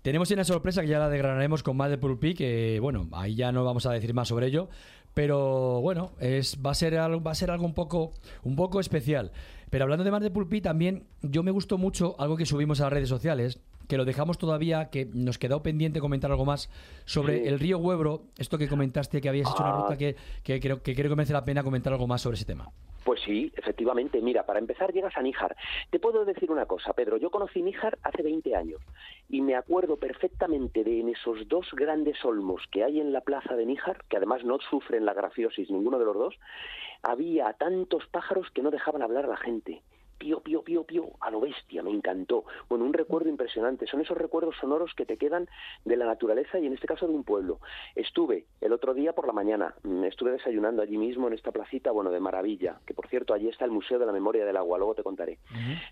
tenemos 0.02 0.32
una 0.32 0.44
sorpresa 0.44 0.82
que 0.82 0.88
ya 0.88 1.00
la 1.00 1.10
desgranaremos 1.10 1.64
con 1.64 1.78
más 1.78 1.90
de 1.90 1.98
Pulpi, 1.98 2.34
que 2.34 2.80
bueno, 2.82 3.08
ahí 3.12 3.36
ya 3.36 3.52
no 3.52 3.64
vamos 3.64 3.86
a 3.86 3.92
decir 3.92 4.14
más 4.14 4.28
sobre 4.28 4.48
ello, 4.48 4.70
pero 5.14 5.82
bueno, 5.82 6.12
es 6.20 6.58
va 6.66 6.72
a 6.72 6.76
ser 6.76 6.98
algo, 6.98 7.22
va 7.22 7.32
a 7.32 7.36
ser 7.36 7.52
algo 7.52 7.66
un 7.66 7.74
poco 7.74 8.14
un 8.44 8.56
poco 8.56 8.80
especial. 8.80 9.32
Pero 9.70 9.84
hablando 9.84 10.04
de 10.04 10.12
Mar 10.12 10.22
de 10.22 10.32
Pulpí 10.32 10.62
también 10.62 11.04
yo 11.22 11.44
me 11.44 11.52
gustó 11.52 11.78
mucho 11.78 12.16
algo 12.20 12.36
que 12.38 12.46
subimos 12.46 12.82
a 12.82 12.86
las 12.86 12.94
redes 12.94 13.10
sociales, 13.10 13.60
que 13.88 13.98
lo 13.98 14.06
dejamos 14.06 14.38
todavía 14.38 14.90
que 14.90 15.10
nos 15.14 15.38
quedó 15.38 15.62
pendiente 15.64 16.00
comentar 16.00 16.32
algo 16.32 16.46
más 16.46 16.70
sobre 17.06 17.48
el 17.48 17.60
río 17.60 17.78
Huebro, 17.78 18.24
esto 18.38 18.58
que 18.58 18.68
comentaste 18.68 19.22
que 19.22 19.30
habías 19.30 19.50
hecho 19.50 19.62
una 19.64 19.74
Ah. 19.74 19.82
ruta 19.82 19.98
que, 19.98 20.16
que 20.44 20.60
creo 20.60 20.82
que 20.82 20.96
creo 20.96 21.10
que 21.10 21.16
merece 21.16 21.34
la 21.34 21.46
pena 21.46 21.64
comentar 21.64 21.92
algo 21.94 22.08
más 22.08 22.22
sobre 22.22 22.36
ese 22.36 22.46
tema. 22.46 22.70
Pues 23.04 23.20
sí, 23.22 23.52
efectivamente. 23.56 24.22
Mira, 24.22 24.46
para 24.46 24.60
empezar 24.60 24.94
llegas 24.94 25.18
a 25.18 25.22
Níjar. 25.22 25.56
Te 25.90 26.00
puedo 26.00 26.24
decir 26.24 26.52
una 26.52 26.68
cosa, 26.68 26.94
Pedro. 26.94 27.18
Yo 27.18 27.32
conocí 27.32 27.62
Níjar 27.62 27.98
hace 28.04 28.22
20 28.22 28.56
años 28.56 28.80
y 29.28 29.42
me 29.42 29.56
acuerdo 29.56 29.98
perfectamente 29.98 30.84
de 30.84 31.00
en 31.00 31.10
esos 31.10 31.48
dos 31.48 31.68
grandes 31.74 32.24
olmos 32.24 32.62
que 32.72 32.84
hay 32.84 33.00
en 33.00 33.12
la 33.12 33.22
plaza 33.22 33.56
de 33.56 33.66
Níjar, 33.66 34.04
que 34.08 34.18
además 34.18 34.44
no 34.44 34.60
sufren 34.60 35.06
la 35.06 35.14
grafiosis 35.14 35.72
ninguno 35.72 35.98
de 35.98 36.06
los 36.06 36.16
dos, 36.16 36.40
había 37.02 37.52
tantos 37.54 38.06
pájaros 38.08 38.52
que 38.52 38.62
no 38.62 38.70
dejaban 38.70 39.02
hablar 39.02 39.26
a 39.26 39.30
la 39.30 39.38
gente. 39.38 39.82
Pío, 40.22 40.40
pío, 40.40 40.62
pío, 40.62 40.84
pío, 40.84 41.10
a 41.20 41.32
lo 41.32 41.42
bestia, 41.42 41.82
me 41.82 41.90
encantó. 41.90 42.46
Bueno, 42.70 42.86
un 42.86 42.94
recuerdo 42.94 43.28
impresionante. 43.28 43.88
Son 43.88 44.02
esos 44.02 44.16
recuerdos 44.16 44.56
sonoros 44.62 44.94
que 44.94 45.04
te 45.04 45.18
quedan 45.18 45.50
de 45.84 45.98
la 45.98 46.06
naturaleza 46.06 46.60
y 46.60 46.68
en 46.68 46.74
este 46.74 46.86
caso 46.86 47.08
de 47.08 47.14
un 47.16 47.24
pueblo. 47.24 47.60
Estuve 47.96 48.46
el 48.62 48.72
otro 48.72 48.94
día 48.94 49.14
por 49.14 49.26
la 49.26 49.34
mañana, 49.34 49.74
mm, 49.82 50.04
estuve 50.04 50.30
desayunando 50.30 50.84
allí 50.84 51.00
mismo 51.00 51.28
en 51.28 51.34
esta 51.34 51.52
placita, 51.52 51.90
bueno, 51.90 52.12
de 52.12 52.20
maravilla, 52.20 52.82
que 52.86 52.94
por 52.94 53.08
cierto 53.08 53.34
allí 53.34 53.50
está 53.50 53.66
el 53.66 53.72
Museo 53.72 53.98
de 53.98 54.06
la 54.06 54.12
Memoria 54.12 54.46
del 54.46 54.58
Agua, 54.58 54.78
luego 54.78 54.94
te 54.94 55.02
contaré. 55.02 55.40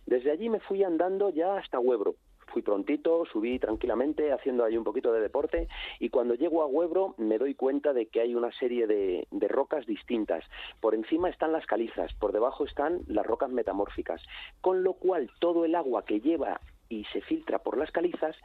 Desde 0.06 0.30
allí 0.30 0.48
me 0.48 0.60
fui 0.60 0.84
andando 0.84 1.32
ya 1.32 1.58
hasta 1.58 1.80
Huebro. 1.80 2.14
Fui 2.52 2.62
prontito, 2.62 3.26
subí 3.26 3.60
tranquilamente, 3.60 4.32
haciendo 4.32 4.64
ahí 4.64 4.78
un 4.78 4.84
poquito 4.84 5.12
de 5.12 5.22
deporte, 5.22 5.68
y 6.00 6.10
cuando 6.10 6.36
llego 6.36 6.62
a 6.62 6.68
Huebro 6.68 7.16
me 7.18 7.38
doy 7.38 7.56
cuenta 7.56 7.94
de 7.94 8.08
que 8.08 8.22
hay 8.22 8.36
una 8.36 8.52
serie 8.54 8.88
de, 8.88 9.28
de 9.32 9.48
rocas 9.48 9.86
distintas. 9.86 10.44
Por 10.80 10.96
encima 10.96 11.30
están 11.30 11.52
las 11.52 11.66
calizas, 11.66 12.14
por 12.16 12.32
debajo 12.32 12.66
están 12.66 13.02
las 13.08 13.26
rocas 13.26 13.52
metamórficas, 13.52 14.22
con 14.62 14.84
lo 14.84 14.94
cual 14.94 15.30
todo 15.40 15.66
el 15.66 15.76
agua 15.76 16.06
que 16.06 16.20
lleva 16.20 16.60
y 16.90 17.06
se 17.06 17.22
filtra 17.22 17.60
por 17.60 17.78
las 17.78 17.92
calizas 17.92 18.36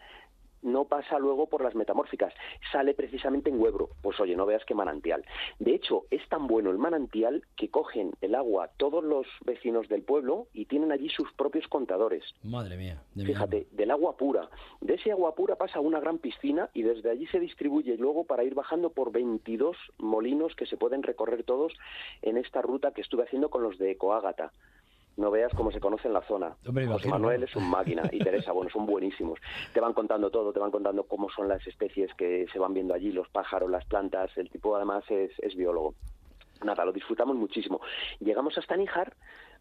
no 0.65 0.87
pasa 0.87 1.19
luego 1.19 1.47
por 1.47 1.63
las 1.63 1.75
metamórficas, 1.75 2.35
sale 2.73 2.95
precisamente 2.95 3.51
en 3.51 3.61
Huebro. 3.61 3.91
Pues 4.03 4.19
oye, 4.19 4.35
no 4.35 4.47
veas 4.47 4.65
qué 4.65 4.75
manantial. 4.75 5.25
De 5.59 5.75
hecho, 5.75 6.05
es 6.11 6.27
tan 6.29 6.47
bueno 6.47 6.71
el 6.71 6.79
manantial 6.79 7.45
que 7.57 7.69
cogen 7.69 8.13
el 8.21 8.35
agua 8.35 8.71
todos 8.77 9.05
los 9.05 9.27
vecinos 9.45 9.89
del 9.89 10.03
pueblo 10.03 10.49
y 10.53 10.65
tienen 10.67 10.91
allí 10.91 11.09
sus 11.09 11.33
propios 11.35 11.69
contadores. 11.69 12.25
Madre 12.43 12.77
mía. 12.77 13.03
de 13.15 13.25
Fíjate, 13.25 13.67
del 13.71 13.91
agua 13.91 14.17
pura. 14.17 14.49
De 14.81 14.95
ese 14.95 15.13
agua 15.13 15.35
pura 15.35 15.57
pasa 15.57 15.79
a 15.79 15.83
una 15.83 16.01
gran 16.01 16.19
piscina 16.19 16.71
y 16.75 16.83
desde 16.83 17.11
allí 17.11 17.27
se 17.27 17.41
distribuye 17.41 17.97
luego 17.97 18.25
para 18.25 18.45
ir 18.45 18.55
bajando 18.55 18.91
por 18.91 19.13
22 19.13 19.77
molinos 19.99 20.55
que 20.57 20.67
se 20.67 20.77
pueden 20.77 21.03
recorrer 21.03 21.45
todos 21.45 21.73
en 22.23 22.37
esta 22.37 22.63
ruta 22.63 22.93
que 22.93 23.03
estuve 23.03 23.25
haciendo 23.25 23.51
con 23.51 23.63
los 23.63 23.79
de 23.79 23.93
Ecoágata. 23.93 24.53
No 25.17 25.31
veas 25.31 25.53
cómo 25.55 25.71
se 25.71 25.81
conoce 25.81 26.09
en 26.09 26.15
la 26.15 26.23
zona. 26.23 26.57
Hombre, 26.67 26.87
José 26.87 27.09
Manuel 27.09 27.45
es 27.45 27.55
un 27.55 27.71
máquina 27.71 28.03
y 28.11 28.19
Teresa, 28.19 28.53
bueno, 28.53 28.71
son 28.71 28.85
buenísimos. 28.85 29.39
Te 29.73 29.81
van 29.81 29.93
contando 29.93 30.31
todo, 30.31 30.53
te 30.53 30.59
van 30.59 30.73
contando 30.73 31.05
cómo 31.05 31.29
son 31.31 31.49
las 31.49 31.65
especies 31.67 32.13
que 32.15 32.47
se 32.53 32.59
van 32.59 32.75
viendo 32.75 32.95
allí, 32.95 33.13
los 33.13 33.29
pájaros, 33.29 33.71
las 33.71 33.85
plantas. 33.85 34.37
El 34.37 34.51
tipo 34.51 34.75
además 34.75 35.05
es, 35.11 35.31
es 35.39 35.55
biólogo. 35.55 35.95
Nada, 36.65 36.85
lo 36.85 36.93
disfrutamos 36.93 37.37
muchísimo. 37.37 37.81
Llegamos 38.21 38.57
hasta 38.59 38.77
Níjar, 38.77 39.15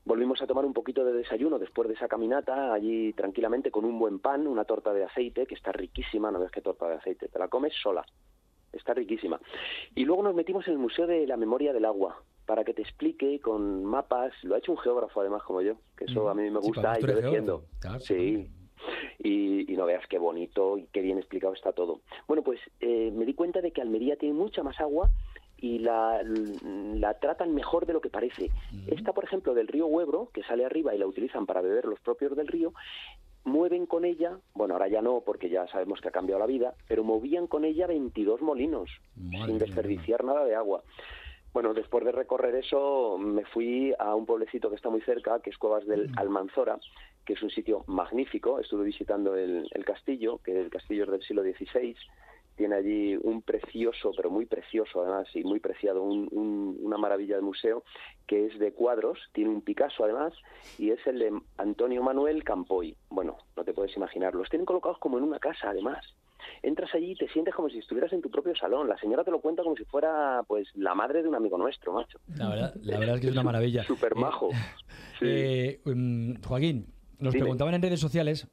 volvimos 0.06 0.42
a 0.42 0.48
tomar 0.48 0.66
un 0.66 0.74
poquito 0.74 1.04
de 1.06 1.14
desayuno 1.14 1.60
después 1.60 1.88
de 1.88 1.96
esa 1.96 2.08
caminata, 2.08 2.74
allí 2.74 3.14
tranquilamente 3.14 3.72
con 3.72 3.86
un 3.86 4.00
buen 4.00 4.20
pan, 4.20 4.48
una 4.48 4.66
torta 4.66 4.94
de 4.94 5.04
aceite, 5.04 5.46
que 5.46 5.56
está 5.56 5.72
riquísima, 5.72 6.32
no 6.32 6.40
ves 6.40 6.52
qué 6.52 6.62
torta 6.62 6.88
de 6.88 6.96
aceite, 6.96 7.28
te 7.28 7.40
la 7.40 7.48
comes 7.48 7.74
sola. 7.82 8.04
Está 8.72 8.94
riquísima. 8.94 9.40
Y 9.94 10.06
luego 10.06 10.24
nos 10.24 10.34
metimos 10.34 10.68
en 10.68 10.74
el 10.74 10.80
Museo 10.80 11.06
de 11.06 11.28
la 11.28 11.38
Memoria 11.38 11.74
del 11.74 11.86
Agua 11.86 12.24
para 12.46 12.64
que 12.64 12.74
te 12.74 12.82
explique 12.82 13.40
con 13.40 13.84
mapas. 13.86 14.34
Lo 14.44 14.56
ha 14.56 14.58
hecho 14.58 14.72
un 14.72 14.78
geógrafo 14.78 15.22
además 15.22 15.44
como 15.44 15.62
yo, 15.62 15.76
que 15.98 16.06
eso 16.06 16.30
a 16.30 16.34
mí 16.34 16.50
me 16.50 16.60
gusta 16.60 16.98
y 17.00 17.04
eres 17.04 17.22
defiendo. 17.22 17.66
Claro, 17.80 18.00
Sí. 18.00 18.50
Y, 19.20 19.72
y 19.72 19.78
no 19.78 19.86
veas 19.86 20.06
qué 20.10 20.18
bonito 20.18 20.78
y 20.78 20.88
qué 20.88 21.00
bien 21.02 21.18
explicado 21.18 21.54
está 21.54 21.72
todo. 21.72 22.02
Bueno, 22.28 22.44
pues 22.44 22.60
eh, 22.82 23.12
me 23.16 23.24
di 23.24 23.34
cuenta 23.34 23.62
de 23.62 23.72
que 23.72 23.82
Almería 23.82 24.18
tiene 24.18 24.36
mucha 24.36 24.62
más 24.62 24.78
agua 24.82 25.10
y 25.56 25.80
la, 25.80 26.22
la 26.24 27.14
tratan 27.20 27.56
mejor 27.56 27.86
de 27.86 27.94
lo 27.94 28.02
que 28.02 28.10
parece. 28.10 28.52
Esta, 28.88 29.14
por 29.14 29.24
ejemplo, 29.24 29.54
del 29.54 29.70
río 29.70 29.88
Huebro, 29.88 30.30
que 30.34 30.44
sale 30.44 30.66
arriba 30.66 30.94
y 30.94 30.98
la 30.98 31.08
utilizan 31.08 31.46
para 31.46 31.62
beber 31.62 31.86
los 31.86 32.02
propios 32.02 32.36
del 32.36 32.48
río, 32.48 32.74
mueven 33.46 33.86
con 33.86 34.04
ella, 34.04 34.40
bueno, 34.54 34.74
ahora 34.74 34.90
ya 34.90 35.02
no, 35.02 35.22
porque 35.22 35.50
ya 35.50 35.68
sabemos 35.68 36.02
que 36.02 36.10
ha 36.10 36.12
cambiado 36.12 36.40
la 36.40 36.48
vida, 36.48 36.76
pero 36.88 37.06
movían 37.06 37.48
con 37.48 37.64
ella 37.66 37.88
22 37.88 38.42
molinos, 38.42 38.90
sin 39.46 39.58
desperdiciar 39.58 40.24
nada 40.24 40.44
de 40.46 40.56
agua. 40.56 40.84
Bueno, 41.54 41.74
después 41.76 42.04
de 42.04 42.12
recorrer 42.12 42.56
eso, 42.56 43.18
me 43.20 43.46
fui 43.46 43.94
a 44.00 44.16
un 44.16 44.26
pueblecito 44.26 44.70
que 44.70 44.76
está 44.76 44.90
muy 44.90 45.02
cerca, 45.02 45.40
que 45.40 45.52
es 45.52 45.58
Cuevas 45.58 45.86
del 45.86 46.10
Almanzora, 46.18 46.80
que 47.26 47.34
es 47.34 47.44
un 47.44 47.52
sitio 47.52 47.84
magnífico. 47.88 48.60
Estuve 48.60 48.86
visitando 48.86 49.36
el, 49.36 49.68
el 49.72 49.86
castillo, 49.86 50.40
que 50.40 50.60
el 50.60 50.70
castillo 50.72 51.04
es 51.04 51.12
del 51.12 51.22
siglo 51.22 51.44
XVI. 51.44 51.96
Tiene 52.56 52.76
allí 52.76 53.16
un 53.22 53.42
precioso, 53.44 54.12
pero 54.16 54.30
muy 54.32 54.46
precioso 54.48 55.02
además, 55.02 55.28
y 55.36 55.44
muy 55.44 55.60
preciado, 55.60 56.02
un- 56.04 56.28
un- 56.32 56.78
una 56.82 56.98
maravilla 56.98 57.36
de 57.36 57.42
museo, 57.44 57.84
que 58.28 58.48
es 58.48 58.58
de 58.60 58.74
cuadros, 58.74 59.20
tiene 59.32 59.50
un 59.52 59.62
Picasso 59.62 60.04
además, 60.04 60.34
y 60.78 60.90
es 60.92 61.06
el 61.06 61.20
de 61.20 61.40
Antonio 61.58 62.02
Manuel 62.04 62.44
Campoy. 62.44 62.96
Bueno, 63.10 63.38
no 63.56 63.64
te 63.64 63.74
puedes 63.74 63.96
imaginar, 63.96 64.34
los 64.36 64.50
tienen 64.50 64.66
colocados 64.66 64.98
como 65.00 65.18
en 65.20 65.24
una 65.24 65.40
casa 65.40 65.70
además. 65.70 66.16
Entras 66.62 66.94
allí 66.94 67.12
y 67.12 67.16
te 67.16 67.28
sientes 67.30 67.54
como 67.54 67.70
si 67.70 67.78
estuvieras 67.80 68.12
en 68.14 68.22
tu 68.22 68.30
propio 68.30 68.56
salón. 68.56 68.88
La 68.88 68.98
señora 68.98 69.24
te 69.24 69.32
lo 69.32 69.40
cuenta 69.42 69.64
como 69.64 69.76
si 69.76 69.84
fuera 69.86 70.42
pues 70.48 70.68
la 70.76 70.96
madre 70.96 71.22
de 71.24 71.30
un 71.30 71.36
amigo 71.36 71.58
nuestro, 71.58 71.94
macho. 71.94 72.20
La 72.36 72.50
verdad, 72.50 72.76
la 72.82 73.00
verdad 73.00 73.16
es 73.16 73.22
que 73.22 73.28
es 73.28 73.34
una 73.34 73.44
maravilla. 73.52 73.84
Súper 73.84 74.16
majo. 74.16 74.50
Eh, 75.22 75.80
mm, 75.86 76.42
Joaquín, 76.46 76.88
nos 77.20 77.34
Dime. 77.34 77.44
preguntaban 77.44 77.74
en 77.76 77.82
redes 77.82 78.00
sociales 78.00 78.48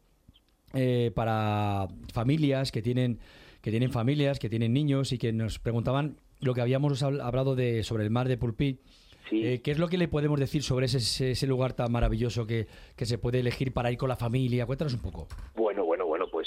eh, 0.75 1.11
para 1.15 1.89
familias 2.13 2.71
que 2.73 2.83
tienen 2.83 3.19
que 3.61 3.71
tienen 3.71 3.91
familias, 3.91 4.39
que 4.39 4.49
tienen 4.49 4.73
niños 4.73 5.13
y 5.13 5.19
que 5.19 5.33
nos 5.35 5.59
preguntaban 5.59 6.17
lo 6.41 6.55
que 6.55 6.63
habíamos 6.63 7.03
habl- 7.03 7.21
hablado 7.23 7.55
de 7.57 7.83
sobre 7.83 8.05
el 8.05 8.11
mar 8.11 8.27
de 8.27 8.39
Pulpí. 8.39 8.81
Eh, 9.33 9.61
¿Qué 9.63 9.71
es 9.71 9.79
lo 9.79 9.87
que 9.89 9.97
le 9.99 10.09
podemos 10.09 10.41
decir 10.41 10.63
sobre 10.63 10.87
ese, 10.87 11.31
ese- 11.33 11.47
lugar 11.47 11.75
tan 11.75 11.93
maravilloso 11.93 12.47
que, 12.47 12.67
que 12.97 13.05
se 13.07 13.17
puede 13.19 13.39
elegir 13.41 13.73
para 13.73 13.93
ir 13.93 13.99
con 13.99 14.09
la 14.09 14.17
familia? 14.17 14.67
Cuéntanos 14.67 14.95
un 14.95 15.01
poco. 15.01 15.29
Bueno, 15.55 15.85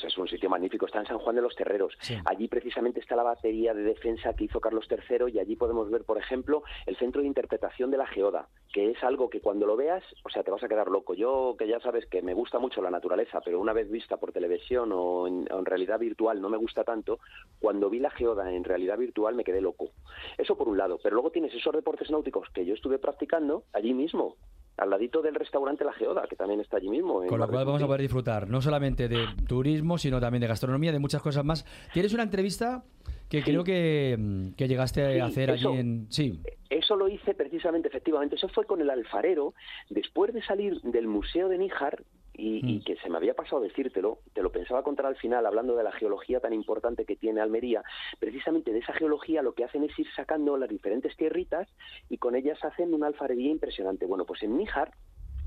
es 0.07 0.17
un 0.17 0.27
sitio 0.27 0.49
magnífico. 0.49 0.85
Está 0.85 0.99
en 0.99 1.07
San 1.07 1.19
Juan 1.19 1.35
de 1.35 1.41
los 1.41 1.55
Terreros. 1.55 1.97
Allí 2.25 2.47
precisamente 2.47 2.99
está 2.99 3.15
la 3.15 3.23
batería 3.23 3.73
de 3.73 3.83
defensa 3.83 4.33
que 4.33 4.45
hizo 4.45 4.59
Carlos 4.59 4.87
III 4.89 5.31
y 5.33 5.39
allí 5.39 5.55
podemos 5.55 5.89
ver, 5.89 6.03
por 6.03 6.17
ejemplo, 6.17 6.63
el 6.85 6.97
centro 6.97 7.21
de 7.21 7.27
interpretación 7.27 7.91
de 7.91 7.97
la 7.97 8.07
geoda, 8.07 8.47
que 8.71 8.91
es 8.91 9.03
algo 9.03 9.29
que 9.29 9.41
cuando 9.41 9.65
lo 9.65 9.75
veas, 9.75 10.03
o 10.23 10.29
sea, 10.29 10.43
te 10.43 10.51
vas 10.51 10.63
a 10.63 10.67
quedar 10.67 10.87
loco. 10.87 11.13
Yo, 11.13 11.55
que 11.57 11.67
ya 11.67 11.79
sabes 11.79 12.05
que 12.07 12.21
me 12.21 12.33
gusta 12.33 12.59
mucho 12.59 12.81
la 12.81 12.91
naturaleza, 12.91 13.41
pero 13.41 13.59
una 13.59 13.73
vez 13.73 13.89
vista 13.89 14.17
por 14.17 14.31
televisión 14.31 14.91
o 14.93 15.27
en, 15.27 15.47
o 15.51 15.59
en 15.59 15.65
realidad 15.65 15.99
virtual 15.99 16.41
no 16.41 16.49
me 16.49 16.57
gusta 16.57 16.83
tanto, 16.83 17.19
cuando 17.59 17.89
vi 17.89 17.99
la 17.99 18.09
geoda 18.09 18.51
en 18.51 18.63
realidad 18.63 18.97
virtual 18.97 19.35
me 19.35 19.43
quedé 19.43 19.61
loco. 19.61 19.91
Eso 20.37 20.57
por 20.57 20.67
un 20.67 20.77
lado, 20.77 20.99
pero 21.01 21.15
luego 21.15 21.31
tienes 21.31 21.53
esos 21.53 21.73
deportes 21.73 22.09
náuticos 22.09 22.49
que 22.49 22.65
yo 22.65 22.73
estuve 22.73 22.99
practicando 22.99 23.63
allí 23.73 23.93
mismo. 23.93 24.35
Al 24.77 24.89
ladito 24.89 25.21
del 25.21 25.35
restaurante 25.35 25.83
La 25.85 25.93
Geoda, 25.93 26.23
que 26.27 26.35
también 26.35 26.59
está 26.59 26.77
allí 26.77 26.89
mismo. 26.89 27.23
Con 27.27 27.39
lo 27.39 27.47
cual 27.47 27.65
vamos 27.65 27.83
a 27.83 27.85
poder 27.85 28.01
disfrutar 28.01 28.49
no 28.49 28.59
solamente 28.61 29.07
de 29.07 29.25
turismo, 29.47 29.97
sino 29.99 30.19
también 30.19 30.41
de 30.41 30.47
gastronomía, 30.47 30.91
de 30.91 30.99
muchas 30.99 31.21
cosas 31.21 31.45
más. 31.45 31.63
Tienes 31.93 32.13
una 32.13 32.23
entrevista 32.23 32.83
que 33.29 33.43
creo 33.43 33.63
que, 33.63 34.15
mm, 34.19 34.53
que 34.53 34.67
llegaste 34.67 35.13
Sí, 35.13 35.19
a 35.19 35.25
hacer 35.25 35.49
eso. 35.51 35.69
allí 35.69 35.79
en... 35.79 36.07
Sí, 36.11 36.39
Eso 36.69 36.95
lo 36.95 37.07
hice 37.07 37.35
precisamente, 37.35 37.87
efectivamente. 37.87 38.35
Eso 38.35 38.47
fue 38.49 38.65
con 38.65 38.81
el 38.81 38.89
alfarero, 38.89 39.53
después 39.91 40.33
de 40.33 40.41
salir 40.43 40.81
del 40.81 41.05
Museo 41.07 41.47
de 41.49 41.59
Níjar, 41.59 42.03
y, 42.33 42.61
y 42.67 42.79
que 42.81 42.95
se 42.97 43.09
me 43.09 43.17
había 43.17 43.33
pasado 43.35 43.61
decírtelo, 43.61 44.19
te 44.33 44.41
lo 44.41 44.51
pensaba 44.51 44.83
contar 44.83 45.05
al 45.05 45.15
final, 45.15 45.45
hablando 45.45 45.75
de 45.75 45.83
la 45.83 45.91
geología 45.91 46.39
tan 46.39 46.53
importante 46.53 47.05
que 47.05 47.15
tiene 47.15 47.41
Almería. 47.41 47.83
Precisamente 48.19 48.71
de 48.71 48.79
esa 48.79 48.93
geología 48.93 49.41
lo 49.41 49.53
que 49.53 49.63
hacen 49.63 49.83
es 49.83 49.97
ir 49.99 50.07
sacando 50.15 50.57
las 50.57 50.69
diferentes 50.69 51.15
tierritas 51.15 51.67
y 52.09 52.17
con 52.17 52.35
ellas 52.35 52.57
hacen 52.63 52.93
una 52.93 53.07
alfarería 53.07 53.51
impresionante. 53.51 54.05
Bueno, 54.05 54.25
pues 54.25 54.41
en 54.43 54.57
Níjar 54.57 54.91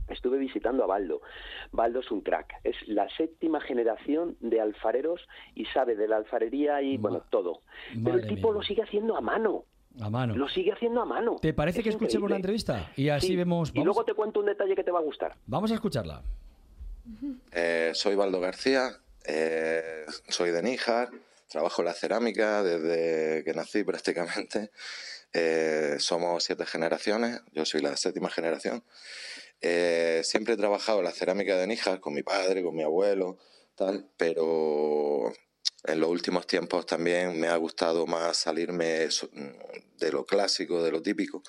estuve 0.09 0.39
visitando 0.39 0.85
a 0.85 0.87
Baldo. 0.87 1.21
Baldo 1.73 2.01
es 2.01 2.11
un 2.11 2.21
crack. 2.21 2.55
Es 2.63 2.77
la 2.87 3.09
séptima 3.17 3.61
generación 3.61 4.37
de 4.41 4.61
alfareros 4.61 5.27
y 5.55 5.65
sabe 5.67 5.97
de 5.97 6.07
la 6.09 6.17
alfarería 6.17 6.81
y, 6.83 6.97
bueno, 6.97 7.23
todo. 7.31 7.63
Pero 8.05 8.19
el 8.19 8.27
tipo 8.29 8.49
mía. 8.49 8.59
lo 8.59 8.63
sigue 8.63 8.83
haciendo 8.83 9.17
a 9.17 9.21
mano. 9.21 9.65
A 10.01 10.11
mano. 10.11 10.37
Lo 10.37 10.49
sigue 10.49 10.73
haciendo 10.73 11.01
a 11.01 11.07
mano. 11.07 11.37
¿Te 11.41 11.55
parece 11.55 11.79
Es 11.81 11.85
que 11.85 11.91
escuchemos 11.91 12.29
la 12.31 12.37
entrevista? 12.37 12.91
Y 12.97 13.09
así 13.09 13.29
Sí, 13.29 13.37
vemos. 13.37 13.73
Y 13.75 13.83
luego 13.83 14.05
te 14.05 14.15
cuento 14.15 14.41
un 14.41 14.47
detalle 14.47 14.77
que 14.77 14.85
te 14.85 14.91
va 14.91 14.99
a 14.99 15.03
gustar. 15.03 15.35
vamos 15.47 15.71
a 15.73 15.75
escucharla. 15.75 16.23
Eh, 17.53 17.93
soy 17.95 18.15
Baldo 18.15 18.41
García, 18.41 19.01
eh, 19.25 20.05
soy 20.29 20.51
de 20.51 20.63
Níjar, 20.63 21.11
trabajo 21.49 21.83
en 21.83 21.87
la 21.87 21.95
cerámica 21.95 22.63
desde 22.63 23.45
que 23.45 23.55
nací 23.55 23.85
prácticamente. 23.85 24.71
Eh, 25.33 25.97
somos 25.99 26.45
siete 26.45 26.65
generaciones, 26.65 27.41
yo 27.53 27.65
soy 27.67 27.83
la 27.83 27.97
séptima 27.97 28.31
generación. 28.31 28.85
Siempre 29.61 30.55
he 30.55 30.57
trabajado 30.57 30.99
en 30.99 31.05
la 31.05 31.13
cerámica 31.13 31.57
de 31.57 31.67
Níjar 31.67 32.01
con 32.01 32.15
mi 32.15 32.23
padre, 32.23 32.63
con 32.63 32.75
mi 32.75 32.83
abuelo, 32.83 33.39
tal, 33.75 34.09
pero 34.17 35.33
en 35.87 36.01
los 36.01 36.09
últimos 36.11 36.47
tiempos 36.47 36.87
también 36.87 37.39
me 37.39 37.49
ha 37.49 37.57
gustado 37.57 38.07
más 38.07 38.37
salirme 38.37 39.11
so- 39.11 39.29
de 39.99 40.13
lo 40.13 40.25
clásico, 40.27 40.83
de 40.83 40.91
lo 40.91 41.01
típico 41.03 41.43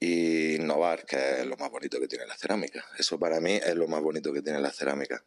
y 0.00 0.54
innovar, 0.56 1.04
que 1.04 1.40
es 1.40 1.46
lo 1.46 1.56
más 1.56 1.70
bonito 1.70 1.98
que 2.00 2.06
tiene 2.08 2.26
la 2.26 2.36
cerámica. 2.36 2.84
Eso 2.98 3.18
para 3.18 3.40
mí 3.40 3.54
es 3.54 3.74
lo 3.74 3.88
más 3.88 4.00
bonito 4.00 4.32
que 4.32 4.42
tiene 4.42 4.60
la 4.60 4.70
cerámica. 4.72 5.24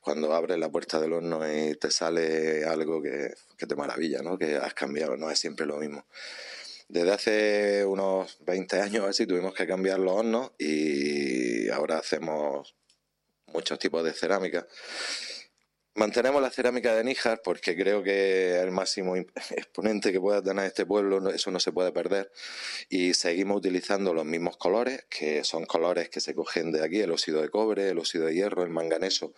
Cuando 0.00 0.32
abres 0.32 0.58
la 0.58 0.70
puerta 0.70 1.00
del 1.00 1.12
horno 1.12 1.40
y 1.52 1.74
te 1.76 1.90
sale 1.90 2.64
algo 2.64 3.02
que, 3.02 3.34
que 3.56 3.66
te 3.66 3.74
maravilla, 3.74 4.22
¿no? 4.22 4.38
que 4.38 4.56
has 4.56 4.74
cambiado, 4.74 5.16
no 5.16 5.30
es 5.30 5.38
siempre 5.38 5.66
lo 5.66 5.76
mismo. 5.78 6.06
Desde 6.88 7.10
hace 7.12 7.84
unos 7.84 8.36
20 8.44 8.80
años 8.80 9.06
así 9.08 9.26
tuvimos 9.26 9.54
que 9.54 9.66
cambiar 9.66 9.98
los 9.98 10.12
hornos 10.12 10.52
y 10.58 11.68
ahora 11.70 11.98
hacemos 11.98 12.74
muchos 13.46 13.78
tipos 13.78 14.04
de 14.04 14.12
cerámica. 14.12 14.66
Mantenemos 15.94 16.40
la 16.40 16.48
cerámica 16.50 16.94
de 16.94 17.04
Níjar 17.04 17.42
porque 17.44 17.76
creo 17.76 18.02
que 18.02 18.56
es 18.56 18.62
el 18.62 18.70
máximo 18.70 19.14
exponente 19.50 20.10
que 20.10 20.20
pueda 20.20 20.42
tener 20.42 20.64
este 20.64 20.86
pueblo, 20.86 21.28
eso 21.30 21.50
no 21.50 21.60
se 21.60 21.70
puede 21.70 21.92
perder. 21.92 22.32
Y 22.88 23.12
seguimos 23.12 23.58
utilizando 23.58 24.14
los 24.14 24.24
mismos 24.24 24.56
colores, 24.56 25.04
que 25.10 25.44
son 25.44 25.66
colores 25.66 26.08
que 26.08 26.20
se 26.20 26.34
cogen 26.34 26.72
de 26.72 26.82
aquí, 26.82 27.00
el 27.00 27.12
óxido 27.12 27.42
de 27.42 27.50
cobre, 27.50 27.90
el 27.90 27.98
óxido 27.98 28.24
de 28.24 28.34
hierro, 28.34 28.62
el 28.62 28.70
manganeso. 28.70 29.34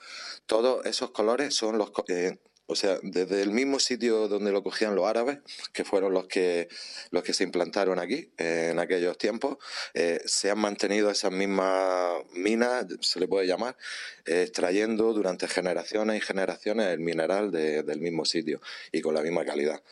Todos 0.46 0.86
esos 0.86 1.11
colores 1.11 1.55
son 1.55 1.76
los... 1.76 1.90
eh, 2.09 2.38
o 2.66 2.76
sea, 2.76 2.98
desde 3.02 3.42
el 3.42 3.50
mismo 3.50 3.78
sitio 3.78 4.26
donde 4.28 4.50
lo 4.52 4.62
cogían 4.62 4.94
los 4.94 5.06
árabes, 5.06 5.38
que 5.72 5.84
fueron 5.84 6.12
los 6.14 6.26
que, 6.26 6.68
los 7.10 7.22
que 7.22 7.32
se 7.34 7.44
implantaron 7.44 7.98
aquí 7.98 8.30
eh, 8.38 8.70
en 8.72 8.78
aquellos 8.78 9.18
tiempos, 9.18 9.58
eh, 9.92 10.20
se 10.24 10.50
han 10.50 10.58
mantenido 10.58 11.10
esas 11.10 11.32
mismas 11.32 12.14
minas, 12.32 12.86
se 13.00 13.20
le 13.20 13.28
puede 13.28 13.46
llamar, 13.46 13.76
eh, 14.24 14.42
extrayendo 14.42 15.12
durante 15.12 15.46
generaciones 15.48 16.16
y 16.16 16.20
generaciones 16.20 16.86
el 16.88 17.00
mineral 17.00 17.50
de- 17.50 17.82
del 17.82 18.00
mismo 18.00 18.24
sitio 18.24 18.60
y 18.92 19.00
con 19.02 19.14
la 19.14 19.22
misma 19.22 19.44
calidad. 19.44 19.82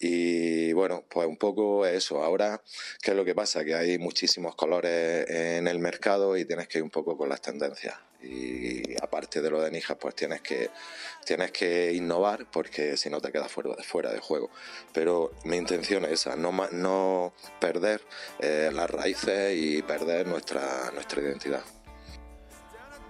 Y 0.00 0.72
bueno, 0.72 1.04
pues 1.08 1.26
un 1.26 1.36
poco 1.36 1.86
eso. 1.86 2.22
Ahora, 2.22 2.62
¿qué 3.02 3.10
es 3.10 3.16
lo 3.16 3.24
que 3.24 3.34
pasa? 3.34 3.64
Que 3.64 3.74
hay 3.74 3.98
muchísimos 3.98 4.54
colores 4.54 5.28
en 5.28 5.66
el 5.66 5.78
mercado 5.80 6.36
y 6.36 6.44
tienes 6.44 6.68
que 6.68 6.78
ir 6.78 6.84
un 6.84 6.90
poco 6.90 7.16
con 7.16 7.28
las 7.28 7.40
tendencias. 7.40 7.96
Y 8.22 9.00
aparte 9.00 9.40
de 9.40 9.50
lo 9.50 9.62
de 9.62 9.70
Nijas, 9.70 9.96
pues 10.00 10.14
tienes 10.14 10.40
que, 10.40 10.70
tienes 11.24 11.52
que 11.52 11.92
innovar 11.92 12.50
porque 12.50 12.96
si 12.96 13.10
no 13.10 13.20
te 13.20 13.30
quedas 13.30 13.50
fuera 13.50 13.74
fuera 13.84 14.12
de 14.12 14.20
juego. 14.20 14.50
Pero 14.92 15.32
mi 15.44 15.56
intención 15.56 16.04
es 16.04 16.12
esa, 16.12 16.36
no, 16.36 16.52
no 16.72 17.32
perder 17.60 18.02
eh, 18.40 18.70
las 18.72 18.90
raíces 18.90 19.56
y 19.56 19.82
perder 19.82 20.26
nuestra, 20.26 20.90
nuestra 20.92 21.22
identidad. 21.22 21.62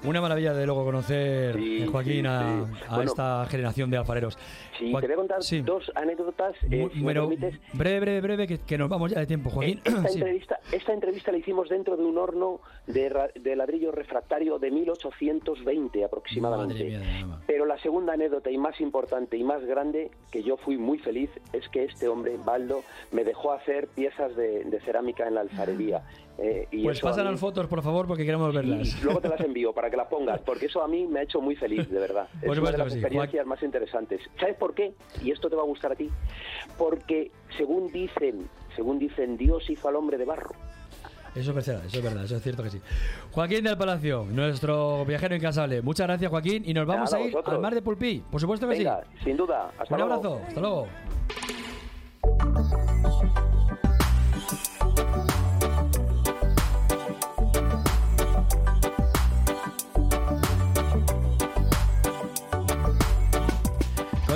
Una 0.05 0.21
maravilla 0.21 0.55
de 0.55 0.65
luego 0.65 0.85
conocer, 0.85 1.57
Sí, 1.57 1.83
eh, 1.83 1.87
Joaquín, 1.87 2.21
sí, 2.23 2.27
a, 2.27 2.65
sí. 2.67 2.83
a 2.89 2.95
Bueno. 2.97 3.11
esta 3.11 3.47
generación 3.51 3.91
de 3.91 3.97
alfareros. 3.97 4.39
Sí, 4.79 4.85
te 4.87 5.07
voy 5.07 5.13
a 5.13 5.17
contar 5.17 5.39
dos 5.65 5.91
anécdotas, 5.97 6.55
eh, 6.71 6.89
si 6.93 7.01
me 7.01 7.07
pero 7.07 7.29
permites. 7.29 7.61
breve, 7.73 8.01
breve, 8.01 8.21
breve, 8.21 8.47
que, 8.47 8.59
que 8.59 8.79
nos 8.79 8.89
vamos 8.89 9.11
ya 9.11 9.19
de 9.19 9.27
tiempo, 9.27 9.51
Joaquín. 9.51 9.81
Esta, 9.85 10.09
Sí. 10.09 10.19
entrevista, 10.19 10.61
esta 10.71 10.93
entrevista 10.93 11.33
la 11.33 11.39
hicimos 11.39 11.69
dentro 11.69 11.97
de 11.97 12.05
un 12.05 12.17
horno 12.17 12.61
de, 12.87 13.13
de 13.35 13.57
ladrillo 13.57 13.91
refractario 13.91 14.61
de 14.61 14.71
1820 14.71 16.05
aproximadamente. 16.05 16.75
Madre 16.85 16.99
mía. 17.25 17.39
Pero 17.49 17.67
la 17.67 17.77
segunda 17.79 18.13
anécdota 18.13 18.51
y 18.53 18.59
más 18.59 18.81
importante 18.81 19.37
y 19.37 19.43
más 19.43 19.65
grande, 19.65 20.13
que 20.31 20.45
yo 20.45 20.57
fui 20.59 20.77
muy 20.79 20.99
feliz, 20.99 21.31
es 21.53 21.69
que 21.71 21.85
este 21.85 22.07
hombre, 22.07 22.37
Baldo, 22.45 22.83
me 23.11 23.25
dejó 23.25 23.51
hacer 23.53 23.89
piezas 23.89 24.37
de, 24.37 24.63
de 24.65 24.81
cerámica 24.83 25.27
en 25.27 25.35
la 25.35 25.41
alfarería. 25.41 26.05
Eh, 26.41 26.69
y 26.71 26.85
Pues 26.85 27.01
pásanos 27.01 27.33
mí- 27.33 27.39
fotos, 27.39 27.67
por 27.67 27.83
favor, 27.83 28.07
porque 28.07 28.25
queremos 28.25 28.55
verlas. 28.55 28.97
y 29.01 29.03
luego 29.05 29.21
te 29.21 29.29
las 29.29 29.41
envío 29.45 29.73
para 29.73 29.91
que 29.91 29.97
las 29.97 30.07
pongas, 30.07 30.41
porque 30.43 30.67
eso 30.67 30.81
a 30.83 30.87
mí 30.89 31.05
me 31.07 31.19
ha 31.21 31.23
hecho 31.25 31.41
muy 31.41 31.57
feliz, 31.57 31.91
de 31.91 31.99
verdad. 31.99 32.29
Por 32.45 32.53
es 32.55 32.59
una 32.61 32.71
de 32.71 32.79
las 32.79 32.93
sí. 32.93 32.99
experiencias 33.01 33.45
más 33.47 33.61
interesantes. 33.63 34.21
¿Sabes 34.39 34.57
por 34.57 34.73
qué? 34.75 34.93
Y 35.23 35.33
esto 35.33 35.51
te 35.51 35.57
va 35.57 35.63
a 35.63 35.67
gustar 35.67 35.93
a 35.93 35.95
ti. 35.97 36.09
Porque 36.79 37.33
según 37.57 37.89
dicen, 37.93 38.49
según 38.77 38.99
dicen, 39.01 39.37
Dios 39.37 39.69
hizo 39.69 39.89
al 39.89 39.97
hombre 39.97 40.17
de 40.17 40.25
barro. 40.27 40.51
Eso 41.35 41.51
es 41.51 41.55
verdad, 41.67 41.85
eso 41.85 41.99
es 41.99 42.03
verdad, 42.03 42.25
eso 42.25 42.37
es 42.37 42.43
cierto 42.43 42.63
que 42.63 42.71
sí. 42.71 42.81
Joaquín 43.33 43.63
del 43.65 43.77
Palacio, 43.77 44.25
nuestro 44.31 45.05
viajero 45.05 45.35
incansable. 45.37 45.83
Muchas 45.83 46.07
gracias, 46.07 46.31
Joaquín, 46.31 46.63
y 46.65 46.73
nos 46.73 46.87
vamos 46.87 47.11
Nada, 47.13 47.23
a 47.23 47.27
ir 47.27 47.33
vosotros. 47.33 47.55
al 47.57 47.61
mar 47.61 47.75
de 47.75 47.83
Pulpí. 47.83 48.23
Por 48.31 48.41
supuesto 48.41 48.67
que 48.69 48.77
Venga, 48.79 49.03
sí. 49.19 49.25
sin 49.25 49.37
duda. 49.37 49.71
Hasta 49.79 49.95
Un 49.95 50.01
luego. 50.01 50.15
abrazo, 50.15 50.41
hasta 50.47 50.61
luego. 50.61 50.87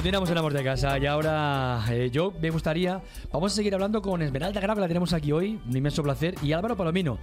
Continuamos 0.03 0.31
en 0.31 0.39
Amor 0.39 0.53
de 0.53 0.65
Casa 0.65 0.99
y 0.99 1.07
ahora 1.07 1.85
eh, 1.89 2.11
yo 2.11 2.33
me 2.43 2.51
gustaría, 2.51 3.01
vamos 3.31 3.53
a 3.53 3.55
seguir 3.55 3.73
hablando 3.73 4.03
con 4.03 4.21
Esmeralda 4.21 4.61
Grau, 4.61 4.75
que 4.75 4.81
la 4.81 4.89
tenemos 4.89 5.13
aquí 5.13 5.31
hoy, 5.31 5.61
un 5.65 5.77
inmenso 5.77 6.03
placer, 6.03 6.35
y 6.43 6.51
Álvaro 6.51 6.77
Palomino. 6.77 7.19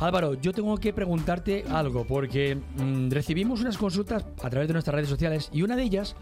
Álvaro, 0.00 0.34
yo 0.34 0.52
tengo 0.52 0.76
que 0.76 0.92
preguntarte 0.92 1.64
algo, 1.70 2.04
porque 2.04 2.56
mm, 2.56 3.10
recibimos 3.10 3.60
unas 3.60 3.78
consultas 3.78 4.24
a 4.42 4.50
través 4.50 4.66
de 4.66 4.72
nuestras 4.72 4.96
redes 4.96 5.08
sociales 5.08 5.50
y 5.52 5.62
una 5.62 5.76
de 5.76 5.84
ellas 5.84 6.16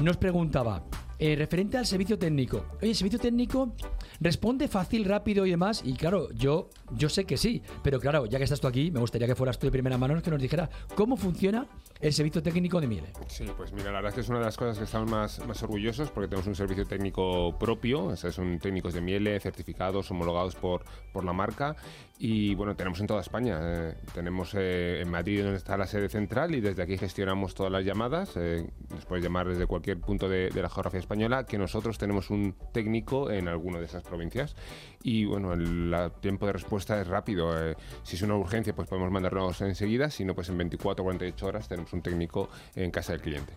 nos 0.00 0.16
preguntaba, 0.16 0.84
eh, 1.18 1.34
referente 1.36 1.76
al 1.76 1.86
servicio 1.86 2.18
técnico, 2.18 2.64
oye, 2.80 2.90
¿el 2.90 2.94
servicio 2.94 3.18
técnico 3.18 3.74
responde 4.20 4.68
fácil, 4.68 5.04
rápido 5.04 5.46
y 5.46 5.50
demás? 5.50 5.82
Y 5.84 5.94
claro, 5.94 6.30
yo, 6.32 6.70
yo 6.92 7.08
sé 7.08 7.24
que 7.24 7.36
sí, 7.36 7.62
pero 7.82 8.00
claro, 8.00 8.26
ya 8.26 8.38
que 8.38 8.44
estás 8.44 8.60
tú 8.60 8.66
aquí, 8.66 8.90
me 8.90 9.00
gustaría 9.00 9.26
que 9.26 9.34
fueras 9.34 9.58
tú 9.58 9.66
de 9.66 9.72
primera 9.72 9.98
mano 9.98 10.20
que 10.22 10.30
nos 10.30 10.40
dijera 10.40 10.68
cómo 10.94 11.16
funciona 11.16 11.66
el 12.00 12.12
servicio 12.12 12.42
técnico 12.42 12.80
de 12.80 12.86
Miele. 12.86 13.12
Sí, 13.26 13.46
pues 13.56 13.72
mira, 13.72 13.86
la 13.86 14.00
verdad 14.00 14.10
es 14.10 14.14
que 14.14 14.20
es 14.20 14.28
una 14.28 14.38
de 14.38 14.44
las 14.44 14.56
cosas 14.56 14.78
que 14.78 14.84
estamos 14.84 15.10
más, 15.10 15.46
más 15.46 15.62
orgullosos 15.62 16.10
porque 16.10 16.28
tenemos 16.28 16.46
un 16.46 16.54
servicio 16.54 16.86
técnico 16.86 17.56
propio, 17.58 18.04
o 18.04 18.16
sea, 18.16 18.30
son 18.30 18.58
técnicos 18.58 18.94
de 18.94 19.00
miele 19.00 19.38
certificados, 19.40 20.10
homologados 20.10 20.54
por, 20.54 20.84
por 21.12 21.24
la 21.24 21.32
marca 21.32 21.76
y 22.20 22.54
bueno, 22.56 22.74
tenemos 22.74 22.98
en 23.00 23.06
toda 23.06 23.20
España. 23.20 23.58
eh, 23.62 23.94
tenemos 24.12 24.52
eh, 24.54 25.00
en 25.00 25.10
Madrid 25.10 25.42
donde 25.42 25.56
está 25.56 25.76
la 25.76 25.86
sede 25.86 26.08
central 26.08 26.54
y 26.54 26.60
desde 26.60 26.82
aquí 26.82 26.98
gestionamos 26.98 27.54
todas 27.54 27.70
las 27.70 27.84
llamadas. 27.84 28.36
eh, 28.36 28.68
puedes 29.08 29.24
llamar 29.24 29.48
desde 29.48 29.66
cualquier 29.66 30.00
punto 30.00 30.28
de, 30.28 30.50
la 30.50 30.68
geografía 30.68 30.98
española 30.98 31.44
que 31.44 31.58
nosotros 31.58 31.96
tenemos 31.96 32.30
un 32.30 32.56
técnico 32.72 33.30
en 33.30 33.46
alguna 33.46 33.78
de 33.78 33.84
esas 33.84 34.02
provincias 34.02 34.56
y 35.02 35.24
bueno, 35.26 35.52
el 35.52 35.94
tiempo 36.20 36.46
de 36.46 36.52
respuesta 36.52 37.00
es 37.00 37.06
rápido. 37.06 37.56
eh, 37.56 37.76
si 38.02 38.16
es 38.16 38.22
una 38.22 38.34
urgencia 38.34 38.74
pues 38.74 38.88
podemos 38.88 39.12
mandarnos 39.12 39.60
enseguida, 39.60 40.10
si 40.10 40.24
no 40.24 40.34
pues 40.34 40.48
en 40.48 40.58
24 40.58 41.02
o 41.02 41.04
48 41.04 41.46
horas 41.46 41.68
tenemos 41.68 41.92
un 41.92 42.02
técnico 42.02 42.48
en 42.74 42.90
casa 42.90 43.12
del 43.12 43.20
cliente. 43.20 43.52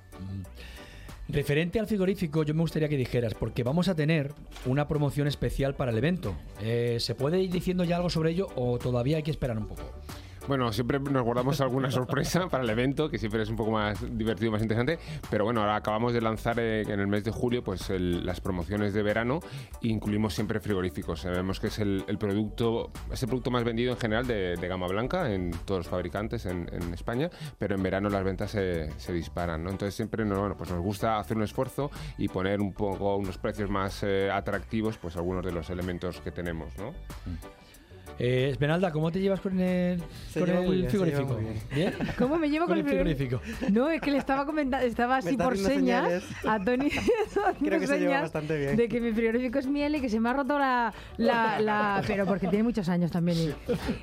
Referente 1.32 1.80
al 1.80 1.88
frigorífico, 1.88 2.44
yo 2.44 2.54
me 2.54 2.60
gustaría 2.60 2.90
que 2.90 2.98
dijeras, 2.98 3.34
porque 3.36 3.64
vamos 3.64 3.88
a 3.88 3.96
tener 3.96 4.34
una 4.66 4.90
promoción 4.90 5.28
especial 5.28 5.76
para 5.76 5.92
el 5.92 5.98
evento. 5.98 6.36
Eh, 6.62 6.98
¿Se 7.00 7.16
puede 7.16 7.42
ir 7.42 7.50
diciendo 7.50 7.86
ya 7.86 7.96
algo 7.96 8.10
sobre 8.10 8.32
ello 8.32 8.50
o 8.56 8.78
todavía 8.78 9.16
hay 9.16 9.24
que 9.24 9.32
esperar 9.32 9.58
un 9.58 9.68
poco? 9.68 9.84
Bueno, 10.52 10.70
siempre 10.74 11.00
nos 11.00 11.24
guardamos 11.24 11.62
alguna 11.62 11.90
sorpresa 11.92 12.48
para 12.52 12.66
el 12.66 12.70
evento, 12.70 13.10
que 13.10 13.18
siempre 13.18 13.42
es 13.42 13.50
un 13.50 13.56
poco 13.56 13.72
más 13.72 13.98
divertido, 14.18 14.52
más 14.52 14.62
interesante. 14.62 15.00
Pero 15.30 15.46
bueno, 15.46 15.62
ahora 15.62 15.78
acabamos 15.78 16.12
de 16.12 16.20
lanzar 16.20 16.60
eh, 16.60 16.82
en 16.82 17.00
el 17.00 17.08
mes 17.08 17.24
de 17.24 17.32
julio 17.32 17.64
pues 17.64 17.90
el- 17.90 18.26
las 18.26 18.42
promociones 18.42 18.94
de 18.94 19.02
verano 19.02 19.40
e 19.82 19.88
incluimos 19.88 20.34
siempre 20.34 20.60
frigoríficos. 20.60 21.22
Sabemos 21.22 21.62
que 21.62 21.68
es 21.68 21.80
el, 21.80 22.04
el 22.06 22.18
producto, 22.18 22.92
es 23.10 23.24
el 23.24 23.30
producto 23.30 23.50
más 23.50 23.64
vendido 23.64 23.94
en 23.94 23.98
general 23.98 24.28
de, 24.28 24.58
de 24.58 24.68
gama 24.68 24.88
blanca 24.88 25.32
en 25.32 25.52
todos 25.64 25.80
los 25.80 25.88
fabricantes 25.88 26.46
en, 26.46 26.68
en 26.74 26.94
España, 26.94 27.30
pero 27.58 27.76
en 27.76 27.82
verano 27.84 28.10
las 28.10 28.26
ventas 28.26 28.52
se, 28.52 28.92
se 29.00 29.14
disparan. 29.14 29.64
¿no? 29.64 29.70
Entonces 29.70 29.96
siempre 29.96 30.26
nos, 30.26 30.38
bueno, 30.38 30.58
pues 30.58 30.70
nos 30.70 30.82
gusta 30.82 31.18
hacer 31.18 31.38
un 31.38 31.44
esfuerzo 31.44 31.92
y 32.18 32.28
poner 32.28 32.60
un 32.60 32.74
poco 32.74 33.16
unos 33.16 33.38
precios 33.38 33.70
más 33.70 34.04
eh, 34.04 34.30
atractivos, 34.30 34.98
pues 34.98 35.16
algunos 35.16 35.46
de 35.46 35.54
los 35.54 35.70
elementos 35.70 36.20
que 36.20 36.32
tenemos, 36.32 36.78
¿no? 36.78 36.92
Eh, 38.24 38.50
Esmeralda, 38.52 38.92
¿cómo 38.92 39.12
te 39.12 39.20
llevas 39.20 39.42
con 39.42 39.60
el, 39.60 40.00
Se 40.30 40.40
con 40.42 40.48
lleva 40.48 40.60
el 40.62 40.68
muy 40.68 40.78
bien, 40.78 40.92
se 40.92 40.98
lleva 40.98 41.08
frigorífico? 41.08 41.42
muy 41.42 41.44
bien. 41.52 41.64
¿Bien? 41.74 41.94
¿Cómo 42.20 42.38
me 42.38 42.50
llevo 42.52 42.68
Con 42.68 42.76
con, 42.76 42.78
el 42.78 42.86
frigorífico. 42.86 43.42
No, 43.72 43.90
es 43.90 44.00
que 44.00 44.12
le 44.12 44.18
estaba 44.20 44.46
comentando, 44.46 44.86
estaba 44.86 45.18
así 45.18 45.36
por 45.36 45.58
señas 45.58 46.06
señales. 46.06 46.24
a 46.46 46.60
Tony 46.64 46.90
Creo 47.64 47.80
que 47.80 47.88
se 47.88 47.98
lleva 48.00 48.22
bastante 48.22 48.60
bien. 48.60 48.76
de 48.78 48.88
que 48.88 49.02
mi 49.02 49.12
frigorífico 49.12 49.58
es 49.58 49.66
miel 49.66 49.96
y 49.96 50.02
que 50.02 50.10
se 50.10 50.20
me 50.20 50.30
ha 50.30 50.34
roto 50.34 50.60
la, 50.60 50.94
la, 51.18 51.60
la- 51.60 52.04
pero 52.06 52.28
porque 52.28 52.48
tiene 52.48 52.62
muchos 52.62 52.88
años 52.90 53.10
también 53.10 53.38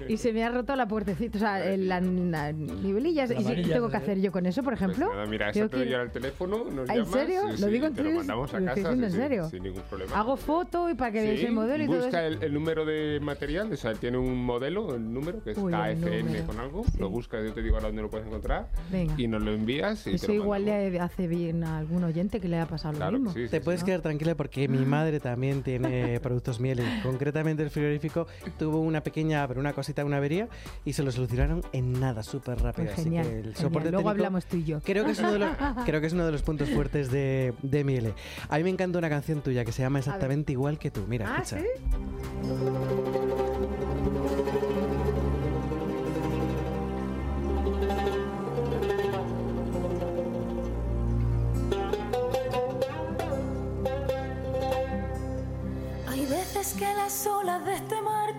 y, 0.08 0.12
y 0.12 0.16
se 0.16 0.32
me 0.32 0.42
ha 0.42 0.50
roto 0.50 0.74
la 0.74 0.88
puertecita, 0.88 1.38
o 1.38 1.40
sea, 1.40 1.64
el- 1.64 1.86
la, 1.88 2.00
la 2.00 2.50
nivelillas 2.52 3.30
La 3.30 3.40
y 3.40 3.44
varilla, 3.44 3.74
tengo 3.74 3.88
que 3.88 3.98
hacer 3.98 4.20
yo 4.20 4.32
con 4.32 4.46
eso, 4.46 4.64
por 4.64 4.72
ejemplo. 4.72 5.06
Pues 5.06 5.16
nada, 5.16 5.26
mira, 5.30 5.50
eso 5.50 5.68
te 5.68 5.76
doy 5.76 5.86
que- 5.86 5.92
ahora 5.94 6.04
el 6.06 6.10
teléfono, 6.10 6.64
nos 6.64 6.90
¿Ah, 6.90 6.94
¿En 6.96 7.04
llamas. 7.04 7.12
serio? 7.20 7.40
sí, 7.54 7.60
Lo 7.60 7.66
digo 7.68 7.86
en 7.86 7.94
te 7.94 8.00
lo 8.02 8.06
serio. 8.08 8.18
mandamos 8.18 8.52
a 8.52 8.58
Lo 8.58 8.66
casa. 8.66 8.80
estoy 8.80 8.94
diciendo 8.96 9.06
sí, 9.08 9.14
en 9.14 9.20
sí, 9.22 9.28
serio. 9.28 9.48
sin 9.50 9.62
ningún 9.62 9.82
problema. 9.82 10.18
Hago 10.18 10.36
foto 10.36 10.90
y 10.90 10.94
para 10.94 11.12
que 11.12 11.22
veáis 11.22 11.44
el 11.44 11.52
modelo 11.52 11.84
y 11.84 11.86
todo 11.86 11.96
busca 12.02 12.26
eso. 12.26 12.36
el, 12.38 12.42
el 12.42 12.52
número 12.52 12.84
de 12.84 13.20
material, 13.22 13.72
o 13.72 13.76
sea, 13.76 13.92
él 13.92 13.98
tiene 14.10 14.16
un 14.26 14.42
modelo, 14.42 14.94
el 14.94 15.12
número, 15.12 15.42
que 15.44 15.50
es 15.50 15.58
Uy, 15.58 15.70
KFN 15.70 16.22
número. 16.24 16.46
con 16.46 16.58
algo, 16.60 16.84
lo 16.98 17.10
buscas, 17.10 17.44
yo 17.44 17.52
te 17.52 17.62
digo 17.62 17.76
ahora 17.76 17.88
dónde 17.88 18.00
lo 18.02 18.08
puedes 18.08 18.26
encontrar, 18.26 18.68
Venga. 18.90 19.12
y 19.18 19.26
nos 19.28 19.42
lo 19.42 19.52
envías 19.52 20.06
y 20.06 20.14
Eso 20.14 20.26
te 20.28 20.32
lo 20.34 20.42
igual 20.44 20.64
le 20.64 20.98
hace 20.98 21.26
bien 21.28 21.62
a 21.62 21.76
algún 21.78 22.04
oyente 22.04 22.40
que 22.40 22.48
le 22.48 22.58
ha 22.58 22.64
pasado 22.66 22.92
lo 22.92 22.98
Claro 22.98 23.12
que 23.12 23.18
mismo. 23.18 23.32
sí, 23.34 23.48
Te 23.50 23.60
puedes 23.60 23.84
quedar 23.84 24.00
tranquila 24.00 24.34
porque 24.34 24.66
mi 24.66 24.78
madre 24.86 25.20
también 25.20 25.62
tiene 25.62 26.18
productos 26.22 26.58
miel. 26.58 26.80
y 26.80 27.02
Concretamente 27.02 27.62
el 27.62 27.68
frigorífico 27.70 28.26
tuvo 28.58 28.80
una 28.80 29.02
pequeña, 29.02 29.46
pero 29.46 29.60
una 29.60 29.74
cosita, 29.74 30.04
una 30.06 30.16
avería 30.16 30.48
y 30.86 30.94
se 30.94 31.02
lo 31.02 31.12
solucionaron 31.12 31.62
en 31.72 32.00
nada, 32.00 32.22
súper 32.22 32.58
rápido. 32.62 32.86
Pues 32.86 32.94
Así 32.98 33.04
genial, 33.04 33.26
que 33.26 33.30
el 33.40 33.54
genial. 33.54 33.72
Luego 33.72 33.80
técnico 33.90 34.08
hablamos 34.08 34.46
tú 34.46 34.56
y 34.56 34.64
yo. 34.64 34.80
Creo 34.80 35.04
que 35.04 35.10
es 35.10 35.18
uno 35.18 35.32
de 35.32 35.38
los, 35.40 35.50
creo 35.84 36.00
que 36.00 36.06
es 36.06 36.12
uno 36.14 36.24
de 36.24 36.32
los 36.32 36.42
puntos 36.42 36.70
fuertes 36.70 37.10
de, 37.10 37.52
de 37.62 37.84
Miele. 37.84 38.14
A 38.48 38.56
mí 38.56 38.64
me 38.64 38.70
encanta 38.70 38.98
una 38.98 39.10
canción 39.10 39.42
tuya 39.42 39.66
que 39.66 39.72
se 39.72 39.82
llama 39.82 39.98
exactamente 39.98 40.52
igual 40.52 40.78
que 40.78 40.90
tú. 40.90 41.04
Mira, 41.06 41.26
Ah, 41.36 41.42
escucha. 41.42 41.60
¿sí? 41.60 41.66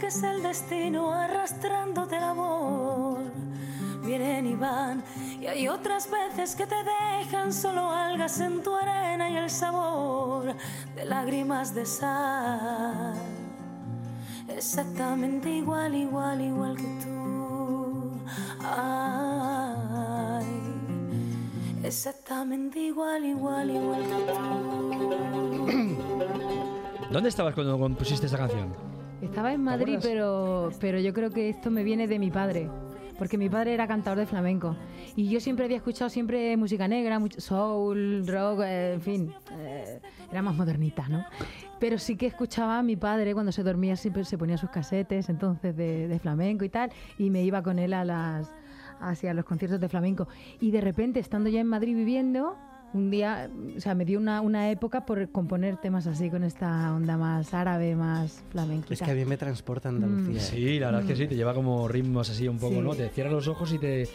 Es 0.08 0.24
el 0.24 0.42
destino 0.42 1.14
arrastrándote 1.14 2.18
el 2.18 2.24
amor. 2.24 3.20
Vienen 4.04 4.48
y 4.48 4.56
van 4.56 5.04
y 5.40 5.48
hay 5.48 5.68
otras 5.68 6.10
veces 6.10 6.56
que 6.56 6.66
te 6.66 6.76
dejan 6.76 7.54
solo 7.54 7.92
algas 7.92 8.40
en 8.40 8.64
tu 8.64 8.74
arena 8.76 9.30
y 9.30 9.38
el 9.38 9.50
sabor 9.50 10.56
de 10.96 11.06
lágrimas 11.06 11.76
de 11.76 11.86
sal. 11.86 13.16
Exactamente 14.48 15.50
igual 15.50 15.96
igual 15.96 16.42
igual 16.42 16.76
que 16.76 17.00
tú. 17.04 18.12
Ay 18.64 19.80
exactamente 21.84 22.80
igual 22.80 23.26
igual 23.26 23.70
igual 23.70 24.02
que 24.02 24.16
tú. 24.32 24.34
¿Dónde 27.12 27.30
estabas 27.30 27.56
cuando 27.56 27.80
compusiste 27.80 28.26
esta 28.28 28.38
canción? 28.38 28.89
Estaba 29.22 29.54
en 29.54 29.64
Madrid, 29.64 30.00
pero, 30.02 30.70
pero 30.80 31.00
yo 31.00 31.14
creo 31.14 31.30
que 31.30 31.50
esto 31.50 31.70
me 31.70 31.84
viene 31.84 32.08
de 32.08 32.20
mi 32.20 32.32
padre. 32.32 32.70
Porque 33.18 33.38
mi 33.38 33.50
padre 33.50 33.74
era 33.74 33.86
cantador 33.86 34.18
de 34.18 34.26
flamenco. 34.26 34.78
Y 35.18 35.28
yo 35.28 35.42
siempre 35.42 35.66
había 35.66 35.76
escuchado 35.76 36.10
siempre 36.10 36.56
música 36.56 36.88
negra, 36.88 37.22
soul, 37.38 38.26
rock, 38.26 38.62
eh, 38.64 38.94
en 38.94 39.02
fin. 39.02 39.34
eh, 39.52 40.00
era 40.32 40.42
más 40.42 40.56
modernita, 40.56 41.06
¿no? 41.10 41.26
Pero 41.82 41.98
sí 41.98 42.16
que 42.16 42.28
escuchaba 42.28 42.80
a 42.80 42.84
mi 42.84 42.96
padre 42.96 43.34
cuando 43.34 43.52
se 43.52 43.62
dormía, 43.62 43.98
siempre 43.98 44.24
se 44.24 44.38
ponía 44.38 44.58
sus 44.58 44.70
casetes 44.70 45.28
entonces 45.28 45.76
de, 45.76 46.08
de 46.08 46.20
flamenco 46.20 46.64
y 46.64 46.70
tal. 46.70 46.92
Y 47.18 47.30
me 47.30 47.44
iba 47.44 47.62
con 47.62 47.78
él 47.78 47.94
a 47.94 48.06
las 48.06 48.54
hacia 49.02 49.34
los 49.34 49.46
conciertos 49.46 49.80
de 49.82 49.90
flamenco. 49.90 50.28
Y 50.62 50.72
de 50.72 50.82
repente, 50.82 51.20
estando 51.20 51.50
ya 51.50 51.60
en 51.60 51.68
Madrid 51.68 51.96
viviendo, 51.96 52.58
un 52.94 53.12
día, 53.12 53.50
o 53.78 53.80
sea, 53.80 53.94
me 53.96 54.04
dio 54.06 54.18
una, 54.20 54.42
una 54.42 54.72
época 54.72 55.06
por 55.06 55.30
componer 55.30 55.78
temas 55.78 56.08
así 56.08 56.30
con 56.30 56.44
esta 56.44 56.94
onda 56.94 57.18
más 57.18 57.54
árabe, 57.54 57.96
más 57.96 58.44
flamenquita. 58.52 58.94
Es 58.94 59.02
que 59.02 59.12
a 59.12 59.14
mí 59.14 59.26
me 59.26 59.38
transporta 59.38 59.90
Andalucía. 59.90 60.40
Sí, 60.40 60.80
la 60.80 60.88
verdad 60.88 61.02
es 61.04 61.08
que 61.08 61.16
sí, 61.16 61.28
te 61.28 61.36
lleva 61.36 61.54
como 61.54 61.88
ritmos 61.88 62.30
así 62.30 62.48
un 62.48 62.58
poco, 62.58 62.76
Sí. 62.76 62.82
¿no? 62.82 62.96
Te 62.96 63.10
cierras 63.10 63.34
los 63.34 63.48
ojos 63.48 63.72
y 63.74 63.78
te... 63.80 64.08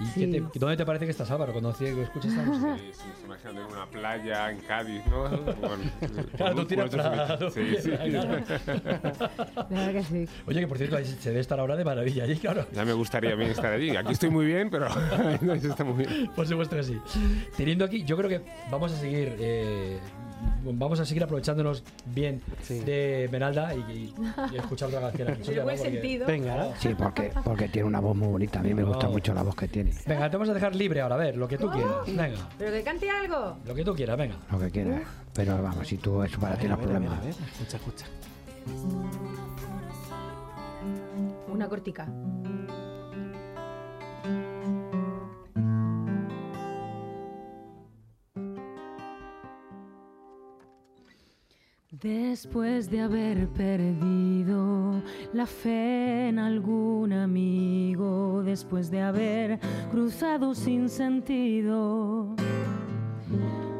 ¿Y 0.00 0.04
qué 0.04 0.10
Sí. 0.26 0.30
te- 0.52 0.58
¿Dónde 0.58 0.76
te 0.78 0.86
parece 0.86 1.04
que 1.04 1.10
estás, 1.10 1.30
Álvaro, 1.30 1.52
cuando 1.52 1.70
escuchas 1.70 2.32
esta 2.32 2.42
música? 2.42 2.76
Sí, 2.78 2.90
sí, 2.92 3.02
se 3.20 3.26
imaginan 3.26 3.56
en 3.58 3.64
una 3.64 3.86
playa 3.86 4.50
en 4.50 4.58
Cádiz, 4.60 5.04
¿no? 5.06 5.28
Bueno, 5.28 5.84
Claro, 6.36 6.54
tú 6.56 6.64
tiras 6.64 6.90
feliz. 6.90 7.52
Sí, 7.54 7.76
sí. 7.82 7.90
Claro. 8.10 9.92
Que 9.92 10.02
sí. 10.02 10.28
Oye, 10.46 10.60
que 10.60 10.66
por 10.66 10.78
cierto, 10.78 10.96
ahí 10.96 11.04
se 11.04 11.28
debe 11.30 11.40
estar 11.40 11.60
ahora 11.60 11.76
de 11.76 11.84
maravilla 11.84 12.24
allí, 12.24 12.36
claro. 12.36 12.66
Ya 12.72 12.84
me 12.84 12.92
gustaría 12.92 13.32
a 13.34 13.36
mí 13.36 13.44
estar 13.44 13.72
allí. 13.72 13.94
Aquí 13.96 14.12
estoy 14.12 14.30
muy 14.30 14.46
bien, 14.46 14.70
pero 14.70 14.86
ahí 15.50 15.58
está 15.62 15.84
muy 15.84 16.04
bien. 16.04 16.30
Por 16.34 16.46
supuesto 16.46 16.76
que 16.76 16.82
sí. 16.82 16.98
Teniendo 17.56 17.84
aquí, 17.84 18.02
yo 18.04 18.16
creo 18.16 18.28
que 18.28 18.40
vamos 18.70 18.92
a 18.92 18.96
seguir... 18.96 19.36
eh, 19.38 19.98
Vamos 20.64 21.00
a 21.00 21.04
seguir 21.04 21.22
aprovechándonos 21.24 21.82
bien 22.06 22.40
de 22.68 23.24
Esmeralda 23.24 23.74
y, 23.74 23.78
y- 23.78 24.14
y 24.52 24.56
escuchar 24.56 24.88
otra 24.88 25.00
canción 25.00 25.28
aquí. 25.28 25.44
suya, 25.44 25.62
¿no? 25.62 25.66
Porque- 25.84 26.00
Venga. 26.26 26.74
Sí, 26.78 26.94
porque, 26.96 27.32
porque 27.44 27.68
tiene 27.68 27.88
una 27.88 28.00
voz 28.00 28.16
muy 28.16 28.28
bonita. 28.28 28.60
A 28.60 28.62
mí 28.62 28.74
me 28.74 28.82
gusta 28.84 29.06
No. 29.06 29.12
mucho 29.12 29.32
la 29.34 29.42
voz 29.42 29.54
que 29.56 29.68
tiene. 29.68 29.92
Venga, 30.06 30.30
te 30.30 30.36
vamos 30.36 30.48
a 30.50 30.54
dejar 30.54 30.74
libre 30.74 31.00
ahora, 31.00 31.14
a 31.14 31.18
ver, 31.18 31.36
lo 31.36 31.48
que 31.48 31.58
tú 31.58 31.70
quieras. 31.70 32.06
Venga, 32.06 32.48
Pero 32.58 32.72
que 32.72 32.82
cante 32.82 33.08
algo. 33.10 33.56
lo 33.66 33.74
que 33.74 33.84
tú 33.84 33.94
quieras, 33.94 34.16
venga. 34.18 34.36
Lo 34.50 34.58
que 34.58 34.70
quieras. 34.70 35.02
Pero 35.34 35.62
vamos, 35.62 35.86
si 35.88 35.96
tú 35.96 36.22
eso 36.22 36.38
para 36.40 36.56
ti 36.56 36.66
no 36.68 36.74
es 36.74 36.80
problema. 36.80 37.20
Escucha, 37.52 37.76
escucha. 37.76 38.06
Una 41.48 41.68
cortica. 41.68 42.06
Después 52.00 52.90
de 52.90 53.02
haber 53.02 53.46
perdido 53.48 55.02
la 55.34 55.44
fe 55.44 56.28
en 56.28 56.38
algún 56.38 57.12
amigo, 57.12 58.42
después 58.42 58.90
de 58.90 59.02
haber 59.02 59.60
cruzado 59.90 60.54
sin 60.54 60.88
sentido, 60.88 62.34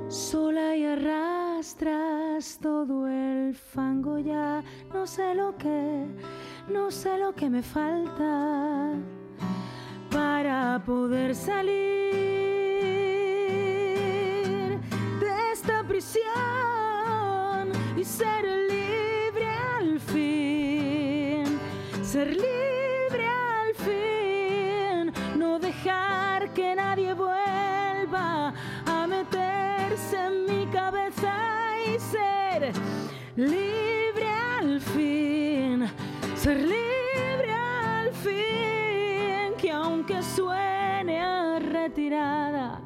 sola 0.08 0.76
y 0.76 0.84
arrastras 0.84 2.58
todo 2.60 3.08
el 3.08 3.54
fango 3.54 4.18
ya, 4.18 4.62
no 4.92 5.06
sé 5.06 5.34
lo 5.34 5.56
que, 5.56 6.06
no 6.70 6.90
sé 6.90 7.16
lo 7.16 7.34
que 7.34 7.48
me 7.48 7.62
falta 7.62 8.96
para 10.10 10.82
poder 10.84 11.34
salir 11.34 11.70
de 15.20 15.52
esta 15.54 15.82
prisión 15.88 16.69
y 18.00 18.04
ser 18.04 18.44
libre 18.46 19.46
al 19.46 20.00
fin, 20.00 21.44
ser 22.02 22.28
libre 22.28 23.26
al 23.28 23.74
fin, 23.74 25.12
no 25.38 25.58
dejar 25.58 26.50
que 26.54 26.74
nadie 26.74 27.12
vuelva 27.12 28.54
a 28.86 29.06
meterse 29.06 30.16
en 30.16 30.46
mi 30.46 30.66
cabeza 30.72 31.34
y 31.86 31.98
ser 31.98 32.72
libre 33.36 34.28
al 34.56 34.80
fin, 34.80 35.86
ser 36.36 36.56
libre 36.56 37.52
al 37.52 38.12
fin, 38.12 39.54
que 39.58 39.70
aunque 39.70 40.22
suene 40.22 41.20
a 41.20 41.58
retirada, 41.58 42.80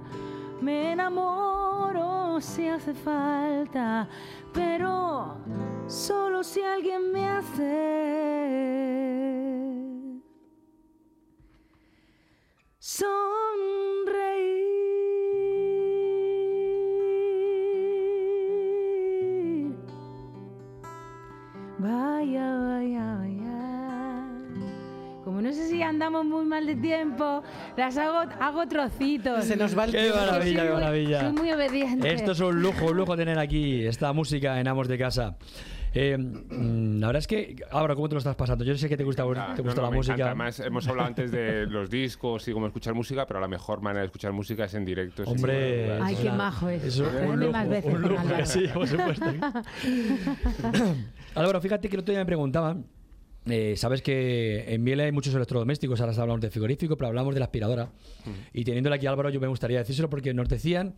me 0.60 0.90
enamoro 0.92 2.40
si 2.40 2.68
hace 2.68 2.94
falta, 2.94 4.08
pero 4.54 5.36
solo 5.86 6.42
si 6.42 6.62
alguien 6.62 7.12
me 7.12 7.28
hace 7.28 7.74
sonreír. 12.78 13.34
Vaya, 21.78 22.58
vaya. 22.60 23.13
No 25.44 25.52
sé 25.52 25.68
si 25.68 25.82
andamos 25.82 26.24
muy 26.24 26.46
mal 26.46 26.64
de 26.66 26.74
tiempo, 26.76 27.42
las 27.76 27.98
hago, 27.98 28.20
hago 28.40 28.66
trocitos. 28.66 29.44
Se 29.44 29.56
nos 29.56 29.76
va 29.76 29.84
el 29.84 29.90
Qué 29.92 29.98
tiempo. 29.98 30.16
maravilla, 30.18 30.42
Soy 30.42 30.54
qué 30.54 30.62
muy- 30.72 30.80
maravilla. 30.80 31.20
Soy 31.20 31.32
muy 31.32 31.52
obediente. 31.52 32.14
Esto 32.14 32.32
es 32.32 32.40
un 32.40 32.62
lujo, 32.62 32.86
un 32.86 32.96
lujo 32.96 33.14
tener 33.14 33.38
aquí 33.38 33.84
esta 33.84 34.10
música 34.14 34.58
en 34.58 34.68
Amos 34.68 34.88
de 34.88 34.96
Casa. 34.96 35.36
Eh, 35.96 36.16
mm, 36.18 36.98
la 36.98 37.06
verdad 37.08 37.18
es 37.20 37.26
que, 37.28 37.56
ahora, 37.70 37.94
¿cómo 37.94 38.08
te 38.08 38.14
lo 38.14 38.18
estás 38.18 38.34
pasando? 38.36 38.64
Yo 38.64 38.74
sé 38.76 38.88
que 38.88 38.96
te 38.96 39.04
gusta, 39.04 39.22
te 39.54 39.62
gusta 39.62 39.80
no, 39.80 39.82
la 39.82 39.90
me 39.90 39.96
música. 39.98 40.14
encanta. 40.14 40.30
Además, 40.30 40.58
hemos 40.60 40.88
hablado 40.88 41.06
antes 41.08 41.30
de 41.30 41.66
los 41.66 41.88
discos 41.90 42.48
y 42.48 42.52
cómo 42.52 42.66
escuchar 42.66 42.94
música, 42.94 43.26
pero 43.26 43.38
la 43.38 43.46
mejor 43.46 43.80
manera 43.82 44.00
de 44.00 44.06
escuchar 44.06 44.32
música 44.32 44.64
es 44.64 44.72
en 44.74 44.84
directo. 44.86 45.22
Hombre. 45.24 46.00
Ay, 46.02 46.16
qué 46.16 46.30
majo 46.32 46.68
es. 46.70 46.82
Eso, 46.84 47.06
un 47.28 47.38
lujo, 47.38 47.52
más 47.52 47.68
veces 47.68 47.94
un 47.94 48.00
lujo, 48.02 48.22
sí, 48.44 48.64
por 48.72 48.88
supuesto. 48.88 49.26
Álvaro, 51.34 51.60
fíjate 51.60 51.88
que 51.88 51.96
el 51.96 52.00
otro 52.00 52.12
día 52.12 52.20
me 52.22 52.26
preguntaban 52.26 52.86
eh, 53.46 53.74
sabes 53.76 54.00
que 54.02 54.72
en 54.74 54.82
Miele 54.82 55.04
hay 55.04 55.12
muchos 55.12 55.34
electrodomésticos, 55.34 56.00
ahora 56.00 56.12
hablamos 56.12 56.40
de 56.40 56.50
frigorífico, 56.50 56.96
pero 56.96 57.08
hablamos 57.08 57.34
de 57.34 57.40
la 57.40 57.46
aspiradora. 57.46 57.90
Y 58.52 58.64
teniéndole 58.64 58.96
aquí 58.96 59.06
Álvaro, 59.06 59.30
yo 59.30 59.40
me 59.40 59.46
gustaría 59.48 59.78
decírselo 59.78 60.08
porque 60.08 60.32
nos 60.34 60.48
decían 60.48 60.94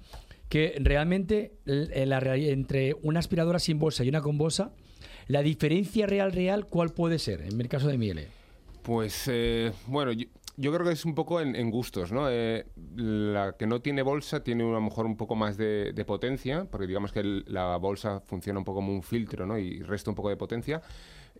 que 0.48 0.74
realmente 0.80 1.52
en 1.66 2.08
la 2.08 2.18
entre 2.36 2.94
una 3.02 3.18
aspiradora 3.18 3.58
sin 3.58 3.78
bolsa 3.78 4.04
y 4.04 4.08
una 4.08 4.20
con 4.20 4.38
bolsa, 4.38 4.72
la 5.26 5.42
diferencia 5.42 6.06
real, 6.06 6.30
real, 6.32 6.66
¿cuál 6.66 6.90
puede 6.90 7.18
ser 7.18 7.40
en 7.42 7.60
el 7.60 7.68
caso 7.68 7.88
de 7.88 7.98
Miele? 7.98 8.28
Pues 8.82 9.24
eh, 9.26 9.72
bueno, 9.88 10.12
yo, 10.12 10.26
yo 10.56 10.72
creo 10.72 10.86
que 10.86 10.92
es 10.92 11.04
un 11.04 11.16
poco 11.16 11.40
en, 11.40 11.56
en 11.56 11.72
gustos, 11.72 12.12
¿no? 12.12 12.28
Eh, 12.30 12.64
la 12.94 13.56
que 13.58 13.66
no 13.66 13.80
tiene 13.80 14.02
bolsa 14.02 14.44
tiene 14.44 14.62
a 14.62 14.68
lo 14.72 14.80
mejor 14.80 15.04
un 15.06 15.16
poco 15.16 15.34
más 15.34 15.56
de, 15.56 15.92
de 15.92 16.04
potencia, 16.04 16.64
porque 16.70 16.86
digamos 16.86 17.10
que 17.10 17.18
el- 17.18 17.44
la 17.48 17.76
bolsa 17.78 18.20
funciona 18.20 18.60
un 18.60 18.64
poco 18.64 18.76
como 18.76 18.92
un 18.92 19.02
filtro, 19.02 19.44
¿no? 19.46 19.58
Y 19.58 19.80
resta 19.82 20.10
un 20.10 20.14
poco 20.14 20.28
de 20.28 20.36
potencia. 20.36 20.80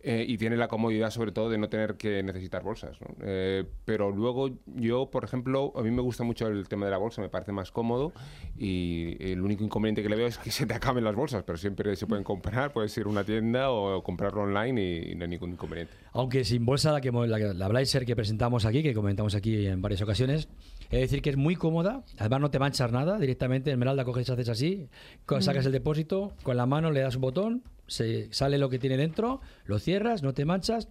Eh, 0.03 0.25
y 0.27 0.37
tiene 0.37 0.57
la 0.57 0.67
comodidad 0.67 1.09
sobre 1.11 1.31
todo 1.31 1.49
de 1.49 1.57
no 1.57 1.69
tener 1.69 1.95
que 1.95 2.21
necesitar 2.23 2.63
bolsas, 2.63 2.99
¿no? 3.01 3.07
Eh, 3.21 3.65
pero 3.85 4.11
luego 4.11 4.49
yo, 4.75 5.09
por 5.11 5.23
ejemplo, 5.23 5.73
a 5.75 5.81
mí 5.81 5.91
me 5.91 6.01
gusta 6.01 6.23
mucho 6.23 6.47
el 6.47 6.67
tema 6.67 6.85
de 6.85 6.91
la 6.91 6.97
bolsa, 6.97 7.21
me 7.21 7.29
parece 7.29 7.51
más 7.51 7.71
cómodo 7.71 8.13
y 8.57 9.15
el 9.19 9.41
único 9.41 9.63
inconveniente 9.63 10.01
que 10.03 10.09
le 10.09 10.15
veo 10.15 10.27
es 10.27 10.37
que 10.37 10.51
se 10.51 10.65
te 10.65 10.73
acaben 10.73 11.03
las 11.03 11.15
bolsas, 11.15 11.43
pero 11.43 11.57
siempre 11.57 11.95
se 11.95 12.07
pueden 12.07 12.23
comprar, 12.23 12.73
puedes 12.73 12.97
ir 12.97 13.05
a 13.05 13.09
una 13.09 13.23
tienda 13.23 13.71
o 13.71 14.03
comprarlo 14.03 14.41
online 14.43 14.81
y, 14.81 15.11
y 15.11 15.15
no 15.15 15.23
hay 15.23 15.29
ningún 15.29 15.51
inconveniente. 15.51 15.93
Aunque 16.13 16.43
sin 16.43 16.65
bolsa, 16.65 16.91
la, 16.91 17.01
que, 17.01 17.11
la, 17.11 17.37
la 17.53 17.67
Blazer 17.67 18.05
que 18.05 18.15
presentamos 18.15 18.65
aquí, 18.65 18.81
que 18.83 18.93
comentamos 18.93 19.35
aquí 19.35 19.67
en 19.67 19.81
varias 19.81 20.01
ocasiones, 20.01 20.47
es 20.89 20.99
decir 21.01 21.21
que 21.21 21.29
es 21.29 21.37
muy 21.37 21.55
cómoda, 21.55 22.03
además 22.17 22.41
no 22.41 22.49
te 22.51 22.59
manchas 22.59 22.91
nada, 22.91 23.19
directamente 23.19 23.71
Esmeralda 23.71 24.05
coges, 24.05 24.29
haces 24.29 24.49
así, 24.49 24.87
co- 25.25 25.37
Mm. 25.37 25.41
sacas 25.41 25.65
el 25.65 25.71
depósito, 25.71 26.33
con 26.43 26.57
la 26.57 26.65
mano 26.65 26.91
le 26.91 27.01
das 27.01 27.15
un 27.15 27.21
botón, 27.21 27.63
se 27.87 28.27
sale 28.33 28.57
lo 28.57 28.69
que 28.69 28.79
tiene 28.79 28.97
dentro, 28.97 29.41
lo 29.65 29.79
cierras, 29.79 30.23
no 30.23 30.33
te 30.33 30.45
manchas 30.45 30.87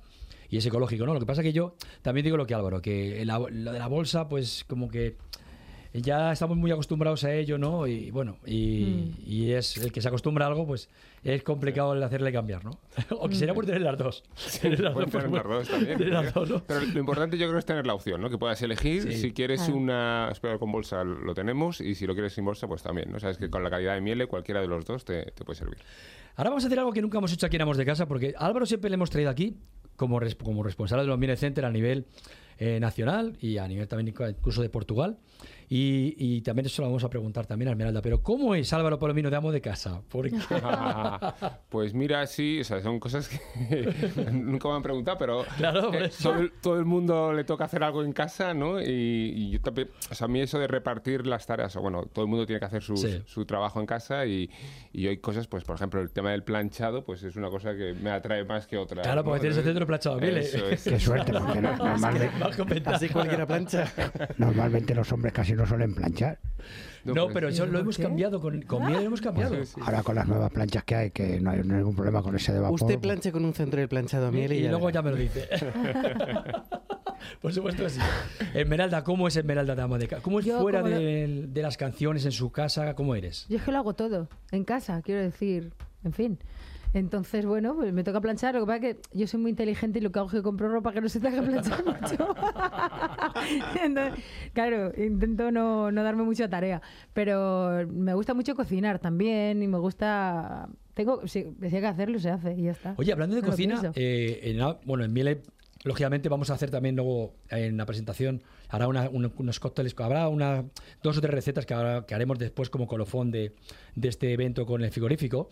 y 0.49 0.59
es 0.59 0.67
ecológico, 0.67 1.07
¿no? 1.07 1.15
Lo 1.15 1.21
que 1.21 1.27
pasa 1.27 1.43
que 1.43 1.53
yo 1.53 1.75
también 2.03 2.25
digo 2.25 2.37
lo 2.37 2.47
que 2.47 2.55
Álvaro, 2.55 2.81
que 2.83 3.25
la- 3.25 3.39
lo 3.39 3.73
de 3.73 3.79
la 3.79 3.89
bolsa, 3.89 4.29
pues 4.29 4.65
como 4.69 4.89
que 4.89 5.17
ya 6.03 6.33
estamos 6.33 6.57
muy 6.57 6.71
acostumbrados 6.71 7.25
a 7.25 7.33
ello, 7.35 7.59
¿no? 7.59 7.87
Y 7.87 8.11
bueno, 8.11 8.39
y, 8.47 8.85
Mm. 8.85 9.15
y 9.31 9.53
es 9.53 9.77
el 9.79 9.93
que 9.93 10.01
se 10.01 10.09
acostumbra 10.09 10.45
a 10.47 10.49
algo, 10.49 10.67
pues 10.67 10.89
es 11.25 11.43
complicado 11.43 11.93
el 11.95 12.03
hacerle 12.03 12.33
cambiar, 12.33 12.65
¿no? 12.65 12.79
o 13.19 13.29
que 13.29 13.35
sería 13.35 13.55
por 13.55 13.67
tener 13.67 13.83
las 13.83 13.97
dos. 13.99 14.23
Tener 14.61 14.81
las 14.81 14.95
dos, 14.95 15.05
pues, 15.05 15.13
tener 15.25 15.31
las 15.31 15.43
bueno, 15.45 15.59
dos 15.59 15.69
también. 15.69 15.99
tener 15.99 16.13
las 16.13 16.33
dos, 16.35 16.51
¿no? 16.51 16.63
Pero 16.67 16.81
lo 16.81 16.99
importante 17.01 17.39
yo 17.39 17.47
creo 17.49 17.59
es 17.59 17.67
tener 17.67 17.87
la 17.87 17.95
opción, 17.95 18.21
¿no? 18.21 18.31
Que 18.31 18.39
puedas 18.39 18.61
elegir. 18.63 19.03
Sí. 19.03 19.13
Si 19.19 19.33
quieres 19.33 19.61
Claro. 19.63 19.77
una 19.77 20.29
aspiradora 20.29 20.59
con 20.59 20.73
bolsa, 20.73 21.05
lo 21.05 21.35
tenemos. 21.35 21.81
Y 21.81 21.95
si 21.95 22.07
lo 22.07 22.15
quieres 22.15 22.33
sin 22.33 22.45
bolsa, 22.45 22.67
pues 22.67 22.83
también, 22.83 23.11
¿no? 23.13 23.19
Sabes 23.21 23.39
que 23.39 23.49
con 23.51 23.63
la 23.63 23.71
calidad 23.71 23.95
de 23.95 24.01
miele, 24.01 24.27
cualquiera 24.27 24.61
de 24.61 24.69
los 24.69 24.85
dos 24.85 25.05
te, 25.05 25.23
te 25.33 25.45
puede 25.45 25.59
servir. 25.59 25.79
Ahora 26.37 26.51
vamos 26.51 26.65
a 26.65 26.67
hacer 26.67 26.79
algo 26.79 26.93
que 26.93 27.01
nunca 27.03 27.19
hemos 27.19 27.33
hecho 27.33 27.47
aquí 27.47 27.57
en 27.57 27.63
Amos 27.63 27.77
de 27.79 27.87
Casa, 27.87 28.07
porque 28.07 28.35
a 28.37 28.47
Álvaro 28.47 28.67
siempre 28.67 28.91
le 28.91 28.95
hemos 28.95 29.09
traído 29.11 29.31
aquí 29.31 29.57
como, 29.97 30.21
res- 30.21 30.35
como 30.37 30.63
responsable 30.63 31.03
de 31.05 31.09
los 31.09 31.19
Miele 31.19 31.37
Center 31.37 31.65
a 31.65 31.71
nivel 31.71 32.05
eh, 32.59 32.79
nacional 32.81 33.37
y 33.41 33.57
a 33.59 33.67
nivel 33.67 33.89
también 33.89 34.09
incluso 34.09 34.61
de 34.63 34.69
Portugal. 34.69 35.17
Y, 35.69 36.15
y 36.19 36.41
también 36.43 36.67
eso 36.67 36.83
lo 36.83 36.89
vamos 36.89 37.03
a 37.05 37.11
preguntar 37.11 37.47
también 37.47 37.69
a 37.69 37.73
Esmeralda. 37.73 38.01
Pero 38.03 38.23
¿cómo 38.23 38.55
es 38.55 38.73
Álvaro 38.73 38.99
Palomino 38.99 39.31
de 39.31 39.37
Amo 39.37 39.51
de 39.51 39.61
Casa? 39.61 40.01
Porque... 40.09 40.37
pues 41.69 41.95
mira, 41.95 42.27
sí, 42.27 42.61
o 42.61 42.65
sea, 42.65 42.81
son 42.81 43.01
cosas 43.01 43.29
que 43.29 43.93
nunca 44.33 44.69
me 44.69 44.75
han 44.77 44.83
preguntado, 44.83 45.19
pero 45.19 45.45
Claro, 45.57 45.93
eh, 45.93 46.11
todo, 46.23 46.35
el, 46.39 46.53
todo 46.61 46.79
el 46.79 46.85
mundo 46.85 47.33
le 47.33 47.45
toca 47.45 47.65
hacer 47.65 47.83
algo 47.83 48.03
en 48.05 48.13
casa, 48.13 48.55
¿no? 48.55 48.81
Y, 48.81 48.85
y 49.35 49.51
yo 49.51 49.61
también, 49.61 49.89
o 50.11 50.15
sea, 50.15 50.27
a 50.27 50.29
mí 50.29 50.41
eso 50.41 50.59
de 50.59 50.67
repartir 50.69 51.27
las 51.27 51.47
tareas, 51.47 51.75
o 51.77 51.81
bueno, 51.81 52.05
todo 52.13 52.25
el 52.25 52.31
mundo 52.31 52.47
tiene 52.47 52.61
que 52.61 52.67
hacer 52.67 52.83
sus- 52.83 52.97
Sí. 53.01 53.23
su 53.27 53.45
trabajo 53.45 53.79
en 53.81 53.87
casa 53.87 54.25
y, 54.27 54.49
y 54.93 55.07
hay 55.07 55.19
cosas, 55.19 55.47
pues 55.49 55.65
por 55.65 55.77
ejemplo, 55.77 56.01
el 56.01 56.11
tema 56.11 56.31
del 56.31 56.43
planchado, 56.45 57.05
pues 57.05 57.23
es 57.23 57.37
una 57.37 57.51
cosa 57.51 57.75
que 57.77 57.93
me 57.95 58.11
atrae 58.11 58.45
más 58.45 58.67
que 58.67 58.79
otra. 58.79 59.03
Claro, 59.03 59.23
porque 59.23 59.37
¿no? 59.37 59.41
tienes 59.43 59.59
el 59.59 59.65
centro 59.65 59.87
planchado. 59.87 60.19
Eso 60.21 60.67
es. 60.69 60.83
Qué 60.85 60.99
suerte, 60.99 61.33
porque 61.33 61.61
no- 61.61 61.77
normalmente. 61.77 62.31
Así 62.87 63.09
cualquiera 63.09 63.47
plancha. 63.47 63.93
normalmente 64.39 64.95
los 64.95 65.11
hombres 65.13 65.33
casi 65.33 65.55
no 65.57 65.67
suelen 65.67 65.95
planchar. 65.95 66.39
No, 67.05 67.29
pero 67.33 67.49
eso 67.49 67.67
lo 67.67 67.79
hemos 67.79 67.99
cambiado 67.99 68.41
con, 68.41 68.63
con 68.63 68.93
lo 68.93 68.99
hemos 68.99 69.21
cambiado. 69.21 69.57
Ahora 69.83 70.03
con 70.03 70.15
las 70.17 70.27
nuevas 70.27 70.51
planchas 70.51 70.83
que 70.85 70.95
hay, 70.97 71.11
que 71.13 71.41
no 71.41 71.51
hay 71.51 71.63
ningún 71.63 71.95
problema 71.95 72.21
con 72.23 72.35
ese 72.35 72.53
de 72.53 72.59
vapor. 72.61 72.75
Usted 72.83 72.99
planche 72.99 73.31
con 73.31 73.45
un 73.45 73.55
centro 73.55 73.81
de 73.81 73.87
planchado 73.89 74.33
miel 74.33 74.53
y, 74.53 74.57
y 74.57 74.63
ya 74.63 74.71
luego 74.71 74.91
ya 74.91 75.03
me 75.03 75.11
lo 75.11 75.17
dice. 75.17 75.49
Por 77.41 77.53
supuesto 77.53 77.85
que 77.85 77.91
sí. 77.91 78.01
Esmeralda, 78.55 79.03
¿cómo 79.05 79.29
es 79.29 79.37
Esmeralda 79.37 79.75
de 79.75 80.09
Casa? 80.09 80.23
¿Cómo 80.23 80.41
es 80.41 80.47
Yo, 80.47 80.61
fuera 80.61 80.81
como 80.81 80.95
lo- 80.95 81.01
de, 81.01 81.47
de 81.49 81.63
las 81.63 81.77
canciones 81.77 82.25
en 82.25 82.33
su 82.33 82.51
casa? 82.51 82.95
¿Cómo 82.95 83.15
eres? 83.15 83.47
Yo 83.49 83.59
es 83.59 83.63
que 83.65 83.73
lo 83.73 83.79
hago 83.79 83.95
todo, 83.95 84.29
en 84.53 84.65
casa, 84.65 85.01
quiero 85.03 85.21
decir, 85.23 85.73
en 86.05 86.13
fin. 86.13 86.39
Entonces, 87.01 87.45
bueno, 87.45 87.75
pues 87.77 87.93
me 87.93 88.03
toca 88.05 88.23
planchar. 88.23 88.55
Lo 88.55 88.61
que 88.61 88.67
pasa 88.67 88.87
es 88.87 88.97
que 88.97 89.03
yo 89.19 89.27
soy 89.27 89.39
muy 89.39 89.51
inteligente 89.51 89.99
y 89.99 90.03
lo 90.03 90.11
que 90.11 90.19
hago 90.19 90.29
es 90.29 90.35
que 90.35 90.43
compro 90.43 90.71
ropa 90.71 90.93
que 90.95 91.03
no 91.03 91.11
se 91.11 91.21
tenga 91.21 91.43
que 91.43 91.47
planchar 91.47 91.85
mucho. 91.85 92.35
Entonces, 93.85 94.25
claro, 94.55 94.93
intento 94.97 95.51
no, 95.51 95.93
no 95.93 96.03
darme 96.03 96.23
mucha 96.25 96.49
tarea. 96.49 96.81
Pero 97.13 97.87
me 97.93 98.15
gusta 98.15 98.33
mucho 98.33 98.55
cocinar 98.55 98.99
también 98.99 99.63
y 99.63 99.69
me 99.69 99.79
gusta... 99.79 100.69
Tengo, 100.95 101.27
si, 101.29 101.41
hay 101.61 101.69
que 101.71 101.87
hacerlo, 101.87 102.19
se 102.19 102.31
hace 102.31 102.55
y 102.55 102.63
ya 102.63 102.71
está. 102.71 102.95
Oye, 102.97 103.13
hablando 103.13 103.37
de 103.37 103.43
No 103.43 103.49
cocina, 103.49 103.93
eh, 103.95 104.41
en, 104.45 104.57
la- 104.59 104.79
bueno, 104.87 105.05
en 105.05 105.13
Miele, 105.13 105.43
lógicamente 105.85 106.31
vamos 106.31 106.49
a 106.49 106.55
hacer 106.55 106.71
también 106.71 106.97
luego 106.97 107.35
en 107.51 107.77
la 107.77 107.85
presentación, 107.85 108.43
hará 108.71 108.89
una- 108.89 109.11
una- 109.11 109.31
unos 109.37 109.61
cócteles, 109.61 109.95
habrá 109.99 110.29
una, 110.29 110.65
dos 111.03 111.19
o 111.19 111.21
tres 111.21 111.35
recetas 111.35 111.67
que, 111.67 111.75
habrá- 111.75 112.07
que 112.07 112.15
haremos 112.15 112.39
después 112.39 112.71
como 112.71 112.87
colofón 112.87 113.31
de, 113.31 113.55
de 113.95 114.09
este 114.09 114.33
evento 114.33 114.65
con 114.65 114.83
el 114.83 114.91
frigorífico. 114.91 115.51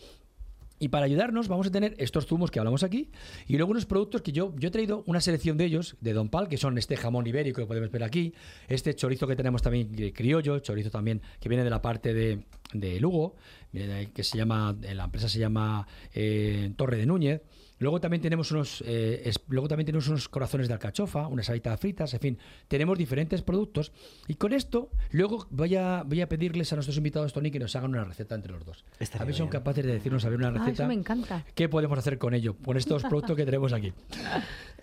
Y 0.78 0.88
para 0.88 1.06
ayudarnos 1.06 1.48
vamos 1.48 1.68
a 1.68 1.70
tener 1.70 1.94
estos 1.98 2.26
zumos 2.26 2.50
que 2.50 2.58
hablamos 2.58 2.82
aquí 2.82 3.10
y 3.46 3.56
luego 3.56 3.70
unos 3.70 3.86
productos 3.86 4.22
que 4.22 4.32
yo, 4.32 4.54
yo 4.58 4.68
he 4.68 4.70
traído 4.70 5.04
una 5.06 5.20
selección 5.20 5.56
de 5.56 5.64
ellos, 5.66 5.96
de 6.00 6.12
Don 6.12 6.28
Pal, 6.28 6.48
que 6.48 6.56
son 6.56 6.76
este 6.78 6.96
jamón 6.96 7.26
ibérico 7.26 7.60
que 7.60 7.66
podemos 7.66 7.90
ver 7.90 8.02
aquí, 8.02 8.34
este 8.68 8.94
chorizo 8.94 9.26
que 9.26 9.36
tenemos 9.36 9.62
también 9.62 9.88
criollo, 10.12 10.58
chorizo 10.58 10.90
también 10.90 11.22
que 11.40 11.48
viene 11.48 11.62
de 11.62 11.70
la 11.70 11.80
parte 11.80 12.12
de, 12.12 12.44
de 12.72 12.98
Lugo, 12.98 13.36
que 13.72 14.24
se 14.24 14.36
llama, 14.36 14.76
la 14.82 15.04
empresa 15.04 15.28
se 15.28 15.38
llama 15.38 15.86
eh, 16.12 16.72
Torre 16.76 16.96
de 16.96 17.06
Núñez. 17.06 17.42
Luego 17.84 18.00
también 18.00 18.22
tenemos 18.22 18.50
unos, 18.50 18.82
eh, 18.86 19.20
es- 19.26 19.38
luego 19.48 19.68
también 19.68 19.84
tenemos 19.84 20.08
unos 20.08 20.26
corazones 20.30 20.68
de 20.68 20.72
alcachofa, 20.72 21.26
unas 21.28 21.50
habitas 21.50 21.78
fritas, 21.78 22.14
en 22.14 22.20
fin, 22.20 22.38
tenemos 22.66 22.96
diferentes 22.96 23.42
productos 23.42 23.92
y 24.26 24.36
con 24.36 24.54
esto 24.54 24.88
luego 25.10 25.46
voy 25.50 25.76
a, 25.76 26.02
voy 26.02 26.22
a 26.22 26.26
pedirles 26.30 26.72
a 26.72 26.76
nuestros 26.76 26.96
invitados 26.96 27.34
Tony 27.34 27.50
que 27.50 27.58
nos 27.58 27.76
hagan 27.76 27.90
una 27.90 28.04
receta 28.04 28.36
entre 28.36 28.52
los 28.54 28.64
dos. 28.64 28.86
a 29.20 29.24
ver 29.26 29.34
si 29.34 29.38
son 29.38 29.48
capaces 29.48 29.84
de 29.84 29.92
decirnos 29.92 30.24
a 30.24 30.30
ver 30.30 30.38
una 30.38 30.48
Ah, 30.48 30.52
receta. 30.52 30.70
eso 30.72 30.86
me 30.86 30.94
encanta. 30.94 31.44
¿Qué 31.54 31.68
podemos 31.68 31.98
hacer 31.98 32.16
con 32.16 32.32
ello? 32.32 32.56
Con 32.56 32.78
estos 32.78 33.02
productos 33.10 33.36
que 33.36 33.44
tenemos 33.44 33.74
aquí. 33.74 33.92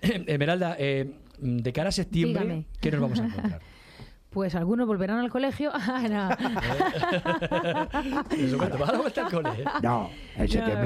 Esmeralda, 0.04 0.76
eh, 0.78 1.12
de 1.40 1.74
cara 1.74 1.90
a 1.90 1.92
septiembre, 1.92 2.44
Dígame. 2.44 2.66
¿qué 2.80 2.92
nos 2.92 3.02
vamos 3.02 3.20
a 3.20 3.26
encontrar? 3.26 3.62
Pues 4.32 4.56
algunos 4.56 4.88
volverán 4.88 5.20
al 5.20 5.30
colegio. 5.30 5.72
Ah, 5.94 6.08
no. 6.10 6.30
En 8.32 8.48
septiembre 8.50 9.84
No, 9.84 10.10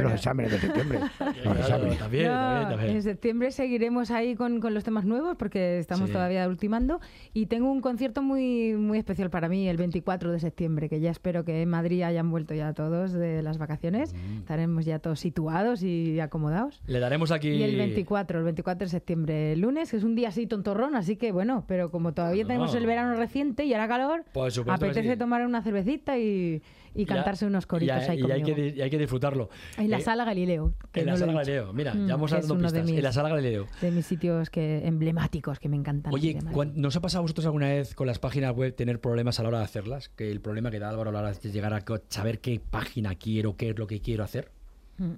los 0.04 0.14
exámenes 0.14 0.52
de 0.52 0.60
septiembre. 0.60 1.00
Los 1.20 1.36
Claro, 1.44 1.60
exámenes. 1.60 1.98
también, 2.00 2.26
No, 2.26 2.32
también, 2.34 2.70
también. 2.70 2.96
En 2.96 3.04
septiembre 3.04 3.52
seguiremos 3.52 4.12
ahí 4.12 4.36
con, 4.36 4.60
con 4.60 4.74
los 4.74 4.84
temas 4.84 5.06
nuevos 5.06 5.36
porque 5.38 5.80
estamos 5.80 6.08
Sí. 6.08 6.14
todavía 6.14 6.48
ultimando 6.48 7.00
y 7.34 7.46
tengo 7.46 7.72
un 7.72 7.82
concierto 7.82 8.22
muy 8.22 8.74
muy 8.74 8.98
especial 8.98 9.30
para 9.30 9.48
mí 9.48 9.68
el 9.68 9.78
24 9.78 10.32
de 10.32 10.40
septiembre 10.40 10.90
que 10.90 11.00
ya 11.00 11.12
espero 11.12 11.46
que 11.46 11.62
en 11.62 11.70
Madrid 11.70 12.02
hayan 12.04 12.30
vuelto 12.32 12.54
ya 12.54 12.74
todos 12.74 13.14
de 13.14 13.42
las 13.44 13.58
vacaciones. 13.58 14.14
Mm. 14.14 14.38
Estaremos 14.40 14.86
ya 14.86 15.00
todos 15.00 15.20
situados 15.20 15.84
y 15.84 16.20
acomodados. 16.20 16.82
Le 16.88 17.00
daremos 17.00 17.32
aquí... 17.32 17.50
Y 17.50 17.64
el 17.64 17.78
24, 17.78 18.40
el 18.40 18.46
24 18.46 18.86
de 18.86 18.90
septiembre, 18.90 19.54
el 19.54 19.62
lunes, 19.62 19.92
que 19.92 19.98
es 19.98 20.04
un 20.04 20.16
día 20.16 20.30
así 20.30 20.48
tontorrón, 20.48 20.96
así 20.96 21.16
que 21.16 21.32
bueno, 21.32 21.64
pero 21.68 21.92
como 21.92 22.14
todavía 22.14 22.44
No. 22.44 22.48
tenemos 22.48 22.76
el 22.76 22.86
verano 22.86 23.16
y 23.40 23.74
ahora 23.74 23.88
calor, 23.88 24.24
que 24.34 24.72
apetece 24.72 25.12
sí. 25.14 25.18
tomar 25.18 25.46
una 25.46 25.62
cervecita 25.62 26.18
y, 26.18 26.62
y 26.94 27.06
Ya- 27.06 27.16
cantarse 27.16 27.46
unos 27.46 27.66
coritos 27.68 28.04
y, 28.08 28.10
ahí 28.12 28.20
y 28.26 28.32
hay 28.32 28.44
que, 28.44 28.74
y 28.78 28.82
hay 28.82 28.90
que 28.90 28.98
disfrutarlo. 28.98 29.50
En 29.78 29.90
la 29.90 29.98
Eh, 29.98 30.02
sala 30.02 30.24
Galileo. 30.24 30.74
que 30.94 31.02
En 31.02 31.08
la 31.08 31.12
no 31.12 31.16
he 31.18 31.20
sala. 31.20 31.34
Galileo, 31.34 31.74
mira, 31.74 31.94
Mm, 31.94 32.08
ya 32.08 32.14
vamos 32.16 32.32
dando 32.32 32.54
uno 32.54 32.72
de 32.72 32.80
pistas. 32.80 32.90
En 32.98 33.04
la 33.04 33.10
mis- 33.10 33.16
sala 33.16 33.30
Galileo. 33.30 33.68
de 33.82 33.92
mis 33.92 34.06
sitios 34.06 34.50
que 34.50 34.88
emblemáticos 34.88 35.60
que 35.60 35.68
me 35.68 35.76
encantan. 35.76 36.14
Oye, 36.14 36.30
de 36.30 36.36
Madrid. 36.36 36.54
¿cuán- 36.54 36.74
¿nos 36.76 36.96
ha 36.96 37.02
pasado 37.02 37.20
a 37.20 37.22
vosotros 37.24 37.46
alguna 37.46 37.68
vez 37.68 37.94
con 37.94 38.08
las 38.08 38.20
páginas 38.20 38.56
web 38.56 38.74
tener 38.74 39.02
problemas 39.02 39.40
a 39.40 39.44
la 39.44 39.50
hora 39.50 39.58
de 39.60 39.66
hacerlas? 39.66 40.08
Que 40.10 40.32
el 40.32 40.40
problema 40.40 40.72
que 40.72 40.80
da 40.80 40.90
Álvaro 40.90 41.10
a 41.10 41.14
la 41.14 41.20
hora 41.20 41.34
de 41.34 41.52
llegar 41.52 41.74
a 41.74 41.84
saber 42.08 42.40
qué 42.40 42.62
página 42.62 43.16
quiero, 43.16 43.58
qué 43.58 43.72
es 43.72 43.78
lo 43.78 43.86
que 43.88 44.00
quiero 44.00 44.24
hacer. 44.24 44.50
Mm. 44.98 45.16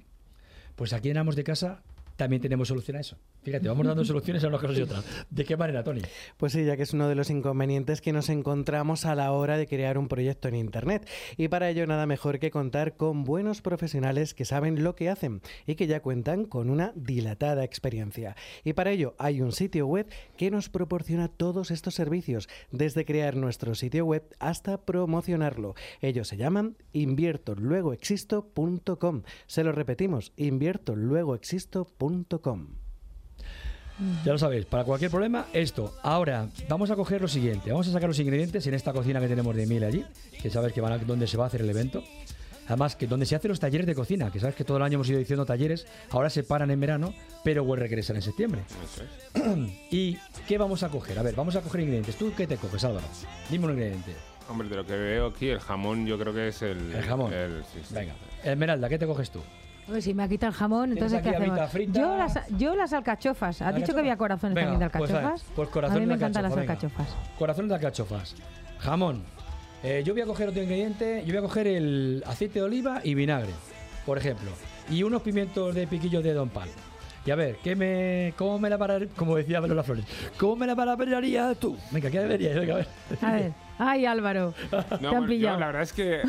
Pues 0.76 0.94
aquí 0.94 1.10
en 1.12 1.18
Amos 1.18 1.36
de 1.36 1.44
Casa 1.44 1.82
también 2.16 2.42
tenemos 2.42 2.68
solución 2.68 2.98
a 2.98 3.02
eso. 3.02 3.18
Fíjate, 3.48 3.70
vamos 3.70 3.88
dando 3.88 4.04
soluciones 4.04 4.44
a 4.44 4.50
unas 4.50 4.60
cosas 4.60 4.78
y 4.78 4.82
otras. 4.82 5.06
¿De 5.30 5.46
qué 5.46 5.56
manera, 5.56 5.82
Tony? 5.82 6.02
Pues 6.36 6.52
sí, 6.52 6.66
ya 6.66 6.76
que 6.76 6.84
es 6.84 6.92
uno 6.92 7.08
de 7.08 7.16
los 7.16 7.30
inconvenientes 7.30 8.02
que 8.02 8.12
nos 8.12 8.28
encontramos 8.28 9.06
a 9.06 9.16
la 9.16 9.32
hora 9.32 9.58
de 9.58 9.68
crear 9.68 9.98
un 9.98 10.10
proyecto 10.10 10.50
en 10.50 10.56
Internet. 10.56 11.10
Y 11.38 11.48
para 11.48 11.70
ello 11.70 11.88
nada 11.88 12.06
mejor 12.08 12.40
que 12.40 12.52
contar 12.52 12.98
con 12.98 13.24
buenos 13.24 13.62
profesionales 13.62 14.34
que 14.34 14.44
saben 14.44 14.84
lo 14.84 14.98
que 14.98 15.10
hacen 15.10 15.40
y 15.66 15.76
que 15.76 15.88
ya 15.88 16.02
cuentan 16.02 16.44
con 16.44 16.70
una 16.70 16.92
dilatada 16.98 17.64
experiencia. 17.64 18.36
Y 18.66 18.74
para 18.74 18.92
ello 18.92 19.16
hay 19.18 19.40
un 19.40 19.54
sitio 19.54 19.88
web 19.88 20.10
que 20.36 20.52
nos 20.52 20.68
proporciona 20.68 21.30
todos 21.30 21.72
estos 21.72 21.96
servicios, 21.96 22.50
desde 22.72 23.06
crear 23.06 23.38
nuestro 23.38 23.76
sitio 23.76 24.04
web 24.04 24.26
hasta 24.40 24.82
promocionarlo. 24.82 25.74
Ellos 26.02 26.28
se 26.28 26.36
llaman 26.36 26.76
inviertoluegoexisto.com. 26.92 29.24
Se 29.46 29.64
lo 29.64 29.72
repetimos, 29.72 30.34
inviertoluegoexisto.com. 30.36 32.87
Ya 34.24 34.32
lo 34.32 34.38
sabéis, 34.38 34.66
para 34.66 34.84
cualquier 34.84 35.10
problema, 35.10 35.48
esto. 35.54 35.96
Ahora, 36.04 36.48
vamos 36.70 36.92
a 36.92 36.96
coger 36.96 37.22
lo 37.22 37.28
siguiente. 37.28 37.72
Vamos 37.72 37.88
a 37.88 37.92
sacar 37.92 38.08
los 38.08 38.20
ingredientes 38.20 38.66
en 38.68 38.74
esta 38.74 38.94
cocina 38.94 39.20
que 39.20 39.28
tenemos 39.28 39.56
de 39.56 39.66
miel 39.66 39.84
allí, 39.84 40.06
que 40.42 40.50
sabes 40.50 40.72
que 40.74 40.82
van 40.82 40.94
a, 40.94 40.98
dónde 41.00 41.26
se 41.28 41.36
va 41.38 41.46
a 41.46 41.48
hacer 41.48 41.62
el 41.62 41.70
evento. 41.70 42.04
Además, 42.68 42.96
que 42.98 43.08
donde 43.08 43.26
se 43.26 43.36
hacen 43.36 43.48
los 43.50 43.60
talleres 43.62 43.88
de 43.88 43.96
cocina, 43.96 44.30
que 44.30 44.40
sabes 44.42 44.54
que 44.56 44.66
todo 44.66 44.76
el 44.78 44.84
año 44.84 44.96
hemos 44.96 45.10
ido 45.10 45.18
diciendo 45.20 45.46
talleres, 45.46 45.88
ahora 46.12 46.30
se 46.30 46.44
paran 46.44 46.70
en 46.70 46.80
verano, 46.80 47.14
pero 47.44 47.64
vuelven 47.64 47.86
a 47.86 47.88
regresar 47.88 48.16
en 48.18 48.22
septiembre. 48.22 48.62
¿Y 49.90 50.18
qué 50.48 50.58
vamos 50.58 50.84
a 50.84 50.90
coger? 50.90 51.18
A 51.18 51.24
ver, 51.24 51.34
vamos 51.36 51.56
a 51.56 51.62
coger 51.62 51.82
ingredientes. 51.82 52.18
¿Tú 52.18 52.34
qué 52.36 52.46
te 52.46 52.58
coges, 52.58 52.84
Álvaro? 52.84 53.08
Dime 53.50 53.66
un 53.66 53.72
ingrediente. 53.72 54.12
Hombre, 54.50 54.68
de 54.70 54.76
lo 54.76 54.86
que 54.86 54.96
veo 54.96 55.28
aquí, 55.28 55.48
el 55.50 55.60
jamón 55.60 56.06
yo 56.06 56.18
creo 56.20 56.34
que 56.34 56.50
es 56.50 56.62
el... 56.62 56.94
El 56.94 57.04
jamón. 57.04 57.34
el- 57.34 57.64
sí, 57.74 57.80
sí. 57.88 57.94
Venga. 57.94 58.14
Esmeralda, 58.44 58.90
¿qué 58.90 58.98
te 59.00 59.06
coges 59.08 59.32
tú? 59.32 59.42
Pues 59.88 60.04
si 60.04 60.14
me 60.14 60.24
ha 60.24 60.28
quitado 60.28 60.52
el 60.52 60.58
jamón, 60.58 60.92
entonces 60.92 61.22
¿qué 61.22 61.30
hacemos? 61.30 61.72
frita. 61.72 62.00
Yo 62.00 62.18
las, 62.18 62.40
yo 62.58 62.76
las 62.76 62.92
alcachofas. 62.92 63.62
¿Has 63.62 63.76
dicho 63.76 63.94
que 63.94 64.00
había 64.00 64.18
corazones 64.18 64.54
Venga, 64.56 64.72
también 64.72 64.90
de 64.92 64.98
pues, 64.98 65.12
alcachofas? 65.12 65.46
pues 65.56 65.70
corazón 65.70 65.98
a 65.98 66.00
mí 66.00 66.06
me 66.06 66.16
encantan 66.16 66.44
las 66.44 66.58
alcachofas. 66.58 67.16
Corazón 67.40 67.68
de 67.70 67.76
alcachofas. 67.76 68.36
Jamón. 68.80 69.24
Eh, 69.84 70.04
yo 70.06 70.14
voy 70.14 70.22
a 70.22 70.26
coger 70.26 70.50
otro 70.50 70.62
ingrediente. 70.62 71.24
Yo 71.26 71.34
voy 71.34 71.38
a 71.38 71.42
coger 71.42 71.68
el 71.68 72.24
aceite 72.26 72.60
de 72.60 72.66
oliva 72.66 73.00
y 73.04 73.14
vinagre, 73.16 73.52
por 74.06 74.18
ejemplo. 74.18 74.52
Y 74.90 75.04
unos 75.04 75.22
pimientos 75.22 75.74
de 75.74 75.88
piquillo 75.88 76.22
de 76.22 76.34
Don 76.34 76.50
Pal. 76.50 76.70
Y 77.28 77.32
a 77.32 77.36
ver, 77.36 77.58
¿qué 77.62 77.76
me, 77.76 78.34
¿cómo 78.38 78.58
me 78.58 78.70
la 78.70 78.78
pararía? 78.78 79.10
Como 79.18 79.36
decía 79.36 79.60
Lola 79.60 79.84
Flores, 79.84 80.06
¿cómo 80.40 80.56
me 80.56 80.66
la 80.66 80.78
pararías 80.78 81.58
tú? 81.58 81.78
Venga, 81.92 82.10
¿qué 82.10 82.22
debería? 82.22 82.54
Venga, 82.58 82.76
a 82.76 82.78
ver. 82.78 82.88
A 83.22 83.32
ver. 83.34 83.52
Ay, 83.78 84.06
Álvaro. 84.06 84.54
No, 84.72 84.80
te 84.80 84.86
han 84.88 85.00
bueno, 85.00 85.22
yo 85.24 85.28
pillado. 85.28 85.60
la 85.60 85.66
verdad 85.68 85.82
es 85.82 85.92
que 85.92 86.22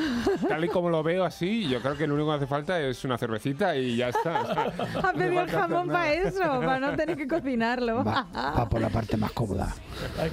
tal 0.48 0.64
y 0.64 0.68
como 0.68 0.90
lo 0.90 1.04
veo 1.04 1.24
así, 1.24 1.68
yo 1.68 1.80
creo 1.80 1.96
que 1.96 2.04
lo 2.08 2.14
único 2.16 2.30
que 2.30 2.36
hace 2.38 2.46
falta 2.48 2.80
es 2.80 3.04
una 3.04 3.16
cervecita 3.16 3.76
y 3.76 3.94
ya 3.96 4.08
está. 4.08 4.42
Ha 5.04 5.12
pedido 5.12 5.40
el 5.42 5.48
jamón 5.50 5.86
para 5.86 6.12
eso, 6.12 6.40
para 6.40 6.80
no 6.80 6.96
tener 6.96 7.16
que 7.16 7.28
cocinarlo. 7.28 8.02
Va 8.04 8.68
por 8.68 8.80
la 8.80 8.88
parte 8.88 9.16
más 9.16 9.30
cómoda. 9.30 9.72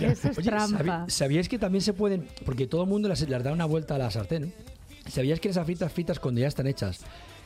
Eso 0.01 0.30
es 0.32 0.38
Oye, 0.39 0.49
trampa. 0.49 0.78
¿sabí- 0.84 1.09
¿sabíais 1.11 1.47
que 1.47 1.59
también 1.59 1.84
se 1.84 1.93
pueden, 1.93 2.28
porque 2.43 2.66
todo 2.66 2.82
el 2.84 2.89
mundo 2.89 3.07
las, 3.07 3.22
les 3.22 3.43
da 3.43 3.51
una 3.53 3.66
vuelta 3.66 3.95
a 3.95 3.97
la 3.99 4.09
sartén, 4.09 4.51
¿sabíais 5.07 5.39
que 5.39 5.49
esas 5.49 5.63
fritas 5.66 5.91
fritas 5.93 6.20
cuando 6.20 6.41
ya 6.41 6.47
están 6.47 6.66
hechas 6.66 7.01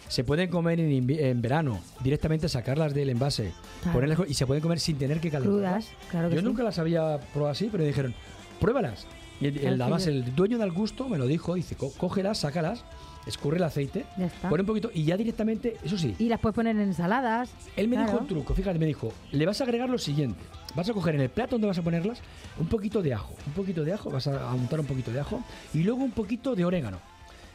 se 0.09 0.25
pueden 0.25 0.49
comer 0.49 0.81
en, 0.81 1.09
en 1.09 1.41
verano, 1.41 1.79
directamente 2.03 2.49
sacarlas 2.49 2.93
del 2.93 3.09
envase, 3.09 3.53
Claro. 3.81 3.99
ponerlas 3.99 4.29
y 4.29 4.33
se 4.33 4.45
pueden 4.45 4.61
comer 4.61 4.79
sin 4.81 4.97
tener 4.97 5.21
que? 5.21 5.29
Crudas, 5.31 5.87
claro 6.11 6.27
que 6.29 6.35
Yo 6.35 6.41
sí. 6.41 6.45
nunca 6.47 6.63
las 6.63 6.77
había 6.79 7.17
probado 7.33 7.51
así, 7.53 7.69
pero 7.71 7.83
me 7.83 7.87
dijeron, 7.87 8.13
pruébalas. 8.59 9.07
Y 9.39 9.45
el, 9.47 9.57
el- 9.59 9.81
además 9.81 10.05
el 10.07 10.35
dueño 10.35 10.57
del 10.57 10.71
gusto 10.73 11.07
me 11.07 11.17
lo 11.17 11.25
dijo, 11.25 11.53
dice, 11.55 11.75
"Co- 11.75 11.93
cógelas, 11.97 12.39
sácalas, 12.39 12.83
escurre 13.25 13.55
el 13.57 13.63
aceite, 13.63 14.05
pone 14.49 14.61
un 14.63 14.67
poquito 14.67 14.91
y 14.93 15.03
ya 15.05 15.15
directamente, 15.15 15.77
eso 15.83 15.97
sí, 15.97 16.13
Y 16.19 16.27
las 16.27 16.39
puedes 16.41 16.55
poner 16.55 16.75
en 16.75 16.81
ensaladas. 16.81 17.49
él 17.77 17.87
me 17.87 17.97
dijo 17.97 18.17
un 18.17 18.27
truco, 18.27 18.53
fíjate, 18.53 18.77
me 18.79 18.85
dijo, 18.87 19.13
le 19.31 19.45
vas 19.45 19.61
a 19.61 19.63
agregar 19.63 19.89
lo 19.89 19.97
siguiente. 19.97 20.39
Vas 20.75 20.89
a 20.89 20.93
coger 20.93 21.15
en 21.15 21.21
el 21.21 21.29
plato 21.29 21.51
donde 21.55 21.67
vas 21.67 21.77
a 21.77 21.81
ponerlas 21.83 22.19
un 22.59 22.67
poquito 22.67 23.01
de 23.01 23.13
ajo, 23.13 23.33
un 23.47 23.53
poquito 23.53 23.83
de 23.85 23.93
ajo, 23.93 24.09
vas 24.09 24.27
a 24.27 24.53
untar 24.53 24.79
un 24.81 24.85
poquito 24.85 25.11
de 25.11 25.19
ajo 25.21 25.41
y 25.73 25.83
luego 25.83 26.03
un 26.03 26.11
poquito 26.11 26.53
de 26.55 26.65
orégano. 26.65 26.99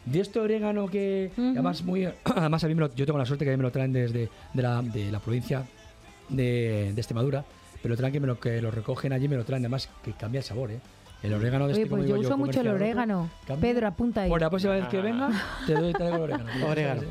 De 0.06 0.20
este 0.20 0.38
orégano 0.38 0.86
que 0.88 1.30
además 1.36 1.82
muy 1.82 2.06
además 2.24 2.62
a 2.64 2.68
mí 2.68 2.74
me 2.74 2.80
lo- 2.82 2.94
yo 2.94 3.06
tengo 3.06 3.18
la 3.18 3.24
suerte 3.26 3.44
que 3.44 3.50
a 3.50 3.54
mí 3.54 3.56
me 3.56 3.62
lo 3.64 3.72
traen 3.72 3.92
desde 3.92 4.28
de 4.52 4.62
la, 4.62 4.82
de 4.82 5.10
la 5.10 5.18
provincia 5.18 5.64
de, 6.28 6.92
de 6.94 7.00
Extremadura, 7.00 7.44
pero 7.82 7.92
lo 7.92 7.96
traen 7.96 8.12
que 8.12 8.20
me 8.20 8.26
lo 8.26 8.38
que 8.38 8.60
lo 8.60 8.70
recogen 8.70 9.12
allí 9.12 9.28
me 9.28 9.36
lo 9.36 9.44
traen 9.44 9.62
además 9.62 9.88
que 10.02 10.12
cambia 10.12 10.38
el 10.40 10.44
sabor, 10.44 10.70
¿eh? 10.72 10.78
El 11.24 11.32
orégano 11.32 11.66
de 11.66 11.72
Oye, 11.72 11.82
este 11.84 11.88
como 11.88 12.02
pues 12.02 12.10
yo 12.10 12.16
digo 12.16 12.28
uso 12.28 12.36
mucho 12.36 12.60
el 12.60 12.68
orégano. 12.68 13.30
Cambia. 13.46 13.70
Pedro, 13.70 13.86
apunta 13.86 14.20
ahí. 14.20 14.28
Pues 14.28 14.42
la 14.42 14.50
próxima 14.50 14.74
vez 14.74 14.88
que 14.88 15.00
venga 15.00 15.30
te 15.66 15.72
doy 15.72 15.94
traigo 15.94 16.16
el 16.16 16.22
orégano. 16.22 16.50
Orégano. 16.68 17.02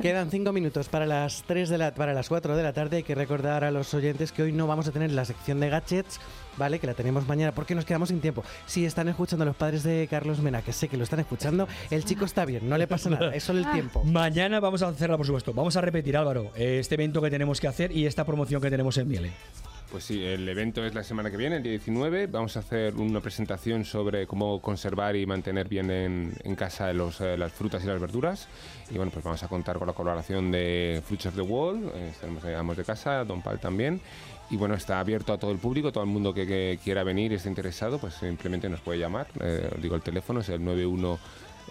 Quedan 0.00 0.30
cinco 0.30 0.52
minutos 0.54 0.88
para 0.88 1.04
las 1.04 1.42
3 1.46 1.68
de 1.68 1.76
la, 1.76 1.94
para 1.94 2.14
las 2.14 2.30
4 2.30 2.56
de 2.56 2.62
la 2.62 2.72
tarde. 2.72 2.96
Hay 2.96 3.02
que 3.02 3.14
recordar 3.14 3.64
a 3.64 3.70
los 3.70 3.92
oyentes 3.92 4.32
que 4.32 4.42
hoy 4.42 4.52
no 4.52 4.66
vamos 4.66 4.88
a 4.88 4.92
tener 4.92 5.12
la 5.12 5.26
sección 5.26 5.60
de 5.60 5.68
gadgets, 5.68 6.18
¿vale? 6.56 6.78
Que 6.78 6.86
la 6.86 6.94
tenemos 6.94 7.28
mañana 7.28 7.52
porque 7.52 7.74
nos 7.74 7.84
quedamos 7.84 8.08
sin 8.08 8.22
tiempo. 8.22 8.42
Si 8.64 8.86
están 8.86 9.06
escuchando 9.08 9.42
a 9.42 9.46
los 9.46 9.56
padres 9.56 9.82
de 9.82 10.08
Carlos 10.08 10.40
Mena, 10.40 10.62
que 10.62 10.72
sé 10.72 10.88
que 10.88 10.96
lo 10.96 11.04
están 11.04 11.20
escuchando, 11.20 11.68
el 11.90 12.06
chico 12.06 12.24
está 12.24 12.46
bien, 12.46 12.70
no 12.70 12.78
le 12.78 12.86
pasa 12.86 13.10
nada, 13.10 13.34
es 13.34 13.44
solo 13.44 13.58
el 13.58 13.70
tiempo. 13.70 14.02
Mañana 14.02 14.60
vamos 14.60 14.82
a 14.82 14.88
hacerla, 14.88 15.18
por 15.18 15.26
supuesto. 15.26 15.52
Vamos 15.52 15.76
a 15.76 15.82
repetir, 15.82 16.16
Álvaro, 16.16 16.52
este 16.54 16.94
evento 16.94 17.20
que 17.20 17.28
tenemos 17.28 17.60
que 17.60 17.68
hacer 17.68 17.92
y 17.92 18.06
esta 18.06 18.24
promoción 18.24 18.62
que 18.62 18.70
tenemos 18.70 18.96
en 18.96 19.08
Miele. 19.08 19.32
Pues 19.90 20.04
sí, 20.04 20.22
el 20.22 20.46
evento 20.46 20.84
es 20.84 20.94
la 20.94 21.02
semana 21.02 21.30
que 21.30 21.38
viene, 21.38 21.56
el 21.56 21.62
día 21.62 21.72
19. 21.72 22.26
Vamos 22.26 22.58
a 22.58 22.60
hacer 22.60 22.94
una 22.96 23.22
presentación 23.22 23.86
sobre 23.86 24.26
cómo 24.26 24.60
conservar 24.60 25.16
y 25.16 25.24
mantener 25.24 25.66
bien 25.66 25.90
en, 25.90 26.54
casa 26.56 26.92
los, 26.92 27.22
eh, 27.22 27.38
las 27.38 27.52
frutas 27.52 27.82
y 27.84 27.86
las 27.86 27.98
verduras. 27.98 28.48
Y 28.90 28.96
bueno, 28.96 29.10
pues 29.10 29.24
vamos 29.24 29.42
a 29.42 29.48
contar 29.48 29.78
con 29.78 29.86
la 29.86 29.94
colaboración 29.94 30.50
de 30.50 31.02
Fruits 31.06 31.26
of 31.26 31.36
the 31.36 31.40
Wall, 31.40 31.90
eh, 31.94 32.08
estaremos 32.10 32.44
ahí, 32.44 32.52
Amos 32.52 32.76
de 32.76 32.84
Casa, 32.84 33.24
Don 33.24 33.40
Pal 33.40 33.60
también. 33.60 34.02
Y 34.50 34.56
bueno, 34.56 34.74
está 34.74 35.00
abierto 35.00 35.32
a 35.32 35.38
todo 35.38 35.52
el 35.52 35.58
público, 35.58 35.90
todo 35.90 36.04
el 36.04 36.10
mundo 36.10 36.34
que, 36.34 36.78
quiera 36.84 37.02
venir 37.02 37.32
y 37.32 37.36
esté 37.36 37.48
interesado, 37.48 37.98
pues 37.98 38.14
simplemente 38.14 38.68
nos 38.68 38.80
puede 38.80 38.98
llamar. 38.98 39.26
Eh, 39.40 39.70
digo 39.80 39.94
el 39.94 40.02
teléfono, 40.02 40.40
es 40.40 40.50
el 40.50 40.62
91 40.62 41.18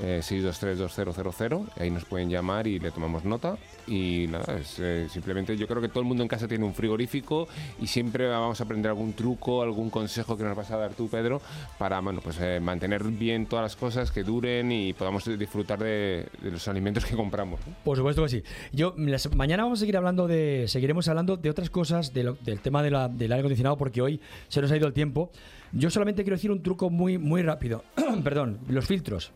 eh, 0.02 0.22
623-2000. 0.22 1.70
Ahí 1.78 1.90
nos 1.90 2.06
pueden 2.06 2.30
llamar 2.30 2.68
y 2.68 2.80
le 2.80 2.92
tomamos 2.92 3.26
nota. 3.26 3.58
Y 3.88 4.28
nada, 4.28 4.58
es, 4.58 4.80
eh, 4.80 5.08
simplemente 5.10 5.56
yo 5.56 5.68
creo 5.68 5.82
que 5.82 5.88
todo 5.88 6.02
el 6.02 6.06
mundo 6.06 6.24
en 6.24 6.30
casa 6.30 6.48
tiene 6.48 6.66
un 6.66 6.74
frigorífico 6.74 7.48
y 7.82 7.88
siempre 7.88 8.28
vamos 8.28 8.60
a 8.60 8.64
aprender 8.66 8.90
algún 8.90 9.14
truco, 9.14 9.62
algún 9.62 9.90
consejo 9.90 10.38
que 10.38 10.44
nos 10.44 10.56
vas 10.56 10.72
a 10.72 10.78
dar 10.78 10.94
tú, 10.94 11.08
Pedro, 11.08 11.42
para 11.78 12.00
bueno, 12.02 12.22
pues, 12.22 12.38
eh, 12.42 12.60
mantener 12.60 13.04
bien 13.04 13.46
todas 13.46 13.64
las 13.64 13.76
cosas 13.76 14.12
que 14.12 14.24
duren 14.24 14.72
y 14.72 14.94
podamos 14.94 15.26
disfrutar 15.38 15.80
de, 15.80 16.28
los 16.42 16.68
alimentos 16.68 17.06
que 17.06 17.16
compramos. 17.16 17.60
Por 17.84 17.98
supuesto 17.98 18.24
que 18.24 18.30
sí. 18.30 18.44
Yo 18.74 18.94
mañana 19.36 19.64
vamos 19.64 19.80
a 19.80 19.82
seguir 19.82 19.98
hablando 19.98 20.28
de, 20.28 20.66
seguiremos 20.68 21.08
hablando 21.08 21.38
de 21.38 21.50
otras 21.50 21.70
cosas 21.70 22.14
del 22.14 22.38
tema 22.62 22.84
del 22.84 22.96
aire 22.96 23.40
acondicionado 23.40 23.78
porque 23.78 24.02
hoy 24.02 24.20
se 24.50 24.62
nos 24.62 24.72
ha 24.72 24.78
ido 24.78 24.88
el 24.88 24.94
tiempo. 24.94 25.32
Yo 25.72 25.90
solamente 25.90 26.24
quiero 26.24 26.36
decir 26.36 26.52
un 26.52 26.62
truco 26.62 26.90
muy 26.90 27.18
muy 27.18 27.42
rápido. 27.42 27.84
Perdón, 28.24 28.60
los 28.70 28.86
filtros. 28.86 29.32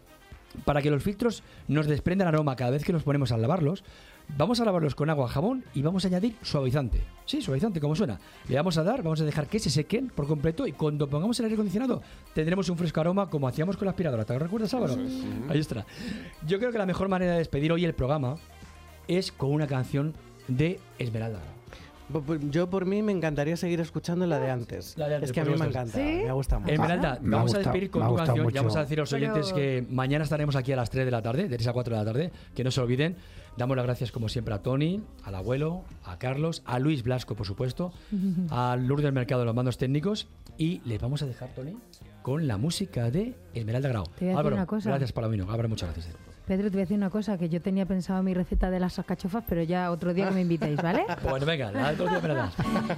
Para 0.66 0.82
que 0.82 0.92
los 0.92 1.04
filtros 1.04 1.44
nos 1.68 1.88
desprendan 1.88 2.28
aroma 2.28 2.56
cada 2.56 2.72
vez 2.72 2.84
que 2.84 2.94
los 2.94 3.04
ponemos 3.04 3.32
al 3.32 3.42
lavarlos, 3.42 3.84
vamos 4.38 4.60
a 4.60 4.66
lavarlos 4.66 4.96
con 4.96 5.10
agua, 5.10 5.28
jabón 5.28 5.64
y 5.74 5.82
vamos 5.82 6.06
a 6.06 6.08
añadir 6.08 6.36
suavizante. 6.42 7.02
Sí, 7.26 7.42
suavizante, 7.42 7.80
como 7.80 7.96
suena. 7.96 8.20
Le 8.48 8.56
vamos 8.56 8.78
a 8.78 8.84
dar, 8.84 9.04
vamos 9.04 9.22
a 9.22 9.26
dejar 9.26 9.48
que 9.48 9.60
se 9.60 9.70
sequen 9.70 10.08
por 10.08 10.28
completo 10.28 10.68
y 10.68 10.74
cuando 10.74 11.10
pongamos 11.10 11.40
el 11.40 11.46
aire 11.46 11.56
acondicionado 11.56 12.02
tendremos 12.34 12.70
un 12.70 12.78
fresco 12.78 13.00
aroma 13.02 13.30
como 13.30 13.48
hacíamos 13.48 13.78
con 13.78 13.86
la 13.86 13.92
aspiradora. 13.92 14.26
¿Te 14.26 14.38
recuerdas, 14.38 14.74
Álvaro? 14.74 14.96
Sí. 14.96 15.24
Ahí 15.50 15.60
está. 15.60 15.86
Yo 16.48 16.60
creo 16.60 16.72
que 16.72 16.78
la 16.78 16.86
mejor 16.86 17.08
manera 17.08 17.34
de 17.34 17.40
despedir 17.40 17.72
hoy 17.72 17.86
el 17.86 17.94
programa 17.94 18.36
es 19.08 19.32
con 19.32 19.52
una 19.52 19.68
canción 19.68 20.14
de 20.48 20.80
Esmeralda. 21.00 21.42
Yo 22.50 22.70
por 22.70 22.86
mí 22.86 23.02
me 23.02 23.12
encantaría 23.12 23.56
seguir 23.58 23.80
escuchando 23.80 24.26
la 24.28 24.40
de 24.40 24.50
antes. 24.52 24.98
La 24.98 25.08
de 25.08 25.16
antes, 25.16 25.30
es 25.30 25.34
que 25.34 25.42
a 25.42 25.46
mí 25.46 25.54
me 25.58 25.66
encanta, 25.66 25.98
me 25.98 26.32
gusta 26.32 26.60
mucho. 26.60 26.72
Esmeralda, 26.74 27.20
Me 27.22 27.36
ha 27.36 27.40
vamos 27.40 27.54
a 27.56 27.60
despedir 27.60 27.90
con 27.92 28.08
tu 28.08 28.16
canción 28.16 28.38
y 28.38 28.54
vamos 28.54 28.64
mucho. 28.64 28.80
a 28.80 28.82
decir 28.84 29.00
a 29.00 29.02
los 29.04 29.10
Pero- 29.12 29.32
oyentes 29.34 29.54
que 29.54 29.86
mañana 29.90 30.24
estaremos 30.24 30.56
aquí 30.56 30.72
a 30.72 30.76
las 30.76 30.90
3 30.90 31.06
de 31.06 31.12
la 31.12 31.22
tarde, 31.22 31.44
de 31.48 31.56
3 31.58 31.68
a 31.68 31.74
4 31.74 31.96
de 31.96 32.00
la 32.00 32.06
tarde, 32.06 32.32
que 32.56 32.64
no 32.64 32.72
se 32.72 32.82
olviden. 32.82 33.16
Damos 33.58 33.76
las 33.76 33.86
gracias 33.86 34.12
como 34.14 34.30
siempre 34.30 34.54
a 34.54 34.60
Tony, 34.62 35.02
al 35.24 35.36
abuelo, 35.36 35.84
a 36.06 36.18
Carlos, 36.18 36.64
a 36.66 36.80
Luis 36.80 37.04
Blasco, 37.04 37.36
por 37.36 37.46
supuesto, 37.46 37.92
a 38.50 38.78
Lourdes 38.78 39.04
del 39.04 39.14
Mercado 39.14 39.42
de 39.42 39.46
los 39.46 39.56
mandos 39.56 39.78
técnicos 39.78 40.28
y 40.58 40.82
les 40.86 41.02
vamos 41.02 41.22
a 41.22 41.26
dejar, 41.26 41.50
Tony, 41.50 41.76
con 42.22 42.48
la 42.48 42.58
música 42.58 43.12
de 43.12 43.36
Esmeralda 43.54 43.90
Grau. 43.90 44.04
Te 44.06 44.10
voy 44.10 44.14
a 44.14 44.28
decir 44.28 44.38
Álvaro, 44.38 44.56
una 44.56 44.66
cosa. 44.66 44.90
gracias 44.90 45.12
Palomino, 45.12 45.50
Álvaro, 45.52 45.68
muchas 45.70 45.92
gracias. 45.94 46.16
Pedro, 46.52 46.66
te 46.66 46.72
voy 46.72 46.80
a 46.82 46.84
decir 46.84 46.98
una 46.98 47.10
cosa, 47.10 47.38
que 47.38 47.48
yo 47.48 47.62
tenía 47.62 47.86
pensado 47.86 48.22
mi 48.24 48.34
receta 48.34 48.70
de 48.70 48.78
las 48.78 49.00
alcachofas, 49.00 49.42
pero 49.48 49.64
ya 49.64 49.90
otro 49.90 50.14
día 50.14 50.28
que 50.28 50.34
me 50.36 50.42
invitéis, 50.42 50.76
¿vale? 50.82 51.06
Bueno, 51.24 51.46
venga, 51.46 51.72
la 51.72 51.92
otro 51.92 52.10
día 52.10 52.20
me 52.20 52.28
la 52.28 52.34
das. 52.34 52.56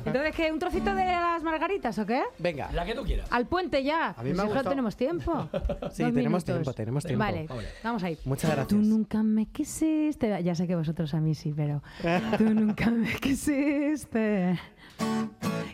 Entonces, 0.07 0.35
¿qué? 0.35 0.51
¿Un 0.51 0.57
trocito 0.57 0.95
de 0.95 1.05
las 1.05 1.43
margaritas 1.43 1.99
o 1.99 2.05
qué? 2.07 2.23
Venga. 2.39 2.71
La 2.73 2.83
que 2.83 2.95
tú 2.95 3.03
quieras. 3.03 3.27
Al 3.31 3.45
puente 3.45 3.83
ya. 3.83 4.15
A 4.17 4.23
mí 4.23 4.29
me 4.29 4.35
Pues 4.37 4.39
ha 4.39 4.43
gustado. 4.45 4.69
tenemos 4.71 4.95
tiempo. 4.97 5.49
Sí, 5.53 6.01
Dos 6.01 6.13
tenemos 6.13 6.15
minutos. 6.15 6.43
tiempo, 6.45 6.73
tenemos 6.73 7.03
tiempo. 7.03 7.23
Vale, 7.23 7.45
Vamos. 7.47 7.63
vamos 7.83 8.03
ahí. 8.03 8.17
Muchas 8.25 8.49
Tú 8.49 8.55
gracias. 8.55 8.81
nunca 8.81 9.21
me 9.21 9.45
quisiste. 9.45 10.41
Ya 10.43 10.55
sé 10.55 10.65
que 10.65 10.75
vosotros 10.75 11.13
a 11.13 11.19
mí 11.19 11.35
sí, 11.35 11.53
pero. 11.55 11.83
Tú 12.39 12.45
nunca 12.55 12.89
me 12.89 13.13
quisiste. 13.17 14.57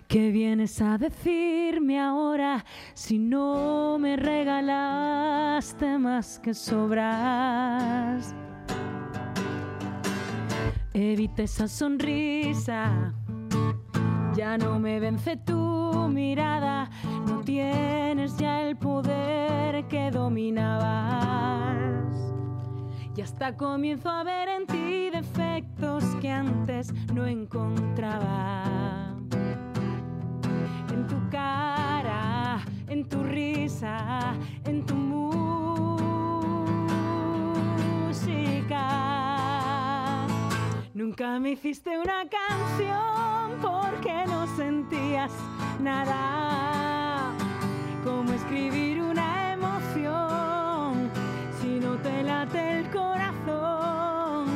¿Qué 0.10 0.32
vienes 0.32 0.82
a 0.82 0.98
decirme 0.98 2.00
ahora 2.00 2.66
si 2.96 3.20
no 3.20 4.00
me 4.00 4.18
regalaste 4.18 6.00
más 6.00 6.40
que 6.40 6.56
sobras? 6.56 8.34
Evita 10.96 11.44
esa 11.44 11.68
sonrisa. 11.68 13.14
Ya 14.36 14.58
no 14.58 14.80
me 14.80 15.00
vence 15.00 15.38
tu 15.38 16.10
mirada, 16.12 16.90
no 17.28 17.42
tienes 17.42 18.36
ya 18.36 18.64
el 18.64 18.78
poder 18.78 19.88
que 19.90 20.10
dominabas. 20.10 21.54
Y 23.16 23.22
hasta 23.22 23.56
comienzo 23.56 24.10
a 24.10 24.24
ver 24.24 24.50
en 24.50 24.66
ti 24.66 25.12
defectos 25.12 26.04
que 26.20 26.32
antes 26.32 26.92
no 27.14 27.28
encontraba. 27.28 29.09
En 32.90 33.08
tu 33.08 33.24
risa, 33.24 34.34
en 34.66 34.86
tu 34.86 34.96
música. 34.96 35.48
Nunca 40.94 41.40
me 41.40 41.52
hiciste 41.52 41.98
una 41.98 42.26
canción 42.28 43.60
porque 43.62 44.26
no 44.28 44.48
sentí 44.58 44.98
sentías 44.98 45.32
nada. 45.82 47.32
Cómo 48.04 48.32
escribir 48.34 49.02
una 49.02 49.54
emoción 49.54 51.10
si 51.62 51.80
no 51.80 51.96
te 51.98 52.24
late 52.24 52.80
el 52.80 52.90
corazón 52.90 54.48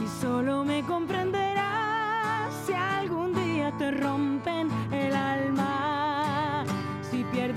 y 0.00 0.06
solo 0.20 0.64
me 0.64 0.82
comprenderás 0.82 2.54
si 2.66 2.72
algún 2.72 3.34
día 3.34 3.72
te 3.78 3.90
rompen. 3.90 4.68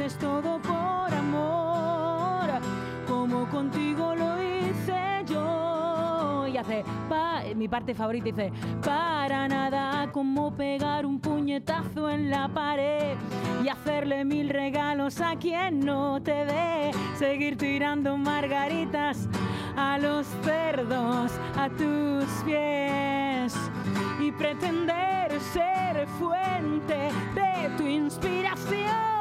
Pierdes 0.07 0.19
todo 0.19 0.57
por 0.61 1.13
amor, 1.13 2.61
como 3.09 3.45
contigo 3.49 4.15
lo 4.15 4.41
hice 4.41 5.25
yo. 5.27 6.47
Y 6.47 6.55
hace, 6.55 6.85
pa- 7.09 7.41
mi 7.53 7.67
parte 7.67 7.93
favorita 7.93 8.23
dice, 8.27 8.53
para 8.85 9.49
nada 9.49 10.09
como 10.13 10.55
pegar 10.55 11.05
un 11.05 11.19
puñetazo 11.19 12.09
en 12.09 12.29
la 12.29 12.47
pared 12.47 13.17
y 13.61 13.67
hacerle 13.67 14.23
mil 14.23 14.47
regalos 14.47 15.19
a 15.19 15.35
quien 15.35 15.81
no 15.81 16.21
te 16.23 16.45
ve. 16.45 16.91
Seguir 17.17 17.57
tirando 17.57 18.15
margaritas 18.15 19.27
a 19.75 19.97
los 19.97 20.25
cerdos 20.43 21.33
a 21.57 21.67
tus 21.67 22.23
pies 22.45 23.53
y 24.21 24.31
pretender 24.31 25.37
ser 25.41 26.07
fuente 26.17 27.09
de 27.35 27.69
tu 27.77 27.83
inspiración 27.83 29.16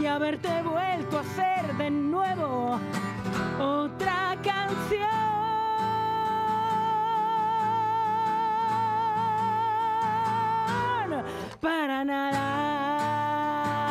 y 0.00 0.06
haberte 0.06 0.62
vuelto 0.62 1.18
a 1.18 1.20
hacer 1.20 1.76
de 1.76 1.90
nuevo 1.90 2.78
otra 3.60 4.36
canción. 4.42 5.10
Para 11.60 12.04
nada 12.04 13.11